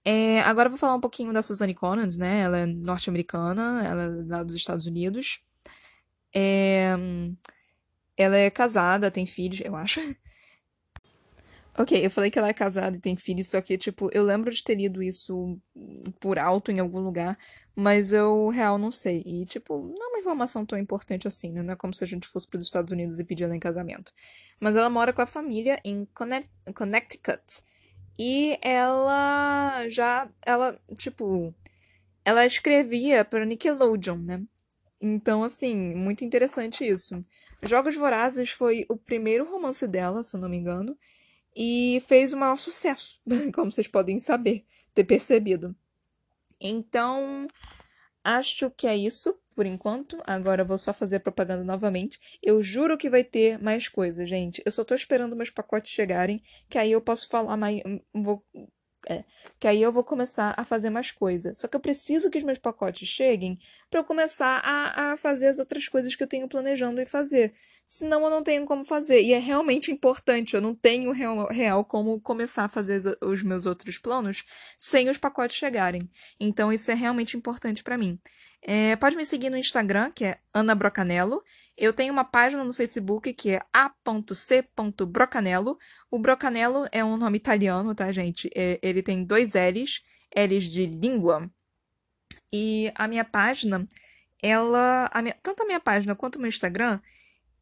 É, 0.09 0.39
agora 0.43 0.67
eu 0.67 0.71
vou 0.71 0.79
falar 0.79 0.95
um 0.95 1.01
pouquinho 1.01 1.33
da 1.33 1.41
Suzanne 1.41 1.73
Collins, 1.75 2.17
né? 2.17 2.39
Ela 2.39 2.59
é 2.59 2.65
norte-americana, 2.65 3.83
ela 3.85 4.03
é 4.03 4.23
lá 4.25 4.41
dos 4.41 4.55
Estados 4.55 4.85
Unidos. 4.85 5.41
É, 6.33 6.95
ela 8.15 8.37
é 8.37 8.49
casada, 8.49 9.11
tem 9.11 9.25
filhos, 9.25 9.59
eu 9.65 9.75
acho. 9.75 9.99
ok, 11.77 12.05
eu 12.05 12.09
falei 12.09 12.31
que 12.31 12.39
ela 12.39 12.47
é 12.47 12.53
casada 12.53 12.95
e 12.95 13.01
tem 13.01 13.17
filhos, 13.17 13.49
só 13.49 13.59
que, 13.59 13.77
tipo, 13.77 14.09
eu 14.13 14.23
lembro 14.23 14.49
de 14.49 14.63
ter 14.63 14.75
lido 14.75 15.03
isso 15.03 15.59
por 16.21 16.39
alto 16.39 16.71
em 16.71 16.79
algum 16.79 17.01
lugar, 17.01 17.37
mas 17.75 18.13
eu, 18.13 18.47
real, 18.47 18.77
não 18.77 18.93
sei. 18.93 19.21
E, 19.25 19.45
tipo, 19.45 19.77
não 19.77 20.05
é 20.05 20.07
uma 20.07 20.19
informação 20.19 20.65
tão 20.65 20.79
importante 20.79 21.27
assim, 21.27 21.51
né? 21.51 21.61
Não 21.61 21.73
é 21.73 21.75
como 21.75 21.93
se 21.93 22.05
a 22.05 22.07
gente 22.07 22.29
fosse 22.29 22.47
para 22.47 22.59
os 22.59 22.63
Estados 22.63 22.93
Unidos 22.93 23.19
e 23.19 23.25
pedir 23.25 23.43
ela 23.43 23.55
em 23.57 23.59
casamento. 23.59 24.13
Mas 24.57 24.77
ela 24.77 24.89
mora 24.89 25.11
com 25.11 25.21
a 25.21 25.25
família 25.25 25.77
em 25.83 26.07
Connecticut. 26.73 27.43
E 28.17 28.57
ela 28.61 29.87
já, 29.89 30.29
ela, 30.45 30.79
tipo, 30.97 31.53
ela 32.25 32.45
escrevia 32.45 33.23
para 33.23 33.45
Nickelodeon, 33.45 34.17
né? 34.17 34.43
Então, 34.99 35.43
assim, 35.43 35.75
muito 35.95 36.25
interessante 36.25 36.87
isso. 36.87 37.23
Jogos 37.61 37.95
Vorazes 37.95 38.49
foi 38.49 38.85
o 38.89 38.97
primeiro 38.97 39.49
romance 39.49 39.87
dela, 39.87 40.23
se 40.23 40.35
eu 40.35 40.39
não 40.39 40.49
me 40.49 40.57
engano, 40.57 40.97
e 41.55 42.03
fez 42.07 42.33
o 42.33 42.37
maior 42.37 42.57
sucesso, 42.57 43.19
como 43.53 43.71
vocês 43.71 43.87
podem 43.87 44.19
saber, 44.19 44.65
ter 44.93 45.03
percebido. 45.03 45.75
Então, 46.59 47.47
acho 48.23 48.71
que 48.71 48.87
é 48.87 48.97
isso 48.97 49.37
por 49.57 49.65
enquanto. 49.65 50.21
Agora 50.23 50.63
vou 50.63 50.77
só 50.77 50.93
fazer 50.93 51.19
propaganda 51.21 51.63
novamente. 51.63 52.19
Eu 52.43 52.61
juro 52.61 52.95
que 52.95 53.09
vai 53.09 53.23
ter 53.23 53.57
mais 53.57 53.87
coisa, 53.87 54.23
gente. 54.23 54.61
Eu 54.63 54.71
só 54.71 54.83
tô 54.83 54.93
esperando 54.93 55.35
meus 55.35 55.49
pacotes 55.49 55.91
chegarem, 55.91 56.39
que 56.69 56.77
aí 56.77 56.91
eu 56.91 57.01
posso 57.01 57.27
falar 57.27 57.57
mais. 57.57 57.81
Vou 58.13 58.45
é, 59.09 59.23
que 59.59 59.67
aí 59.67 59.81
eu 59.81 59.91
vou 59.91 60.03
começar 60.03 60.53
a 60.57 60.63
fazer 60.65 60.89
mais 60.89 61.11
coisa. 61.11 61.53
Só 61.55 61.67
que 61.67 61.75
eu 61.75 61.79
preciso 61.79 62.29
que 62.29 62.37
os 62.37 62.43
meus 62.43 62.57
pacotes 62.57 63.07
cheguem 63.07 63.57
para 63.89 64.01
eu 64.01 64.03
começar 64.03 64.61
a, 64.63 65.13
a 65.13 65.17
fazer 65.17 65.47
as 65.47 65.59
outras 65.59 65.87
coisas 65.87 66.13
que 66.13 66.21
eu 66.21 66.27
tenho 66.27 66.47
planejando 66.47 66.99
em 66.99 67.05
fazer. 67.05 67.53
Senão 67.85 68.23
eu 68.25 68.29
não 68.29 68.43
tenho 68.43 68.65
como 68.65 68.83
fazer. 68.83 69.21
E 69.21 69.31
é 69.31 69.39
realmente 69.39 69.91
importante. 69.91 70.55
Eu 70.55 70.61
não 70.61 70.75
tenho 70.75 71.11
real, 71.11 71.47
real 71.47 71.85
como 71.85 72.19
começar 72.19 72.65
a 72.65 72.69
fazer 72.69 73.01
os 73.21 73.41
meus 73.43 73.65
outros 73.65 73.97
planos 73.97 74.43
sem 74.77 75.09
os 75.09 75.17
pacotes 75.17 75.55
chegarem. 75.55 76.09
Então 76.39 76.71
isso 76.71 76.91
é 76.91 76.93
realmente 76.93 77.37
importante 77.37 77.83
para 77.83 77.97
mim. 77.97 78.19
É, 78.61 78.95
pode 78.97 79.15
me 79.15 79.25
seguir 79.25 79.49
no 79.49 79.57
Instagram, 79.57 80.11
que 80.11 80.25
é 80.25 80.39
Ana 80.53 80.75
Brocanello. 80.75 81.41
Eu 81.77 81.93
tenho 81.93 82.11
uma 82.11 82.23
página 82.23 82.63
no 82.63 82.73
Facebook 82.73 83.31
que 83.33 83.51
é 83.51 83.61
a.c.brocanello. 83.71 85.77
O 86.09 86.17
Brocanello 86.17 86.87
é 86.91 87.05
um 87.05 87.17
nome 87.17 87.37
italiano, 87.37 87.93
tá, 87.93 88.11
gente? 88.11 88.49
É, 88.55 88.79
ele 88.81 89.03
tem 89.03 89.23
dois 89.23 89.53
L's, 89.53 90.01
L's 90.35 90.65
de 90.65 90.87
língua. 90.87 91.47
E 92.51 92.91
a 92.95 93.07
minha 93.07 93.23
página, 93.23 93.87
ela. 94.41 95.07
A 95.13 95.21
minha, 95.21 95.35
tanto 95.43 95.61
a 95.61 95.67
minha 95.67 95.79
página 95.79 96.15
quanto 96.15 96.37
o 96.37 96.39
meu 96.39 96.49
Instagram, 96.49 96.99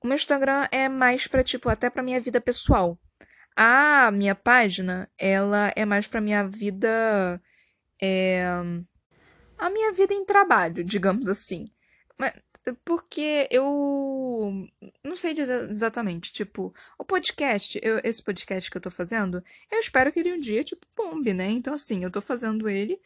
o 0.01 0.07
meu 0.07 0.15
Instagram 0.15 0.65
é 0.71 0.87
mais 0.87 1.27
pra, 1.27 1.43
tipo, 1.43 1.67
até 1.69 1.89
pra 1.89 2.03
minha 2.03 2.21
vida 2.21 2.39
pessoal. 2.39 2.97
A 3.55 4.11
minha 4.11 4.35
página, 4.35 5.09
ela 5.17 5.71
é 5.75 5.85
mais 5.85 6.07
pra 6.07 6.21
minha 6.21 6.47
vida. 6.47 7.41
É, 8.01 8.45
a 9.57 9.69
minha 9.69 9.91
vida 9.93 10.13
em 10.13 10.25
trabalho, 10.25 10.83
digamos 10.83 11.27
assim. 11.27 11.65
Mas, 12.17 12.33
porque 12.83 13.47
eu 13.51 14.67
não 15.03 15.15
sei 15.15 15.33
dizer 15.33 15.69
exatamente, 15.69 16.31
tipo, 16.31 16.73
o 16.97 17.03
podcast, 17.03 17.79
eu, 17.83 17.99
esse 18.03 18.23
podcast 18.23 18.69
que 18.71 18.77
eu 18.77 18.81
tô 18.81 18.89
fazendo, 18.89 19.43
eu 19.71 19.79
espero 19.79 20.11
que 20.11 20.19
ele 20.19 20.33
um 20.33 20.39
dia, 20.39 20.63
tipo, 20.63 20.85
bombe, 20.95 21.33
né? 21.33 21.49
Então, 21.49 21.73
assim, 21.73 22.03
eu 22.03 22.11
tô 22.11 22.21
fazendo 22.21 22.67
ele 22.67 22.99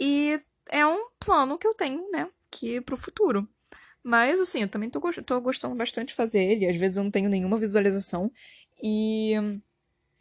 e 0.00 0.40
é 0.68 0.84
um 0.86 1.08
plano 1.20 1.58
que 1.58 1.66
eu 1.66 1.74
tenho, 1.74 2.10
né, 2.10 2.28
que 2.50 2.80
pro 2.80 2.96
futuro. 2.96 3.48
Mas, 4.02 4.38
assim, 4.40 4.62
eu 4.62 4.68
também 4.68 4.90
tô, 4.90 5.00
tô 5.22 5.40
gostando 5.40 5.74
bastante 5.74 6.08
de 6.08 6.14
fazer 6.14 6.42
ele, 6.42 6.68
às 6.68 6.76
vezes 6.76 6.96
eu 6.96 7.04
não 7.04 7.10
tenho 7.10 7.28
nenhuma 7.28 7.56
visualização 7.56 8.30
e 8.82 9.32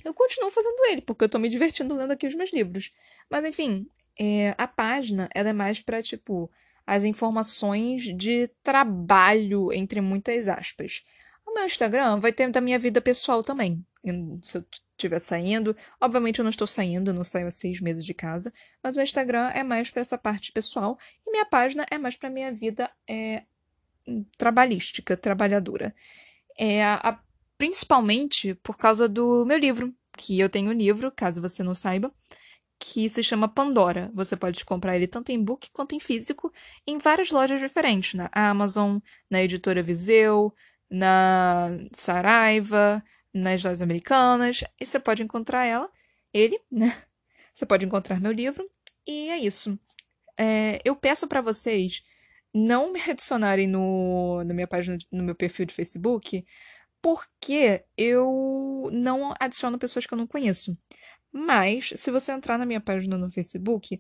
eu 0.06 0.14
continuo 0.14 0.52
fazendo 0.52 0.86
ele, 0.86 1.02
porque 1.02 1.26
eu 1.26 1.30
tô 1.30 1.40
me 1.40 1.50
divertindo 1.50 1.96
lendo 1.96 2.12
aqui 2.12 2.28
os 2.28 2.36
meus 2.36 2.54
livros. 2.54 2.92
Mas, 3.30 3.46
enfim, 3.46 3.88
é, 4.20 4.54
a 4.58 4.68
página, 4.68 5.30
ela 5.34 5.50
é 5.50 5.54
mais 5.54 5.82
pra, 5.82 6.02
tipo, 6.02 6.52
as 6.86 7.04
informações 7.04 8.16
de 8.16 8.50
trabalho, 8.62 9.72
entre 9.72 10.02
muitas 10.02 10.48
aspas. 10.48 11.04
O 11.46 11.54
meu 11.54 11.66
Instagram 11.66 12.20
vai 12.20 12.32
ter 12.34 12.50
da 12.50 12.62
minha 12.62 12.80
vida 12.80 13.00
pessoal 13.00 13.44
também. 13.44 13.86
Se 14.42 14.58
eu 14.58 14.66
estiver 14.92 15.20
saindo, 15.20 15.76
obviamente 16.00 16.40
eu 16.40 16.44
não 16.44 16.50
estou 16.50 16.68
saindo, 16.68 17.12
eu 17.12 17.14
não 17.14 17.24
saio 17.24 17.48
há 17.48 17.52
seis 17.52 17.80
meses 17.80 18.06
de 18.06 18.14
casa, 18.14 18.52
mas 18.82 18.98
o 18.98 19.02
Instagram 19.02 19.50
é 19.54 19.64
mais 19.64 19.90
para 19.90 20.02
essa 20.02 20.18
parte 20.18 20.52
pessoal 20.52 20.98
e 21.26 21.32
minha 21.32 21.46
página 21.46 21.86
é 21.90 21.98
mais 21.98 22.16
para 22.18 22.30
minha 22.30 22.54
vida 22.54 22.90
é, 23.08 23.44
trabalhística, 24.38 25.16
trabalhadora. 25.16 25.96
É, 26.58 26.84
a, 26.84 27.20
principalmente 27.58 28.54
por 28.56 28.78
causa 28.78 29.08
do 29.08 29.46
meu 29.46 29.58
livro, 29.58 29.94
que 30.18 30.40
eu 30.40 30.50
tenho 30.50 30.70
um 30.70 30.74
livro, 30.74 31.12
caso 31.12 31.42
você 31.42 31.64
não 31.64 31.74
saiba, 31.74 32.14
que 32.84 33.08
se 33.08 33.24
chama 33.24 33.48
Pandora. 33.48 34.12
Você 34.14 34.36
pode 34.36 34.66
comprar 34.66 34.98
ele 34.98 35.08
tanto 35.08 35.32
em 35.32 35.42
book 35.42 35.72
quanto 35.72 35.96
em 35.96 36.02
físico 36.02 36.52
em 36.86 36.98
várias 36.98 37.32
lojas 37.32 37.62
diferentes, 37.62 38.14
na 38.14 38.30
Amazon, 38.34 38.98
na 39.30 39.42
editora 39.42 39.82
Viseu, 39.82 40.54
na 40.90 41.70
Saraiva, 41.94 43.02
nas 43.34 43.64
lojas 43.64 43.82
americanas, 43.82 44.66
e 44.78 44.86
você 44.86 45.00
pode 45.00 45.24
encontrar 45.24 45.64
ela, 45.66 45.90
ele, 46.34 46.60
né? 46.70 46.94
Você 47.54 47.66
pode 47.66 47.86
encontrar 47.86 48.20
meu 48.20 48.34
livro, 48.34 48.70
e 49.08 49.30
é 49.30 49.38
isso. 49.38 49.80
É, 50.38 50.82
eu 50.84 50.94
peço 50.96 51.26
para 51.26 51.40
vocês 51.40 52.04
não 52.54 52.92
me 52.92 53.00
adicionarem 53.00 53.66
no, 53.66 54.44
na 54.44 54.54
minha 54.54 54.68
página, 54.68 54.98
no 55.10 55.24
meu 55.24 55.36
perfil 55.36 55.66
de 55.66 55.74
Facebook, 55.74 56.46
porque 57.02 57.84
eu 57.98 58.90
não 58.92 59.34
adiciono 59.40 59.78
pessoas 59.78 60.06
que 60.06 60.14
eu 60.14 60.18
não 60.18 60.26
conheço. 60.26 60.78
Mas, 61.34 61.92
se 61.96 62.12
você 62.12 62.32
entrar 62.32 62.60
na 62.60 62.66
minha 62.66 62.80
página 62.80 63.18
no 63.18 63.30
Facebook, 63.30 64.00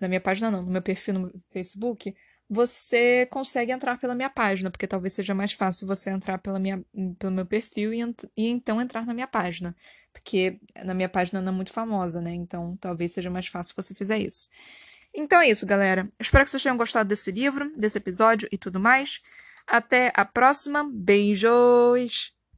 na 0.00 0.08
minha 0.08 0.20
página 0.20 0.50
não, 0.50 0.62
no 0.62 0.70
meu 0.70 0.80
perfil 0.80 1.14
no 1.14 1.32
Facebook, 1.50 2.14
você 2.48 3.26
consegue 3.26 3.70
entrar 3.70 3.96
pela 3.98 4.14
minha 4.14 4.28
página, 4.28 4.70
porque 4.70 4.86
talvez 4.86 5.12
seja 5.12 5.34
mais 5.34 5.52
fácil 5.52 5.86
você 5.86 6.10
entrar 6.10 6.38
pela 6.38 6.58
minha, 6.58 6.84
pelo 7.18 7.32
meu 7.32 7.46
perfil 7.46 7.94
e, 7.94 8.00
e 8.36 8.48
então 8.48 8.80
entrar 8.80 9.06
na 9.06 9.14
minha 9.14 9.28
página. 9.28 9.76
Porque 10.12 10.58
na 10.84 10.94
minha 10.94 11.08
página 11.08 11.40
não 11.40 11.52
é 11.52 11.54
muito 11.54 11.72
famosa, 11.72 12.20
né? 12.20 12.34
Então 12.34 12.76
talvez 12.80 13.12
seja 13.12 13.30
mais 13.30 13.46
fácil 13.46 13.74
você 13.76 13.94
fizer 13.94 14.18
isso. 14.18 14.48
Então 15.14 15.40
é 15.40 15.48
isso, 15.48 15.66
galera. 15.66 16.08
Espero 16.18 16.44
que 16.44 16.50
vocês 16.50 16.62
tenham 16.62 16.76
gostado 16.76 17.08
desse 17.08 17.30
livro, 17.30 17.70
desse 17.76 17.98
episódio 17.98 18.48
e 18.50 18.58
tudo 18.58 18.80
mais. 18.80 19.20
Até 19.66 20.12
a 20.16 20.24
próxima. 20.24 20.88
Beijos! 20.92 22.39